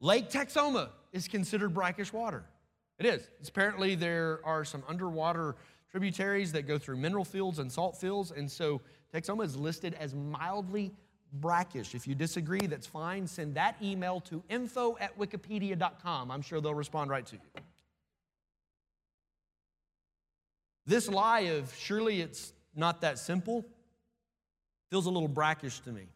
Lake 0.00 0.30
Texoma 0.30 0.88
is 1.12 1.28
considered 1.28 1.74
brackish 1.74 2.12
water. 2.12 2.44
It 2.98 3.07
is. 3.07 3.28
It's 3.40 3.48
apparently, 3.48 3.94
there 3.94 4.40
are 4.44 4.64
some 4.64 4.83
underwater 4.88 5.57
tributaries 5.90 6.52
that 6.52 6.62
go 6.62 6.78
through 6.78 6.96
mineral 6.96 7.24
fields 7.24 7.59
and 7.59 7.70
salt 7.70 7.96
fields, 7.96 8.33
and 8.33 8.50
so 8.50 8.80
Texoma 9.12 9.44
is 9.44 9.57
listed 9.57 9.94
as 9.94 10.14
mildly 10.14 10.92
brackish. 11.40 11.94
If 11.94 12.06
you 12.06 12.14
disagree, 12.14 12.66
that's 12.66 12.86
fine. 12.86 13.26
Send 13.26 13.54
that 13.54 13.76
email 13.82 14.20
to 14.22 14.42
info 14.48 14.96
at 15.00 15.18
wikipedia.com. 15.18 16.30
I'm 16.30 16.42
sure 16.42 16.60
they'll 16.60 16.74
respond 16.74 17.10
right 17.10 17.26
to 17.26 17.36
you. 17.36 17.62
This 20.86 21.08
lie 21.08 21.40
of 21.40 21.74
surely 21.74 22.20
it's 22.20 22.52
not 22.74 23.00
that 23.00 23.18
simple 23.18 23.64
feels 24.90 25.06
a 25.06 25.10
little 25.10 25.28
brackish 25.28 25.80
to 25.80 25.92
me. 25.92 26.06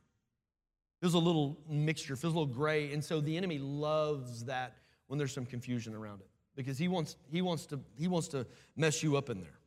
Feels 1.01 1.15
a 1.15 1.19
little 1.19 1.59
mixture, 1.69 2.17
feels 2.17 2.35
a 2.35 2.39
little 2.39 2.55
gray. 2.55 2.93
And 2.93 3.03
so 3.03 3.21
the 3.21 3.37
enemy 3.37 3.59
loves 3.59 4.45
that 4.45 4.77
when 5.07 5.19
there's 5.19 5.33
some 5.33 5.47
confusion 5.47 5.95
around 5.95 6.21
it 6.21 6.29
because 6.55 6.77
he 6.77 6.89
wants, 6.89 7.17
he 7.31 7.41
wants, 7.41 7.67
to, 7.67 7.81
he 7.97 8.09
wants 8.09 8.29
to 8.29 8.47
mess 8.77 9.03
you 9.03 9.17
up 9.17 9.31
in 9.31 9.41
there. 9.41 9.59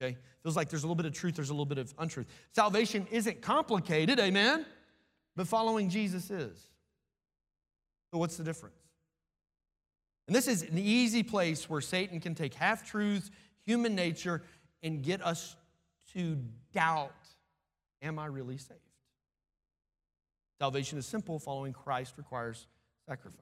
Okay? 0.00 0.16
Feels 0.42 0.56
like 0.56 0.70
there's 0.70 0.84
a 0.84 0.86
little 0.86 0.96
bit 0.96 1.06
of 1.06 1.12
truth, 1.12 1.34
there's 1.34 1.50
a 1.50 1.52
little 1.52 1.66
bit 1.66 1.78
of 1.78 1.92
untruth. 1.98 2.26
Salvation 2.52 3.06
isn't 3.10 3.42
complicated, 3.42 4.18
amen? 4.18 4.64
But 5.36 5.46
following 5.46 5.88
Jesus 5.88 6.30
is. 6.30 6.58
So, 8.10 8.18
what's 8.18 8.36
the 8.36 8.44
difference? 8.44 8.76
And 10.26 10.34
this 10.34 10.48
is 10.48 10.62
an 10.62 10.78
easy 10.78 11.22
place 11.22 11.68
where 11.68 11.80
Satan 11.80 12.20
can 12.20 12.34
take 12.34 12.54
half 12.54 12.88
truths, 12.88 13.30
human 13.64 13.94
nature, 13.94 14.42
and 14.82 15.02
get 15.02 15.24
us 15.24 15.56
to 16.14 16.38
doubt 16.72 17.12
Am 18.02 18.18
I 18.18 18.26
really 18.26 18.56
saved? 18.56 18.80
Salvation 20.58 20.98
is 20.98 21.06
simple, 21.06 21.38
following 21.38 21.72
Christ 21.72 22.14
requires 22.16 22.66
sacrifice. 23.08 23.40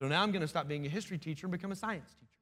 So 0.00 0.08
now 0.08 0.22
I'm 0.22 0.32
going 0.32 0.42
to 0.42 0.48
stop 0.48 0.68
being 0.68 0.84
a 0.86 0.88
history 0.88 1.18
teacher 1.18 1.46
and 1.46 1.52
become 1.52 1.72
a 1.72 1.76
science 1.76 2.10
teacher, 2.14 2.40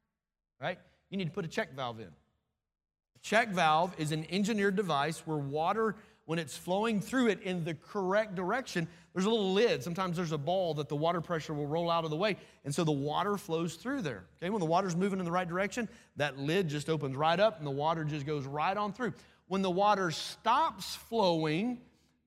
right? 0.61 0.77
You 1.09 1.17
need 1.17 1.25
to 1.25 1.31
put 1.31 1.45
a 1.45 1.47
check 1.47 1.73
valve 1.73 1.99
in. 1.99 2.07
A 2.07 3.19
check 3.21 3.49
valve 3.49 3.93
is 3.97 4.11
an 4.11 4.25
engineered 4.29 4.75
device 4.75 5.19
where 5.25 5.37
water 5.37 5.95
when 6.25 6.39
it's 6.39 6.57
flowing 6.57 6.99
through 6.99 7.27
it 7.27 7.41
in 7.43 7.63
the 7.63 7.75
correct 7.75 8.35
direction, 8.35 8.87
there's 9.13 9.25
a 9.25 9.29
little 9.29 9.53
lid. 9.53 9.83
Sometimes 9.83 10.17
there's 10.17 10.31
a 10.31 10.37
ball 10.37 10.73
that 10.75 10.89
the 10.89 10.95
water 10.95 11.21
pressure 11.21 11.53
will 11.53 11.67
roll 11.67 11.89
out 11.89 12.03
of 12.03 12.09
the 12.09 12.15
way. 12.15 12.35
And 12.63 12.73
so 12.73 12.83
the 12.83 12.91
water 12.91 13.37
flows 13.37 13.75
through 13.75 14.01
there. 14.01 14.25
Okay, 14.37 14.49
when 14.49 14.59
the 14.59 14.65
water's 14.65 14.95
moving 14.95 15.19
in 15.19 15.25
the 15.25 15.31
right 15.31 15.47
direction, 15.47 15.87
that 16.15 16.37
lid 16.37 16.67
just 16.67 16.89
opens 16.89 17.15
right 17.15 17.39
up 17.39 17.59
and 17.59 17.67
the 17.67 17.71
water 17.71 18.03
just 18.03 18.25
goes 18.25 18.45
right 18.45 18.75
on 18.75 18.91
through. 18.91 19.13
When 19.47 19.61
the 19.61 19.69
water 19.69 20.09
stops 20.09 20.95
flowing, 20.95 21.79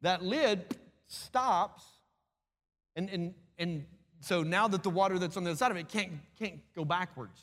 that 0.03 0.23
lid 0.23 0.77
stops. 1.09 1.85
And, 2.95 3.11
and, 3.11 3.35
and 3.59 3.85
so 4.21 4.45
now 4.45 4.69
that 4.69 4.85
the 4.85 4.91
water 4.91 5.19
that's 5.19 5.37
on 5.37 5.43
the 5.43 5.51
other 5.51 5.57
side 5.57 5.73
of 5.73 5.77
it 5.77 5.89
can't, 5.89 6.13
can't 6.39 6.61
go 6.77 6.85
backwards. 6.85 7.41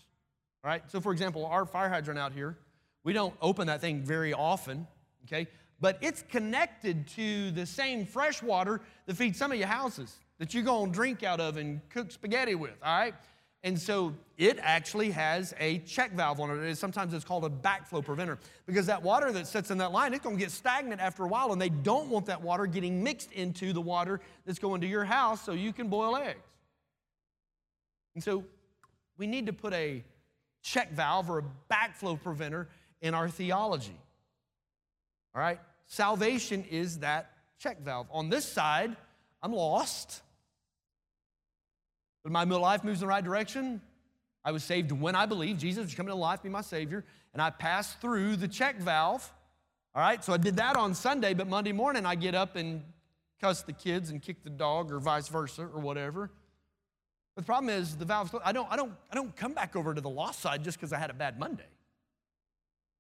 All 0.64 0.70
right? 0.70 0.84
So, 0.90 1.02
for 1.02 1.12
example, 1.12 1.46
our 1.46 1.66
fire 1.66 1.90
hydrant 1.90 2.20
out 2.20 2.32
here, 2.32 2.58
we 3.04 3.12
don't 3.12 3.34
open 3.42 3.68
that 3.68 3.82
thing 3.82 4.02
very 4.02 4.34
often. 4.34 4.88
Okay? 5.26 5.48
But 5.80 5.98
it's 6.02 6.24
connected 6.24 7.08
to 7.08 7.52
the 7.52 7.66
same 7.66 8.06
fresh 8.06 8.42
water 8.42 8.82
that 9.06 9.16
feeds 9.16 9.38
some 9.38 9.52
of 9.52 9.58
your 9.58 9.68
houses 9.68 10.18
that 10.38 10.54
you're 10.54 10.64
going 10.64 10.92
to 10.92 10.96
drink 10.96 11.24
out 11.24 11.40
of 11.40 11.58
and 11.58 11.82
cook 11.90 12.12
spaghetti 12.12 12.56
with, 12.56 12.76
all 12.84 12.98
right? 12.98 13.14
And 13.64 13.80
so 13.80 14.14
it 14.38 14.60
actually 14.62 15.10
has 15.10 15.56
a 15.60 15.80
check 15.80 16.12
valve 16.12 16.40
on 16.40 16.64
it. 16.64 16.76
Sometimes 16.78 17.16
it's 17.16 17.26
called 17.26 17.46
a 17.46 17.50
backflow 17.50 18.06
preventer 18.06 18.38
because 18.68 18.86
that 18.86 19.02
water 19.02 19.32
that 19.32 19.48
sits 19.48 19.72
in 19.72 19.80
that 19.80 19.92
line, 19.92 20.14
it's 20.14 20.24
going 20.24 20.36
to 20.36 20.40
get 20.40 20.52
stagnant 20.52 21.02
after 21.02 21.24
a 21.24 21.28
while, 21.28 21.52
and 21.52 21.60
they 21.60 21.70
don't 21.70 22.10
want 22.10 22.28
that 22.28 22.42
water 22.42 22.68
getting 22.68 23.04
mixed 23.04 23.32
into 23.32 23.74
the 23.74 23.82
water 23.82 24.20
that's 24.46 24.60
going 24.60 24.82
to 24.82 24.88
your 24.88 25.04
house 25.04 25.44
so 25.44 25.54
you 25.54 25.74
can 25.74 25.88
boil 25.88 26.16
eggs. 26.16 26.40
And 28.14 28.24
so 28.24 28.44
we 29.18 29.26
need 29.26 29.48
to 29.48 29.54
put 29.54 29.74
a 29.74 30.04
check 30.62 30.92
valve 30.92 31.30
or 31.30 31.40
a 31.40 31.44
backflow 31.72 32.22
preventer 32.22 32.70
in 33.02 33.16
our 33.16 33.30
theology. 33.30 33.98
All 35.36 35.42
right? 35.42 35.60
Salvation 35.88 36.64
is 36.70 37.00
that 37.00 37.32
check 37.60 37.82
valve. 37.82 38.08
On 38.12 38.30
this 38.30 38.46
side, 38.46 38.96
I'm 39.44 39.54
lost. 39.54 40.22
But 42.24 42.32
my 42.32 42.44
life 42.44 42.84
moves 42.84 43.02
in 43.02 43.08
the 43.08 43.10
right 43.10 43.24
direction. 43.24 43.82
I 44.44 44.52
was 44.52 44.64
saved 44.64 44.92
when 44.92 45.16
I 45.16 45.26
believed 45.26 45.60
Jesus 45.60 45.86
was 45.86 45.96
coming 45.96 46.12
to 46.12 46.16
life, 46.16 46.44
be 46.44 46.50
my 46.50 46.62
Savior, 46.62 47.04
and 47.34 47.42
I 47.42 47.50
passed 47.50 48.00
through 48.00 48.38
the 48.38 48.48
check 48.48 48.78
valve. 48.78 49.32
All 49.94 50.02
right, 50.02 50.24
so 50.24 50.34
I 50.34 50.38
did 50.38 50.58
that 50.58 50.76
on 50.76 50.94
Sunday, 50.94 51.34
but 51.34 51.48
Monday 51.48 51.72
morning 51.72 52.06
I 52.06 52.16
get 52.16 52.36
up 52.36 52.56
and 52.56 52.84
cuss 53.42 53.62
the 53.62 53.74
kids 53.74 54.10
and 54.10 54.22
kick 54.22 54.44
the 54.44 54.50
dog 54.50 54.92
or 54.92 55.00
vice 55.00 55.28
versa 55.28 55.64
or 55.64 55.80
whatever. 55.80 56.32
But 57.36 57.44
the 57.44 57.46
problem 57.46 57.70
is 57.70 57.96
the 57.96 58.06
valve's 58.06 58.32
I 58.44 58.52
don't, 58.52 58.72
I 58.72 58.76
don't, 58.76 58.94
I 59.12 59.16
don't 59.16 59.36
come 59.36 59.54
back 59.54 59.76
over 59.76 59.94
to 59.94 60.02
the 60.02 60.10
lost 60.10 60.40
side 60.40 60.64
just 60.64 60.78
because 60.78 60.94
I 60.94 61.00
had 61.00 61.10
a 61.10 61.14
bad 61.14 61.40
Monday. 61.40 61.66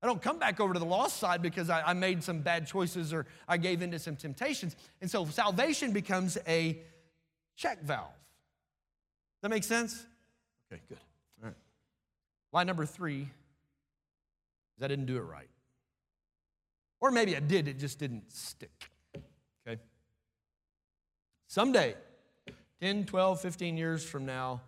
I 0.05 0.07
don't 0.07 0.21
come 0.21 0.37
back 0.37 0.59
over 0.59 0.71
to 0.71 0.79
the 0.79 0.85
lost 0.85 1.17
side 1.17 1.41
because 1.41 1.67
I, 1.67 1.81
I 1.81 1.93
made 1.93 2.23
some 2.23 2.37
bad 2.37 2.67
choices 2.67 3.11
or 3.11 3.25
I 3.47 3.57
gave 3.57 3.81
into 3.81 3.97
some 3.97 4.15
temptations. 4.15 4.75
And 5.01 5.09
so 5.09 5.25
salvation 5.25 5.93
becomes 5.93 6.37
a 6.47 6.77
check 7.55 7.81
valve. 7.81 8.13
That 9.41 9.49
makes 9.49 9.65
sense? 9.65 10.05
Okay, 10.71 10.79
good. 10.87 10.99
All 11.41 11.47
right. 11.47 11.55
Line 12.53 12.67
number 12.67 12.85
three 12.85 13.21
is 14.77 14.83
I 14.83 14.87
didn't 14.87 15.07
do 15.07 15.17
it 15.17 15.21
right. 15.21 15.49
Or 17.01 17.09
maybe 17.09 17.35
I 17.35 17.39
did, 17.39 17.67
it 17.67 17.79
just 17.79 17.97
didn't 17.97 18.31
stick. 18.31 18.91
Okay? 19.67 19.81
Someday, 21.47 21.95
10, 22.79 23.05
12, 23.05 23.41
15 23.41 23.75
years 23.75 24.05
from 24.05 24.27
now, 24.27 24.61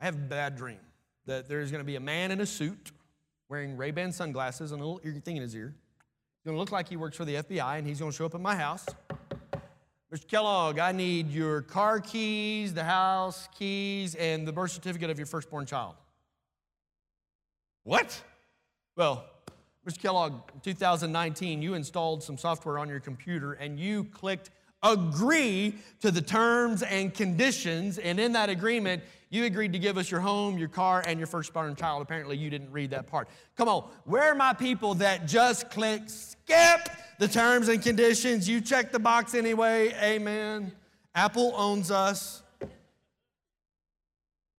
I 0.00 0.04
have 0.04 0.14
a 0.14 0.18
bad 0.18 0.54
dream 0.54 0.78
that 1.26 1.48
there's 1.48 1.72
going 1.72 1.80
to 1.80 1.84
be 1.86 1.96
a 1.96 2.00
man 2.00 2.30
in 2.30 2.40
a 2.40 2.46
suit 2.46 2.92
wearing 3.48 3.76
Ray-Ban 3.76 4.12
sunglasses 4.12 4.72
and 4.72 4.80
a 4.80 4.84
little 4.84 5.00
ear 5.04 5.20
thing 5.24 5.36
in 5.36 5.42
his 5.42 5.54
ear. 5.54 5.74
He's 5.74 6.44
going 6.44 6.54
to 6.54 6.60
look 6.60 6.72
like 6.72 6.88
he 6.88 6.96
works 6.96 7.16
for 7.16 7.24
the 7.24 7.36
FBI, 7.36 7.78
and 7.78 7.86
he's 7.86 7.98
going 7.98 8.12
to 8.12 8.16
show 8.16 8.26
up 8.26 8.34
at 8.34 8.40
my 8.40 8.54
house. 8.54 8.86
Mr. 10.12 10.26
Kellogg, 10.26 10.78
I 10.78 10.92
need 10.92 11.30
your 11.30 11.62
car 11.62 12.00
keys, 12.00 12.72
the 12.72 12.84
house 12.84 13.48
keys, 13.58 14.14
and 14.14 14.46
the 14.46 14.52
birth 14.52 14.70
certificate 14.70 15.10
of 15.10 15.18
your 15.18 15.26
firstborn 15.26 15.66
child. 15.66 15.96
What? 17.84 18.22
Well, 18.96 19.24
Mr. 19.86 20.00
Kellogg, 20.00 20.34
2019, 20.62 21.62
you 21.62 21.74
installed 21.74 22.22
some 22.22 22.36
software 22.36 22.78
on 22.78 22.88
your 22.88 23.00
computer 23.00 23.54
and 23.54 23.78
you 23.78 24.04
clicked 24.04 24.50
agree 24.82 25.74
to 26.00 26.10
the 26.10 26.20
terms 26.20 26.82
and 26.82 27.12
conditions. 27.12 27.98
And 27.98 28.20
in 28.20 28.32
that 28.32 28.48
agreement, 28.48 29.02
you 29.30 29.44
agreed 29.44 29.72
to 29.74 29.78
give 29.78 29.98
us 29.98 30.10
your 30.10 30.20
home, 30.20 30.56
your 30.56 30.68
car, 30.68 31.02
and 31.06 31.18
your 31.18 31.26
firstborn 31.26 31.76
child. 31.76 32.02
Apparently, 32.02 32.36
you 32.36 32.48
didn't 32.48 32.72
read 32.72 32.90
that 32.90 33.06
part. 33.06 33.28
Come 33.56 33.68
on, 33.68 33.88
where 34.04 34.24
are 34.24 34.34
my 34.34 34.52
people 34.52 34.94
that 34.94 35.26
just 35.26 35.70
click 35.70 36.02
skip 36.06 36.88
the 37.18 37.28
terms 37.28 37.68
and 37.68 37.82
conditions? 37.82 38.48
You 38.48 38.60
check 38.60 38.90
the 38.90 38.98
box 38.98 39.34
anyway. 39.34 39.94
Amen. 40.02 40.72
Apple 41.14 41.52
owns 41.56 41.90
us. 41.90 42.42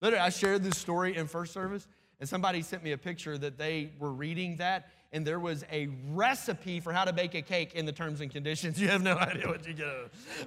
Literally, 0.00 0.24
I 0.24 0.30
shared 0.30 0.62
this 0.62 0.78
story 0.78 1.16
in 1.16 1.26
first 1.26 1.52
service, 1.52 1.86
and 2.20 2.28
somebody 2.28 2.62
sent 2.62 2.82
me 2.82 2.92
a 2.92 2.98
picture 2.98 3.36
that 3.38 3.58
they 3.58 3.90
were 3.98 4.12
reading 4.12 4.56
that, 4.56 4.88
and 5.12 5.26
there 5.26 5.40
was 5.40 5.64
a 5.70 5.88
recipe 6.10 6.80
for 6.80 6.92
how 6.92 7.04
to 7.04 7.12
bake 7.12 7.34
a 7.34 7.42
cake 7.42 7.74
in 7.74 7.86
the 7.86 7.92
terms 7.92 8.20
and 8.20 8.30
conditions. 8.30 8.80
You 8.80 8.88
have 8.88 9.02
no 9.02 9.16
idea 9.16 9.48
what 9.48 9.66
you 9.66 9.74
get, 9.74 9.88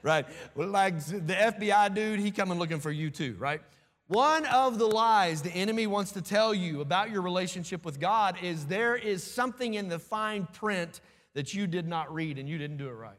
right? 0.02 0.26
Like 0.56 1.00
the 1.06 1.34
FBI 1.34 1.94
dude, 1.94 2.20
he 2.20 2.32
coming 2.32 2.58
looking 2.58 2.80
for 2.80 2.92
you 2.92 3.10
too, 3.10 3.36
right? 3.38 3.62
One 4.08 4.46
of 4.48 4.80
the 4.80 4.86
lies 4.86 5.42
the 5.42 5.52
enemy 5.52 5.88
wants 5.88 6.12
to 6.12 6.22
tell 6.22 6.54
you 6.54 6.82
about 6.82 7.10
your 7.10 7.22
relationship 7.22 7.86
with 7.86 8.00
God 8.00 8.38
is 8.42 8.66
there 8.66 8.96
is 8.96 9.24
something 9.24 9.76
in 9.76 9.88
the 9.88 9.98
fine 9.98 10.46
print 10.52 11.00
that 11.36 11.54
you 11.54 11.68
did 11.68 11.88
not 11.88 12.14
read 12.14 12.38
and 12.38 12.50
you 12.50 12.58
didn't 12.58 12.78
do 12.78 12.90
it 12.90 12.94
right. 12.94 13.18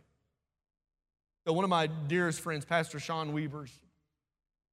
So, 1.47 1.53
one 1.53 1.65
of 1.65 1.71
my 1.71 1.87
dearest 1.87 2.41
friends, 2.41 2.65
Pastor 2.65 2.99
Sean 2.99 3.33
Weavers, 3.33 3.71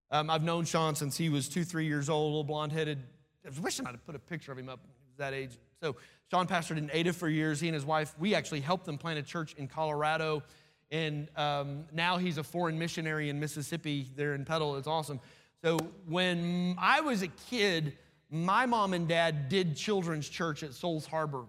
um, 0.10 0.30
I've 0.30 0.44
known 0.44 0.66
Sean 0.66 0.96
since 0.96 1.18
he 1.18 1.30
was 1.30 1.48
two, 1.48 1.64
three 1.64 1.86
years 1.86 2.10
old, 2.10 2.32
little 2.32 2.44
blonde 2.44 2.72
headed. 2.74 3.00
I 3.46 3.60
wishing 3.62 3.88
I'd 3.88 4.06
put 4.06 4.16
a 4.16 4.20
picture 4.20 4.52
of 4.52 4.58
him 4.58 4.70
up. 4.70 4.80
That 5.18 5.34
age. 5.34 5.58
So, 5.82 5.96
Sean 6.30 6.48
pastored 6.48 6.78
in 6.78 6.90
Ada 6.94 7.14
for 7.14 7.28
years. 7.30 7.60
He 7.60 7.68
and 7.68 7.76
his 7.76 7.86
wife, 7.86 8.16
we 8.20 8.34
actually 8.36 8.62
helped 8.62 8.86
them 8.86 8.98
plant 8.98 9.20
a 9.20 9.24
church 9.24 9.54
in 9.58 9.68
Colorado. 9.68 10.44
And 10.90 11.30
um, 11.38 11.86
now 11.94 12.18
he's 12.18 12.38
a 12.38 12.44
foreign 12.44 12.78
missionary 12.78 13.30
in 13.30 13.40
Mississippi 13.40 14.10
there 14.16 14.34
in 14.34 14.46
Petal. 14.46 14.78
It's 14.78 14.88
awesome. 14.88 15.20
So, 15.64 15.78
when 16.08 16.76
I 16.80 17.02
was 17.02 17.22
a 17.22 17.28
kid, 17.28 17.98
my 18.30 18.66
mom 18.66 18.94
and 18.94 19.08
dad 19.08 19.50
did 19.50 19.76
children's 19.76 20.28
church 20.28 20.64
at 20.64 20.74
Souls 20.74 21.06
Harbor 21.06 21.46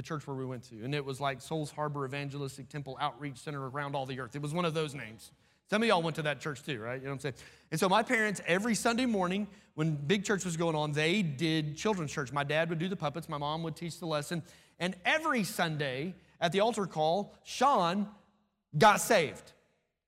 the 0.00 0.02
church 0.02 0.26
where 0.26 0.36
we 0.36 0.46
went 0.46 0.62
to. 0.70 0.82
And 0.82 0.94
it 0.94 1.04
was 1.04 1.20
like 1.20 1.40
Souls 1.40 1.70
Harbor 1.70 2.06
Evangelistic 2.06 2.68
Temple 2.68 2.96
Outreach 3.00 3.36
Center 3.36 3.68
around 3.68 3.94
all 3.94 4.06
the 4.06 4.18
earth. 4.20 4.34
It 4.34 4.42
was 4.42 4.54
one 4.54 4.64
of 4.64 4.72
those 4.72 4.94
names. 4.94 5.30
Some 5.68 5.82
of 5.82 5.88
y'all 5.88 6.02
went 6.02 6.16
to 6.16 6.22
that 6.22 6.40
church 6.40 6.64
too, 6.64 6.80
right? 6.80 6.94
You 6.94 7.04
know 7.04 7.10
what 7.10 7.14
I'm 7.16 7.20
saying? 7.20 7.34
And 7.70 7.78
so 7.78 7.88
my 7.88 8.02
parents, 8.02 8.40
every 8.46 8.74
Sunday 8.74 9.06
morning 9.06 9.46
when 9.74 9.94
big 9.94 10.24
church 10.24 10.44
was 10.44 10.56
going 10.56 10.74
on, 10.74 10.92
they 10.92 11.22
did 11.22 11.76
children's 11.76 12.12
church. 12.12 12.32
My 12.32 12.44
dad 12.44 12.70
would 12.70 12.78
do 12.78 12.88
the 12.88 12.96
puppets, 12.96 13.28
my 13.28 13.38
mom 13.38 13.62
would 13.62 13.76
teach 13.76 13.98
the 13.98 14.06
lesson. 14.06 14.42
And 14.78 14.96
every 15.04 15.44
Sunday 15.44 16.14
at 16.40 16.52
the 16.52 16.60
altar 16.60 16.86
call, 16.86 17.34
Sean 17.44 18.08
got 18.76 19.00
saved 19.00 19.52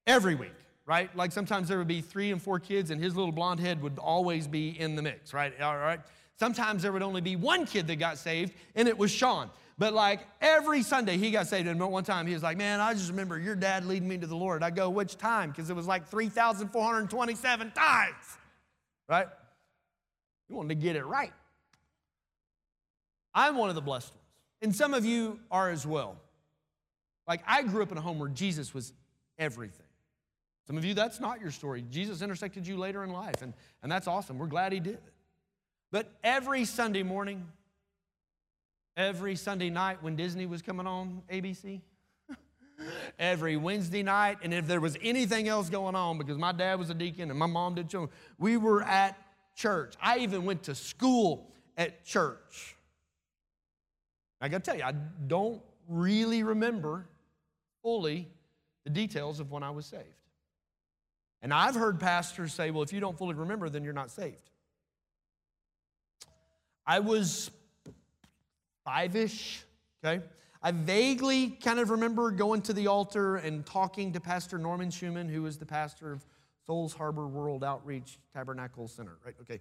every 0.06 0.34
week, 0.34 0.54
right? 0.86 1.14
Like 1.16 1.32
sometimes 1.32 1.68
there 1.68 1.78
would 1.78 1.88
be 1.88 2.00
three 2.00 2.30
and 2.30 2.42
four 2.42 2.58
kids, 2.58 2.90
and 2.90 3.02
his 3.02 3.16
little 3.16 3.32
blonde 3.32 3.60
head 3.60 3.82
would 3.82 3.98
always 3.98 4.46
be 4.46 4.68
in 4.68 4.96
the 4.96 5.02
mix, 5.02 5.32
right? 5.32 5.58
All 5.60 5.76
right. 5.76 6.00
Sometimes 6.38 6.82
there 6.82 6.92
would 6.92 7.02
only 7.02 7.20
be 7.20 7.36
one 7.36 7.66
kid 7.66 7.86
that 7.86 7.96
got 7.96 8.18
saved, 8.18 8.52
and 8.74 8.88
it 8.88 8.98
was 8.98 9.10
Sean. 9.10 9.50
But 9.78 9.94
like 9.94 10.20
every 10.40 10.82
Sunday, 10.82 11.16
he 11.16 11.30
got 11.30 11.46
saved. 11.46 11.66
And 11.66 11.80
one 11.80 12.04
time 12.04 12.26
he 12.26 12.34
was 12.34 12.42
like, 12.42 12.56
Man, 12.56 12.80
I 12.80 12.92
just 12.94 13.10
remember 13.10 13.38
your 13.38 13.54
dad 13.54 13.84
leading 13.84 14.08
me 14.08 14.18
to 14.18 14.26
the 14.26 14.36
Lord. 14.36 14.62
I 14.62 14.70
go, 14.70 14.90
Which 14.90 15.16
time? 15.16 15.50
Because 15.50 15.70
it 15.70 15.76
was 15.76 15.86
like 15.86 16.08
3,427 16.08 17.70
times, 17.72 18.14
right? 19.08 19.26
He 20.48 20.54
wanted 20.54 20.68
to 20.68 20.74
get 20.74 20.96
it 20.96 21.04
right. 21.04 21.32
I'm 23.34 23.56
one 23.56 23.70
of 23.70 23.74
the 23.74 23.80
blessed 23.80 24.10
ones. 24.10 24.22
And 24.60 24.76
some 24.76 24.94
of 24.94 25.04
you 25.04 25.40
are 25.50 25.70
as 25.70 25.86
well. 25.86 26.16
Like 27.26 27.42
I 27.46 27.62
grew 27.62 27.82
up 27.82 27.90
in 27.90 27.98
a 27.98 28.02
home 28.02 28.18
where 28.18 28.28
Jesus 28.28 28.74
was 28.74 28.92
everything. 29.38 29.81
Some 30.72 30.78
of 30.78 30.86
you, 30.86 30.94
that's 30.94 31.20
not 31.20 31.38
your 31.38 31.50
story. 31.50 31.84
Jesus 31.90 32.22
intersected 32.22 32.66
you 32.66 32.78
later 32.78 33.04
in 33.04 33.10
life, 33.10 33.42
and, 33.42 33.52
and 33.82 33.92
that's 33.92 34.06
awesome. 34.08 34.38
We're 34.38 34.46
glad 34.46 34.72
he 34.72 34.80
did. 34.80 35.00
But 35.90 36.10
every 36.24 36.64
Sunday 36.64 37.02
morning, 37.02 37.46
every 38.96 39.36
Sunday 39.36 39.68
night 39.68 40.02
when 40.02 40.16
Disney 40.16 40.46
was 40.46 40.62
coming 40.62 40.86
on 40.86 41.20
ABC, 41.30 41.82
every 43.18 43.58
Wednesday 43.58 44.02
night, 44.02 44.38
and 44.42 44.54
if 44.54 44.66
there 44.66 44.80
was 44.80 44.96
anything 45.02 45.46
else 45.46 45.68
going 45.68 45.94
on, 45.94 46.16
because 46.16 46.38
my 46.38 46.52
dad 46.52 46.78
was 46.78 46.88
a 46.88 46.94
deacon 46.94 47.28
and 47.28 47.38
my 47.38 47.44
mom 47.44 47.74
did 47.74 47.90
children, 47.90 48.10
we 48.38 48.56
were 48.56 48.82
at 48.82 49.18
church. 49.54 49.92
I 50.00 50.20
even 50.20 50.46
went 50.46 50.62
to 50.62 50.74
school 50.74 51.52
at 51.76 52.02
church. 52.02 52.76
I 54.40 54.48
gotta 54.48 54.64
tell 54.64 54.76
you, 54.78 54.84
I 54.84 54.94
don't 55.26 55.60
really 55.86 56.42
remember 56.42 57.04
fully 57.82 58.26
the 58.84 58.90
details 58.90 59.38
of 59.38 59.50
when 59.50 59.62
I 59.62 59.68
was 59.68 59.84
saved. 59.84 60.06
And 61.42 61.52
I've 61.52 61.74
heard 61.74 61.98
pastors 61.98 62.54
say, 62.54 62.70
well, 62.70 62.82
if 62.82 62.92
you 62.92 63.00
don't 63.00 63.18
fully 63.18 63.34
remember, 63.34 63.68
then 63.68 63.82
you're 63.82 63.92
not 63.92 64.10
saved. 64.10 64.50
I 66.86 67.00
was 67.00 67.50
five 68.84 69.16
ish, 69.16 69.62
okay? 70.04 70.22
I 70.62 70.70
vaguely 70.70 71.48
kind 71.48 71.80
of 71.80 71.90
remember 71.90 72.30
going 72.30 72.62
to 72.62 72.72
the 72.72 72.86
altar 72.86 73.36
and 73.36 73.66
talking 73.66 74.12
to 74.12 74.20
Pastor 74.20 74.58
Norman 74.58 74.90
Schumann, 74.90 75.28
who 75.28 75.42
was 75.42 75.58
the 75.58 75.66
pastor 75.66 76.12
of 76.12 76.24
Souls 76.66 76.92
Harbor 76.92 77.26
World 77.26 77.64
Outreach 77.64 78.18
Tabernacle 78.32 78.86
Center, 78.86 79.18
right? 79.24 79.34
Okay. 79.40 79.60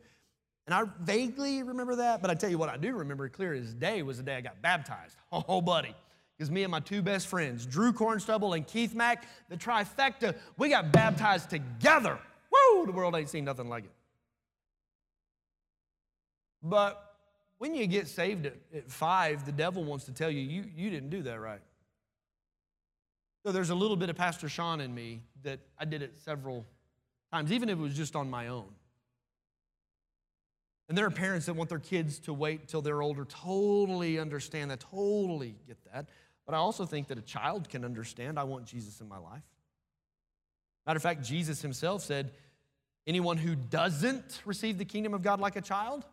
And 0.68 0.76
I 0.76 0.84
vaguely 1.02 1.64
remember 1.64 1.96
that, 1.98 2.22
but 2.22 2.30
I 2.30 2.36
tell 2.36 2.50
you 2.50 2.60
what 2.60 2.70
I 2.70 2.78
do 2.78 2.94
remember 2.96 3.28
clear 3.30 3.54
as 3.54 3.74
day 3.74 4.04
was 4.04 4.18
the 4.18 4.24
day 4.24 4.36
I 4.36 4.42
got 4.42 4.62
baptized. 4.62 5.18
Oh, 5.32 5.62
buddy. 5.62 5.96
Because 6.42 6.50
me 6.50 6.64
and 6.64 6.72
my 6.72 6.80
two 6.80 7.04
best 7.04 7.28
friends, 7.28 7.68
Drew 7.68 7.94
Cornstubble 7.94 8.56
and 8.56 8.66
Keith 8.66 8.96
Mack, 8.96 9.26
the 9.48 9.56
trifecta, 9.56 10.36
we 10.58 10.70
got 10.70 10.92
baptized 10.92 11.52
together. 11.52 12.18
Woo! 12.52 12.88
The 12.88 12.92
world 12.92 13.16
ain't 13.16 13.30
seen 13.30 13.46
nothing 13.46 13.70
like 13.70 13.84
it. 13.84 13.92
But 16.64 17.16
when 17.60 17.76
you 17.76 17.86
get 17.86 18.08
saved 18.08 18.48
at, 18.48 18.56
at 18.76 18.92
five, 18.92 19.46
the 19.46 19.52
devil 19.52 19.84
wants 19.84 20.06
to 20.06 20.14
tell 20.14 20.32
you, 20.32 20.42
you, 20.42 20.66
you 20.76 20.89
didn't 20.89 21.12
do 21.12 21.22
that 21.22 21.39
right. 21.39 21.62
So 23.46 23.52
there's 23.52 23.70
a 23.70 23.76
little 23.76 23.96
bit 23.96 24.10
of 24.10 24.16
Pastor 24.16 24.50
Sean 24.50 24.82
in 24.82 24.96
me 24.96 25.22
that 25.44 25.60
I 25.78 25.86
did 25.86 26.02
it 26.02 26.20
several 26.26 26.66
times, 27.32 27.52
even 27.52 27.70
if 27.70 27.78
it 27.78 27.82
was 27.84 27.94
just 27.94 28.16
on 28.16 28.32
my 28.32 28.48
own. 28.48 28.66
And 30.89 30.98
there 30.98 31.06
are 31.06 31.12
parents 31.12 31.46
that 31.46 31.54
want 31.54 31.70
their 31.70 31.78
kids 31.78 32.18
to 32.22 32.34
wait 32.34 32.68
till 32.68 32.82
they're 32.82 33.04
older. 33.04 33.26
Totally 33.26 34.18
understand 34.18 34.72
that, 34.72 34.80
totally 34.80 35.56
get 35.68 35.78
that. 35.94 36.08
But 36.52 36.58
I 36.58 36.60
also 36.60 36.86
think 36.86 37.08
that 37.08 37.18
a 37.18 37.22
child 37.22 37.70
can 37.70 37.86
understand 37.86 38.38
I 38.38 38.43
want 38.43 38.66
Jesus 38.66 38.99
in 38.99 39.08
my 39.08 39.18
life. 39.18 39.41
Matter 40.86 40.97
of 40.97 41.02
fact, 41.02 41.24
Jesus 41.24 41.62
himself 41.62 42.02
said, 42.02 42.34
anyone 43.08 43.38
who 43.38 43.56
doesn't 43.56 44.41
receive 44.43 44.78
the 44.78 44.84
kingdom 44.84 45.14
of 45.14 45.22
God 45.22 45.39
like 45.39 45.56
a 45.56 45.62
child 45.62 46.04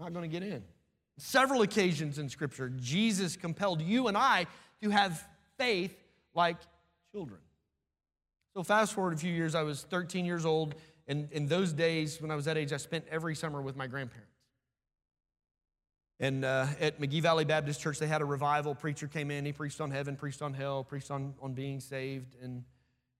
not 0.00 0.12
going 0.12 0.28
to 0.28 0.40
get 0.40 0.42
in. 0.42 0.64
Several 1.16 1.62
occasions 1.62 2.18
in 2.18 2.28
Scripture, 2.28 2.72
Jesus 2.76 3.36
compelled 3.36 3.80
you 3.80 4.08
and 4.08 4.16
I 4.16 4.46
to 4.82 4.90
have 4.90 5.24
faith 5.56 5.96
like 6.34 6.56
children. 7.12 7.38
So, 8.54 8.64
fast 8.64 8.94
forward 8.94 9.14
a 9.14 9.16
few 9.16 9.32
years, 9.32 9.54
I 9.54 9.62
was 9.62 9.82
13 9.82 10.24
years 10.24 10.44
old, 10.44 10.74
and 11.06 11.30
in 11.30 11.46
those 11.46 11.72
days, 11.72 12.20
when 12.20 12.32
I 12.32 12.34
was 12.34 12.46
that 12.46 12.56
age, 12.56 12.72
I 12.72 12.78
spent 12.78 13.04
every 13.10 13.36
summer 13.36 13.62
with 13.62 13.76
my 13.76 13.86
grandparents. 13.86 14.37
And 16.20 16.44
uh, 16.44 16.66
at 16.80 17.00
McGee 17.00 17.22
Valley 17.22 17.44
Baptist 17.44 17.80
Church, 17.80 17.98
they 17.98 18.08
had 18.08 18.22
a 18.22 18.24
revival. 18.24 18.74
Preacher 18.74 19.06
came 19.06 19.30
in, 19.30 19.44
he 19.44 19.52
preached 19.52 19.80
on 19.80 19.90
heaven, 19.90 20.16
preached 20.16 20.42
on 20.42 20.52
hell, 20.52 20.82
preached 20.82 21.10
on, 21.10 21.34
on 21.40 21.52
being 21.52 21.78
saved. 21.78 22.34
And, 22.42 22.64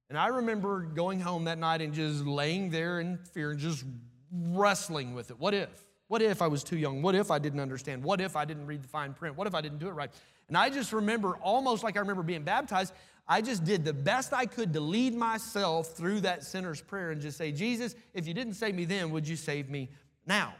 and 0.08 0.18
I 0.18 0.28
remember 0.28 0.80
going 0.80 1.20
home 1.20 1.44
that 1.44 1.58
night 1.58 1.80
and 1.80 1.94
just 1.94 2.24
laying 2.26 2.70
there 2.70 2.98
in 2.98 3.18
fear 3.18 3.52
and 3.52 3.60
just 3.60 3.84
wrestling 4.32 5.14
with 5.14 5.30
it. 5.30 5.38
What 5.38 5.54
if? 5.54 5.68
What 6.08 6.22
if 6.22 6.42
I 6.42 6.48
was 6.48 6.64
too 6.64 6.76
young? 6.76 7.02
What 7.02 7.14
if 7.14 7.30
I 7.30 7.38
didn't 7.38 7.60
understand? 7.60 8.02
What 8.02 8.20
if 8.20 8.34
I 8.34 8.44
didn't 8.44 8.66
read 8.66 8.82
the 8.82 8.88
fine 8.88 9.12
print? 9.12 9.36
What 9.36 9.46
if 9.46 9.54
I 9.54 9.60
didn't 9.60 9.78
do 9.78 9.88
it 9.88 9.92
right? 9.92 10.10
And 10.48 10.56
I 10.56 10.70
just 10.70 10.92
remember, 10.92 11.36
almost 11.36 11.84
like 11.84 11.96
I 11.96 12.00
remember 12.00 12.22
being 12.22 12.42
baptized, 12.42 12.94
I 13.28 13.42
just 13.42 13.62
did 13.62 13.84
the 13.84 13.92
best 13.92 14.32
I 14.32 14.46
could 14.46 14.72
to 14.72 14.80
lead 14.80 15.14
myself 15.14 15.92
through 15.92 16.20
that 16.20 16.44
sinner's 16.44 16.80
prayer 16.80 17.10
and 17.10 17.20
just 17.20 17.36
say, 17.36 17.52
Jesus, 17.52 17.94
if 18.14 18.26
you 18.26 18.32
didn't 18.32 18.54
save 18.54 18.74
me 18.74 18.86
then, 18.86 19.10
would 19.10 19.28
you 19.28 19.36
save 19.36 19.68
me 19.68 19.90
now? 20.26 20.54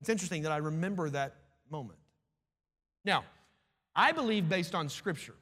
It's 0.00 0.08
interesting 0.08 0.42
that 0.42 0.52
I 0.52 0.56
remember 0.56 1.10
that 1.10 1.36
moment. 1.74 1.98
Now, 3.04 3.24
I 3.96 4.12
believe 4.12 4.48
based 4.48 4.76
on 4.76 4.88
Scripture, 4.88 5.34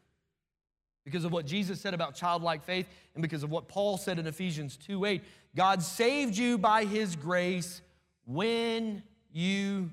because 1.04 1.24
of 1.24 1.32
what 1.32 1.44
Jesus 1.44 1.78
said 1.78 1.92
about 1.92 2.14
childlike 2.14 2.64
faith 2.64 2.88
and 3.14 3.20
because 3.20 3.42
of 3.42 3.50
what 3.50 3.68
Paul 3.68 3.98
said 3.98 4.18
in 4.18 4.26
Ephesians 4.26 4.78
2 4.78 5.04
8, 5.04 5.22
God 5.54 5.82
saved 5.82 6.36
you 6.36 6.56
by 6.56 6.84
his 6.86 7.16
grace 7.16 7.82
when 8.24 9.02
you 9.30 9.90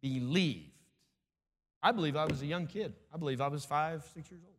believed. 0.00 0.70
I 1.82 1.92
believe 1.92 2.16
I 2.16 2.24
was 2.24 2.40
a 2.40 2.46
young 2.46 2.66
kid. 2.66 2.94
I 3.12 3.18
believe 3.18 3.42
I 3.42 3.48
was 3.48 3.66
five, 3.66 4.02
six 4.14 4.30
years 4.30 4.40
old. 4.42 4.54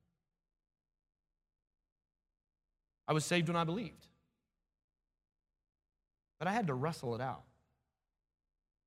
I 3.07 3.13
was 3.13 3.25
saved 3.25 3.47
when 3.47 3.57
I 3.57 3.63
believed. 3.63 4.05
But 6.37 6.47
I 6.47 6.51
had 6.51 6.67
to 6.67 6.75
wrestle 6.75 7.15
it 7.15 7.21
out. 7.21 7.43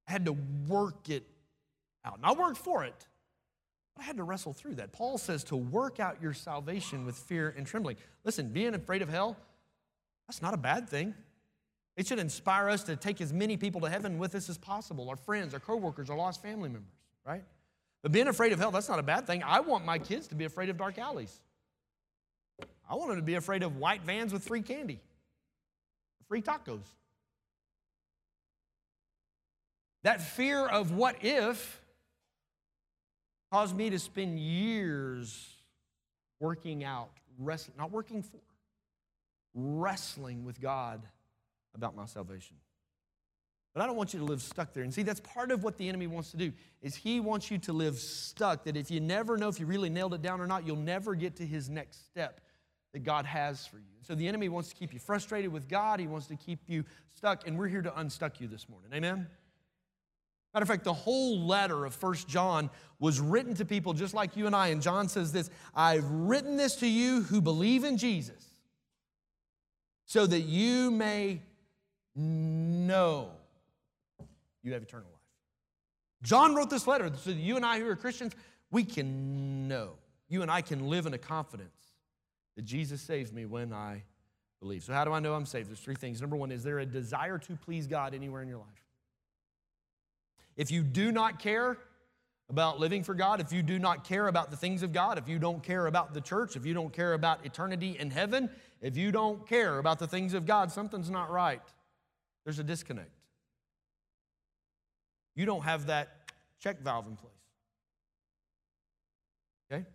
I 0.07 0.13
had 0.13 0.27
to 0.27 0.37
work 0.69 1.09
it 1.09 1.25
out. 2.05 2.17
And 2.17 2.27
I 2.27 2.33
worked 2.33 2.59
for 2.59 2.85
it, 2.85 3.07
but 3.95 4.03
I 4.03 4.07
had 4.07 4.17
to 4.17 4.23
wrestle 4.23 4.53
through 4.53 4.77
that. 4.77 4.93
Paul 4.93 5.19
says 5.19 5.45
to 5.45 5.57
work 5.57 6.01
out 6.01 6.23
your 6.23 6.33
salvation 6.33 7.05
with 7.05 7.17
fear 7.17 7.55
and 7.57 7.67
trembling. 7.67 7.97
Listen, 8.25 8.49
being 8.49 8.75
afraid 8.75 9.03
of 9.03 9.09
hell, 9.09 9.37
that's 10.27 10.43
not 10.43 10.55
a 10.55 10.59
bad 10.59 10.89
thing. 10.89 11.15
It 11.97 12.07
should 12.07 12.19
inspire 12.19 12.69
us 12.69 12.85
to 12.85 12.97
take 12.97 13.21
as 13.21 13.33
many 13.33 13.57
people 13.57 13.81
to 13.83 13.91
heaven 13.91 14.19
with 14.19 14.35
us 14.35 14.49
as 14.49 14.57
possible 14.57 15.09
our 15.11 15.17
friends, 15.17 15.53
our 15.55 15.61
coworkers, 15.61 16.09
our 16.09 16.17
lost 16.17 16.41
family 16.41 16.69
members, 16.69 16.95
right? 17.27 17.43
But 18.03 18.13
being 18.13 18.29
afraid 18.29 18.53
of 18.53 18.59
hell, 18.59 18.71
that's 18.71 18.89
not 18.89 18.99
a 18.99 19.03
bad 19.03 19.27
thing. 19.27 19.43
I 19.43 19.61
want 19.61 19.85
my 19.85 19.99
kids 19.99 20.29
to 20.29 20.35
be 20.35 20.45
afraid 20.45 20.71
of 20.71 20.79
dark 20.79 20.99
alleys. 20.99 21.41
I 22.89 22.95
want 22.95 23.09
them 23.09 23.19
to 23.19 23.23
be 23.23 23.35
afraid 23.35 23.63
of 23.63 23.77
white 23.77 24.03
vans 24.03 24.33
with 24.33 24.45
free 24.45 24.63
candy, 24.63 25.01
free 26.29 26.43
tacos. 26.43 26.87
That 30.03 30.23
fear 30.23 30.67
of 30.67 30.93
what 30.93 31.17
if 31.23 31.80
caused 33.53 33.77
me 33.77 33.91
to 33.91 33.99
spend 33.99 34.39
years 34.39 35.49
working 36.39 36.85
out, 36.85 37.11
wrestling, 37.39 37.77
not 37.79 37.91
working 37.91 38.23
for, 38.23 38.39
wrestling 39.55 40.45
with 40.45 40.61
God 40.61 41.03
about 41.75 41.97
my 41.97 42.07
salvation. 42.07 42.57
But 43.75 43.83
I 43.83 43.87
don't 43.87 43.97
want 43.97 44.13
you 44.13 44.19
to 44.19 44.25
live 44.25 44.43
stuck 44.43 44.73
there. 44.73 44.83
And 44.83 44.93
see, 44.93 45.03
that's 45.03 45.21
part 45.21 45.53
of 45.53 45.63
what 45.63 45.79
the 45.79 45.89
enemy 45.89 46.09
wants 46.09 46.33
to 46.33 46.37
do 46.37 46.53
is 46.83 46.97
he 46.97 47.21
wants 47.21 47.51
you 47.51 47.59
to 47.59 47.73
live 47.73 47.99
stuck 47.99 48.65
that 48.65 48.77
if 48.77 48.91
you 48.91 49.01
never 49.01 49.37
know 49.37 49.49
if 49.49 49.61
you 49.61 49.67
really 49.67 49.89
nailed 49.89 50.15
it 50.15 50.23
down 50.23 50.41
or 50.41 50.47
not, 50.47 50.67
you'll 50.67 50.77
never 50.77 51.15
get 51.15 51.37
to 51.37 51.47
his 51.47 51.71
next 51.71 52.07
step. 52.07 52.41
that 52.93 53.05
God 53.05 53.25
has 53.25 53.67
for 53.67 53.77
you. 53.77 53.85
So 54.03 54.17
the 54.17 54.27
enemy 54.27 54.49
wants 54.49 54.71
to 54.71 54.75
keep 54.75 54.93
you 54.93 54.99
frustrated 54.99 55.53
with 55.53 55.69
God, 55.69 56.01
he 56.01 56.09
wants 56.09 56.27
to 56.27 56.35
keep 56.35 56.59
you 56.67 56.85
stuck, 57.15 57.47
and 57.47 57.57
we're 57.57 57.69
here 57.69 57.83
to 57.83 57.97
unstuck 58.01 58.41
you 58.41 58.49
this 58.49 58.69
morning. 58.69 58.91
Amen? 58.93 59.29
Matter 60.53 60.65
of 60.65 60.69
fact, 60.69 60.85
the 60.85 60.93
whole 60.93 61.47
letter 61.47 61.85
of 61.85 61.95
First 61.95 62.29
John 62.29 62.71
was 62.99 63.21
written 63.21 63.55
to 63.55 63.65
people 63.65 63.93
just 63.93 64.15
like 64.15 64.37
you 64.37 64.47
and 64.47 64.57
I. 64.57 64.69
And 64.69 64.83
John 64.83 65.09
says 65.09 65.33
this 65.33 65.51
I've 65.75 66.09
written 66.11 66.57
this 66.57 66.77
to 66.77 66.89
you 66.89 67.23
who 67.23 67.41
believe 67.41 67.85
in 67.85 67.97
Jesus 67.97 68.45
so 70.07 70.27
that 70.27 70.41
you 70.41 70.91
may 70.91 71.41
know 72.17 73.31
you 74.63 74.73
have 74.73 74.83
eternal 74.83 75.07
life. 75.07 75.21
John 76.23 76.55
wrote 76.55 76.69
this 76.69 76.87
letter 76.87 77.11
so 77.17 77.31
that 77.31 77.37
you 77.37 77.57
and 77.57 77.65
I 77.65 77.79
who 77.79 77.89
are 77.89 77.97
Christians, 77.97 78.35
we 78.71 78.85
can 78.85 79.69
know. 79.69 79.93
You 80.29 80.43
and 80.43 80.51
I 80.51 80.63
can 80.63 80.89
live 80.89 81.07
in 81.07 81.15
a 81.15 81.19
confidence 81.19 81.93
that 82.57 82.65
Jesus 82.65 83.01
saves 83.01 83.33
me 83.33 83.47
when 83.47 83.73
I 83.73 84.03
believe. 84.61 84.85
So, 84.85 84.93
how 84.93 85.05
do 85.05 85.13
I 85.13 85.21
know 85.21 85.35
I'm 85.35 85.47
saved? 85.47 85.69
There's 85.69 85.81
three 85.81 85.95
things. 85.95 86.21
Number 86.21 86.37
one, 86.37 86.53
is 86.53 86.63
there 86.63 86.79
a 86.81 86.87
desire 86.87 87.39
to 87.39 87.57
please 87.57 87.87
God 87.87 88.15
anywhere 88.15 88.43
in 88.43 88.49
your 88.49 88.59
life? 88.59 88.90
If 90.61 90.71
you 90.71 90.83
do 90.83 91.11
not 91.11 91.39
care 91.39 91.79
about 92.51 92.79
living 92.79 93.03
for 93.03 93.15
God, 93.15 93.41
if 93.41 93.51
you 93.51 93.63
do 93.63 93.79
not 93.79 94.05
care 94.05 94.29
about 94.29 94.51
the 94.51 94.59
things 94.59 94.83
of 94.83 94.93
God, 94.93 95.17
if 95.17 95.27
you 95.27 95.39
don't 95.39 95.63
care 95.63 95.87
about 95.87 96.13
the 96.13 96.21
church, 96.21 96.55
if 96.55 96.67
you 96.67 96.75
don't 96.75 96.93
care 96.93 97.15
about 97.15 97.47
eternity 97.47 97.97
in 97.99 98.11
heaven, 98.11 98.51
if 98.83 98.95
you 98.95 99.11
don't 99.11 99.49
care 99.49 99.79
about 99.79 99.99
the 99.99 100.07
things 100.07 100.35
of 100.35 100.45
God, 100.45 100.71
something's 100.71 101.09
not 101.09 101.31
right. 101.31 101.63
There's 102.45 102.59
a 102.59 102.63
disconnect. 102.63 103.09
You 105.35 105.47
don't 105.47 105.63
have 105.63 105.87
that 105.87 106.31
check 106.63 106.83
valve 106.83 107.07
in 107.07 107.17
place. 107.17 107.33
Okay? 109.73 109.87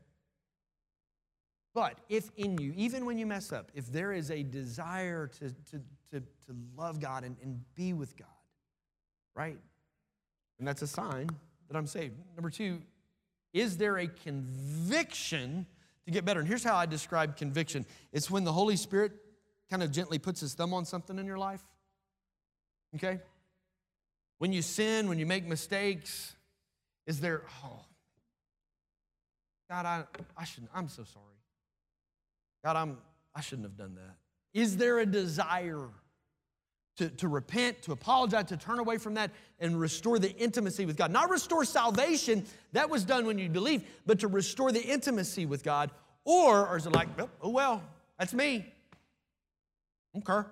But 1.76 2.00
if 2.10 2.32
in 2.38 2.58
you, 2.58 2.74
even 2.76 3.06
when 3.06 3.20
you 3.20 3.28
mess 3.28 3.54
up, 3.54 3.72
if 3.76 3.86
there 3.92 4.14
is 4.14 4.32
a 4.32 4.42
desire 4.42 5.28
to, 5.28 5.52
to, 5.52 5.80
to, 6.10 6.22
to 6.22 6.56
love 6.76 7.00
God 7.00 7.24
and, 7.24 7.36
and 7.44 7.62
be 7.76 7.94
with 7.94 8.18
God, 8.18 8.26
right? 9.36 9.60
And 10.60 10.68
that's 10.68 10.82
a 10.82 10.88
sign 10.88 11.30
that 11.68 11.78
I'm 11.78 11.88
saved. 11.88 12.16
Number 12.36 12.50
two, 12.50 12.82
is 13.54 13.78
there 13.78 13.98
a 13.98 14.08
conviction 14.08 15.66
to 16.06 16.12
get 16.12 16.26
better? 16.26 16.40
And 16.40 16.48
here's 16.48 16.64
how 16.64 16.76
I 16.76 16.86
describe 16.86 17.38
conviction 17.38 17.86
it's 18.12 18.30
when 18.30 18.44
the 18.44 18.54
Holy 18.54 18.76
Spirit 18.76 19.14
kind 19.70 19.84
of 19.84 19.92
gently 19.92 20.20
puts 20.20 20.42
his 20.42 20.54
thumb 20.54 20.74
on 20.74 20.86
something 20.86 21.18
in 21.18 21.26
your 21.26 21.38
life. 21.38 21.64
Okay? 22.96 23.20
When 24.38 24.54
you 24.54 24.62
sin, 24.62 25.10
when 25.10 25.20
you 25.20 25.26
make 25.26 25.46
mistakes, 25.46 26.36
is 27.08 27.20
there, 27.20 27.44
oh, 27.64 27.82
God, 29.70 29.86
I, 29.86 30.04
I 30.38 30.44
shouldn't, 30.44 30.72
I'm 30.74 30.90
so 30.90 31.04
sorry. 31.04 31.26
God, 32.64 32.76
I'm, 32.76 32.98
I 33.34 33.42
shouldn't 33.42 33.66
have 33.66 33.78
done 33.78 33.96
that. 33.96 34.16
Is 34.54 34.78
there 34.78 35.00
a 35.00 35.06
desire 35.06 35.88
to, 36.98 37.10
to 37.10 37.28
repent, 37.28 37.82
to 37.84 37.92
apologize, 37.92 38.46
to 38.46 38.58
turn 38.58 38.80
away 38.80 38.98
from 38.98 39.16
that 39.16 39.32
and 39.60 39.80
restore 39.80 40.20
the 40.20 40.36
intimacy 40.38 40.86
with 40.86 40.98
God. 40.98 41.12
Not 41.12 41.30
restore 41.30 41.66
salvation, 41.66 42.46
that 42.74 42.90
was 42.90 43.04
done 43.04 43.26
when 43.26 43.38
you 43.38 43.50
believe, 43.50 43.84
but 44.06 44.20
to 44.20 44.28
restore 44.28 44.72
the 44.72 44.82
intimacy 44.82 45.46
with 45.46 45.64
God. 45.64 45.92
Or, 46.24 46.68
or 46.68 46.78
is 46.78 46.86
it 46.86 46.94
like, 46.94 47.08
oh, 47.42 47.50
well, 47.50 47.84
that's 48.18 48.34
me? 48.34 48.66
Okay. 50.18 50.48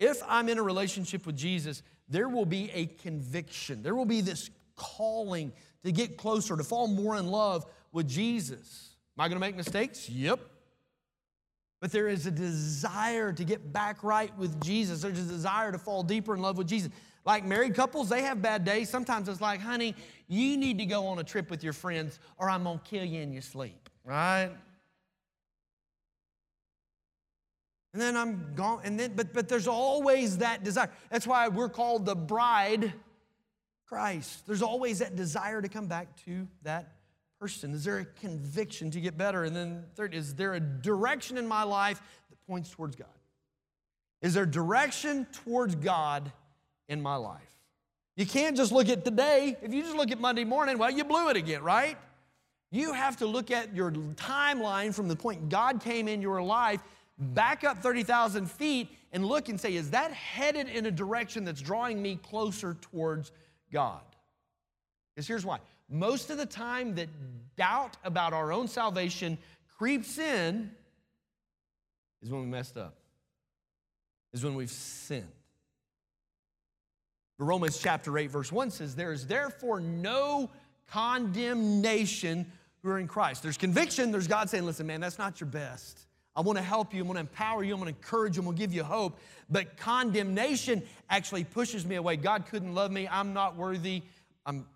If 0.00 0.22
I'm 0.26 0.48
in 0.48 0.58
a 0.58 0.62
relationship 0.62 1.26
with 1.26 1.36
Jesus, 1.36 1.82
there 2.08 2.28
will 2.28 2.46
be 2.46 2.70
a 2.72 2.86
conviction. 2.86 3.82
There 3.82 3.94
will 3.94 4.04
be 4.04 4.20
this 4.20 4.50
calling 4.76 5.52
to 5.84 5.92
get 5.92 6.16
closer, 6.16 6.56
to 6.56 6.64
fall 6.64 6.88
more 6.88 7.16
in 7.16 7.28
love 7.28 7.66
with 7.92 8.08
Jesus. 8.08 8.90
Am 9.16 9.22
I 9.22 9.28
going 9.28 9.36
to 9.36 9.40
make 9.40 9.56
mistakes? 9.56 10.08
Yep. 10.08 10.40
But 11.84 11.92
there 11.92 12.08
is 12.08 12.26
a 12.26 12.30
desire 12.30 13.30
to 13.34 13.44
get 13.44 13.70
back 13.70 14.02
right 14.02 14.34
with 14.38 14.58
Jesus. 14.64 15.02
There's 15.02 15.18
a 15.18 15.22
desire 15.22 15.70
to 15.70 15.76
fall 15.76 16.02
deeper 16.02 16.34
in 16.34 16.40
love 16.40 16.56
with 16.56 16.66
Jesus. 16.66 16.90
Like 17.26 17.44
married 17.44 17.74
couples, 17.74 18.08
they 18.08 18.22
have 18.22 18.40
bad 18.40 18.64
days. 18.64 18.88
Sometimes 18.88 19.28
it's 19.28 19.42
like, 19.42 19.60
honey, 19.60 19.94
you 20.26 20.56
need 20.56 20.78
to 20.78 20.86
go 20.86 21.08
on 21.08 21.18
a 21.18 21.22
trip 21.22 21.50
with 21.50 21.62
your 21.62 21.74
friends 21.74 22.20
or 22.38 22.48
I'm 22.48 22.64
going 22.64 22.78
to 22.78 22.84
kill 22.86 23.04
you 23.04 23.20
in 23.20 23.34
your 23.34 23.42
sleep, 23.42 23.90
right? 24.02 24.50
And 27.92 28.00
then 28.00 28.16
I'm 28.16 28.54
gone. 28.54 28.80
And 28.82 28.98
then, 28.98 29.12
but, 29.14 29.34
but 29.34 29.50
there's 29.50 29.68
always 29.68 30.38
that 30.38 30.64
desire. 30.64 30.90
That's 31.10 31.26
why 31.26 31.48
we're 31.48 31.68
called 31.68 32.06
the 32.06 32.16
bride 32.16 32.94
Christ. 33.84 34.46
There's 34.46 34.62
always 34.62 35.00
that 35.00 35.16
desire 35.16 35.60
to 35.60 35.68
come 35.68 35.86
back 35.86 36.16
to 36.24 36.48
that 36.62 36.94
person? 37.40 37.72
Is 37.72 37.84
there 37.84 37.98
a 37.98 38.04
conviction 38.04 38.90
to 38.92 39.00
get 39.00 39.16
better? 39.18 39.44
And 39.44 39.54
then, 39.54 39.84
third, 39.94 40.14
is 40.14 40.34
there 40.34 40.54
a 40.54 40.60
direction 40.60 41.38
in 41.38 41.46
my 41.46 41.62
life 41.62 42.00
that 42.30 42.46
points 42.46 42.70
towards 42.70 42.96
God? 42.96 43.08
Is 44.22 44.34
there 44.34 44.46
direction 44.46 45.26
towards 45.44 45.74
God 45.74 46.32
in 46.88 47.02
my 47.02 47.16
life? 47.16 47.40
You 48.16 48.26
can't 48.26 48.56
just 48.56 48.72
look 48.72 48.88
at 48.88 49.04
today. 49.04 49.56
If 49.60 49.74
you 49.74 49.82
just 49.82 49.96
look 49.96 50.10
at 50.10 50.20
Monday 50.20 50.44
morning, 50.44 50.78
well, 50.78 50.90
you 50.90 51.04
blew 51.04 51.28
it 51.28 51.36
again, 51.36 51.62
right? 51.62 51.98
You 52.70 52.92
have 52.92 53.16
to 53.18 53.26
look 53.26 53.50
at 53.50 53.74
your 53.74 53.90
timeline 53.90 54.94
from 54.94 55.08
the 55.08 55.16
point 55.16 55.48
God 55.48 55.80
came 55.80 56.08
in 56.08 56.22
your 56.22 56.42
life, 56.42 56.80
back 57.18 57.64
up 57.64 57.78
30,000 57.78 58.50
feet, 58.50 58.88
and 59.12 59.24
look 59.24 59.48
and 59.48 59.60
say, 59.60 59.74
is 59.74 59.90
that 59.90 60.12
headed 60.12 60.68
in 60.68 60.86
a 60.86 60.90
direction 60.90 61.44
that's 61.44 61.60
drawing 61.60 62.00
me 62.00 62.16
closer 62.16 62.76
towards 62.80 63.30
God? 63.72 64.02
Because 65.14 65.28
here's 65.28 65.44
why 65.44 65.58
most 65.94 66.30
of 66.30 66.38
the 66.38 66.46
time 66.46 66.96
that 66.96 67.08
doubt 67.56 67.96
about 68.04 68.32
our 68.32 68.52
own 68.52 68.66
salvation 68.66 69.38
creeps 69.78 70.18
in 70.18 70.70
is 72.22 72.30
when 72.30 72.40
we 72.40 72.46
messed 72.46 72.76
up, 72.76 72.96
is 74.32 74.42
when 74.42 74.54
we've 74.54 74.70
sinned. 74.70 75.28
But 77.38 77.44
Romans 77.44 77.78
chapter 77.78 78.16
8, 78.16 78.30
verse 78.30 78.50
1 78.50 78.70
says, 78.70 78.96
There 78.96 79.12
is 79.12 79.26
therefore 79.26 79.80
no 79.80 80.50
condemnation 80.88 82.50
who 82.82 82.90
are 82.90 82.98
in 82.98 83.08
Christ. 83.08 83.42
There's 83.42 83.56
conviction, 83.56 84.10
there's 84.10 84.28
God 84.28 84.50
saying, 84.50 84.66
Listen, 84.66 84.86
man, 84.86 85.00
that's 85.00 85.18
not 85.18 85.40
your 85.40 85.48
best. 85.48 86.00
I 86.36 86.40
want 86.40 86.58
to 86.58 86.64
help 86.64 86.92
you, 86.92 87.02
I'm 87.02 87.06
going 87.06 87.14
to 87.14 87.20
empower 87.20 87.62
you, 87.62 87.72
I'm 87.74 87.80
going 87.80 87.92
to 87.92 87.96
encourage 87.96 88.36
you, 88.36 88.42
I'm 88.42 88.46
going 88.46 88.56
to 88.56 88.60
give 88.60 88.74
you 88.74 88.82
hope. 88.82 89.20
But 89.48 89.76
condemnation 89.76 90.82
actually 91.08 91.44
pushes 91.44 91.86
me 91.86 91.94
away. 91.94 92.16
God 92.16 92.46
couldn't 92.46 92.74
love 92.74 92.90
me, 92.90 93.06
I'm 93.08 93.32
not 93.32 93.56
worthy, 93.56 94.02
I'm, 94.44 94.66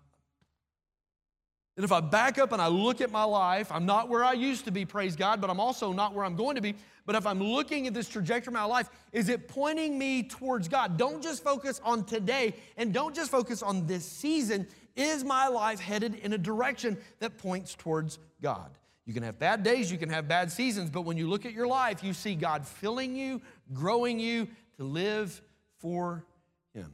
and 1.79 1.85
if 1.85 1.93
I 1.93 2.01
back 2.01 2.37
up 2.37 2.51
and 2.51 2.61
I 2.61 2.67
look 2.67 2.99
at 2.99 3.09
my 3.09 3.23
life, 3.23 3.71
I'm 3.71 3.85
not 3.85 4.09
where 4.09 4.21
I 4.21 4.33
used 4.33 4.65
to 4.65 4.71
be, 4.71 4.83
praise 4.83 5.15
God, 5.15 5.39
but 5.39 5.49
I'm 5.49 5.61
also 5.61 5.93
not 5.93 6.13
where 6.13 6.25
I'm 6.25 6.35
going 6.35 6.55
to 6.55 6.61
be. 6.61 6.75
But 7.05 7.15
if 7.15 7.25
I'm 7.25 7.41
looking 7.41 7.87
at 7.87 7.93
this 7.93 8.09
trajectory 8.09 8.51
of 8.51 8.55
my 8.55 8.65
life, 8.65 8.89
is 9.13 9.29
it 9.29 9.47
pointing 9.47 9.97
me 9.97 10.23
towards 10.23 10.67
God? 10.67 10.97
Don't 10.97 11.23
just 11.23 11.41
focus 11.41 11.79
on 11.85 12.03
today 12.03 12.53
and 12.75 12.93
don't 12.93 13.15
just 13.15 13.31
focus 13.31 13.63
on 13.63 13.87
this 13.87 14.03
season. 14.03 14.67
Is 14.97 15.23
my 15.23 15.47
life 15.47 15.79
headed 15.79 16.15
in 16.15 16.33
a 16.33 16.37
direction 16.37 16.97
that 17.19 17.37
points 17.37 17.75
towards 17.75 18.19
God? 18.41 18.71
You 19.05 19.13
can 19.13 19.23
have 19.23 19.39
bad 19.39 19.63
days, 19.63 19.89
you 19.89 19.97
can 19.97 20.09
have 20.09 20.27
bad 20.27 20.51
seasons, 20.51 20.89
but 20.89 21.03
when 21.03 21.15
you 21.15 21.29
look 21.29 21.45
at 21.45 21.53
your 21.53 21.67
life, 21.67 22.03
you 22.03 22.11
see 22.11 22.35
God 22.35 22.67
filling 22.67 23.15
you, 23.15 23.41
growing 23.71 24.19
you 24.19 24.49
to 24.75 24.83
live 24.83 25.41
for 25.77 26.25
Him. 26.73 26.91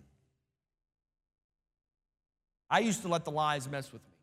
I 2.70 2.82
used 2.82 3.02
to 3.02 3.08
let 3.08 3.26
the 3.26 3.32
lies 3.32 3.68
mess 3.68 3.92
with 3.92 4.04
me. 4.04 4.15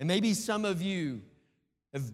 And 0.00 0.08
maybe 0.08 0.34
some 0.34 0.64
of 0.64 0.82
you 0.82 1.20
have 1.92 2.10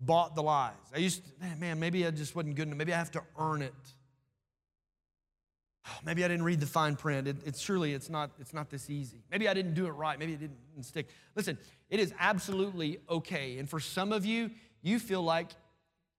bought 0.00 0.34
the 0.34 0.42
lies. 0.42 0.72
I 0.94 0.98
used 0.98 1.22
to, 1.24 1.56
man, 1.56 1.78
maybe 1.78 2.06
I 2.06 2.10
just 2.10 2.34
wasn't 2.34 2.56
good 2.56 2.66
enough. 2.66 2.78
Maybe 2.78 2.92
I 2.94 2.96
have 2.96 3.10
to 3.12 3.22
earn 3.38 3.62
it. 3.62 3.74
Maybe 6.04 6.24
I 6.24 6.28
didn't 6.28 6.44
read 6.44 6.60
the 6.60 6.66
fine 6.66 6.96
print. 6.96 7.28
It, 7.28 7.36
it's 7.44 7.60
surely 7.60 7.92
it's 7.92 8.10
not, 8.10 8.30
it's 8.40 8.52
not 8.52 8.70
this 8.70 8.90
easy. 8.90 9.22
Maybe 9.30 9.48
I 9.48 9.54
didn't 9.54 9.74
do 9.74 9.86
it 9.86 9.90
right. 9.90 10.18
Maybe 10.18 10.32
it 10.32 10.40
didn't 10.40 10.84
stick. 10.84 11.08
Listen, 11.34 11.58
it 11.90 12.00
is 12.00 12.12
absolutely 12.18 12.98
okay. 13.08 13.58
And 13.58 13.68
for 13.68 13.78
some 13.78 14.12
of 14.12 14.24
you, 14.24 14.50
you 14.82 14.98
feel 14.98 15.22
like 15.22 15.50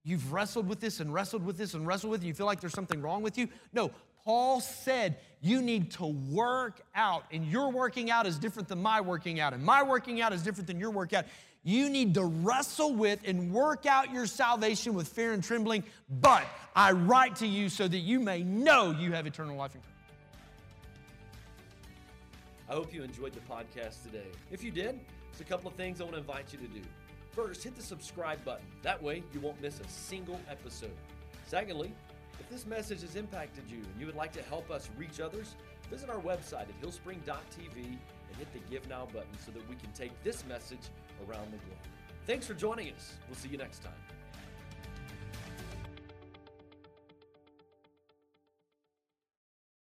you've 0.04 0.32
wrestled 0.32 0.68
with 0.68 0.80
this 0.80 1.00
and 1.00 1.14
wrestled 1.14 1.46
with 1.46 1.58
this 1.58 1.74
and 1.74 1.86
wrestled 1.86 2.12
with 2.12 2.24
it. 2.24 2.28
You 2.28 2.34
feel 2.34 2.46
like 2.46 2.62
there's 2.62 2.74
something 2.74 3.02
wrong 3.02 3.22
with 3.24 3.38
you. 3.38 3.50
No, 3.74 3.92
Paul 4.28 4.60
said 4.60 5.16
you 5.40 5.62
need 5.62 5.92
to 5.92 6.06
work 6.06 6.82
out, 6.94 7.24
and 7.32 7.48
your 7.48 7.72
working 7.72 8.12
out 8.12 8.28
is 8.28 8.38
different 8.38 8.68
than 8.68 8.82
my 8.82 9.00
working 9.00 9.40
out, 9.40 9.54
and 9.54 9.64
my 9.64 9.84
working 9.84 10.20
out 10.20 10.34
is 10.34 10.44
different 10.44 10.68
than 10.68 10.82
your 10.82 10.92
workout. 10.92 11.24
You 11.64 11.90
need 11.90 12.14
to 12.16 12.26
wrestle 12.26 12.94
with 12.94 13.22
and 13.26 13.54
work 13.54 13.86
out 13.86 14.12
your 14.12 14.26
salvation 14.26 14.96
with 14.96 15.08
fear 15.08 15.32
and 15.32 15.42
trembling, 15.42 15.86
but 16.10 16.44
I 16.76 16.92
write 16.92 17.38
to 17.38 17.48
you 17.48 17.70
so 17.70 17.88
that 17.88 18.00
you 18.00 18.20
may 18.20 18.44
know 18.44 18.92
you 18.92 19.14
have 19.14 19.28
eternal 19.28 19.56
life 19.56 19.76
in 19.76 19.80
Christ. 19.80 19.96
I 22.70 22.74
hope 22.74 22.94
you 22.94 23.02
enjoyed 23.02 23.32
the 23.32 23.40
podcast 23.40 24.04
today. 24.04 24.28
If 24.52 24.62
you 24.62 24.72
did, 24.72 25.00
there's 25.32 25.40
a 25.40 25.46
couple 25.46 25.70
of 25.70 25.78
things 25.78 26.02
I 26.02 26.04
want 26.04 26.16
to 26.16 26.20
invite 26.20 26.52
you 26.52 26.60
to 26.60 26.68
do. 26.68 26.82
First, 27.32 27.64
hit 27.64 27.78
the 27.78 27.82
subscribe 27.82 28.44
button. 28.44 28.66
That 28.82 29.02
way, 29.02 29.24
you 29.34 29.40
won't 29.40 29.62
miss 29.62 29.80
a 29.80 29.88
single 29.88 30.38
episode. 30.50 30.92
Secondly, 31.46 31.94
if 32.40 32.50
this 32.50 32.66
message 32.66 33.02
has 33.02 33.16
impacted 33.16 33.64
you 33.70 33.78
and 33.78 34.00
you 34.00 34.06
would 34.06 34.16
like 34.16 34.32
to 34.34 34.42
help 34.44 34.70
us 34.72 34.90
reach 34.98 35.20
others, 35.20 35.56
visit 35.90 36.10
our 36.10 36.20
website 36.20 36.68
at 36.70 36.82
hillspring.tv 36.82 37.76
and 37.76 38.38
hit 38.38 38.52
the 38.54 38.60
Give 38.70 38.88
Now 38.90 39.08
button 39.14 39.38
so 39.46 39.52
that 39.52 39.68
we 39.70 39.76
can 39.76 39.92
take 39.94 40.12
this 40.24 40.46
message 40.46 40.90
around 41.28 41.52
the 41.52 41.58
globe. 41.58 41.80
Thanks 42.26 42.46
for 42.46 42.54
joining 42.54 42.94
us. 42.94 43.14
We'll 43.28 43.38
see 43.38 43.50
you 43.50 43.58
next 43.58 43.84
time. 43.84 44.17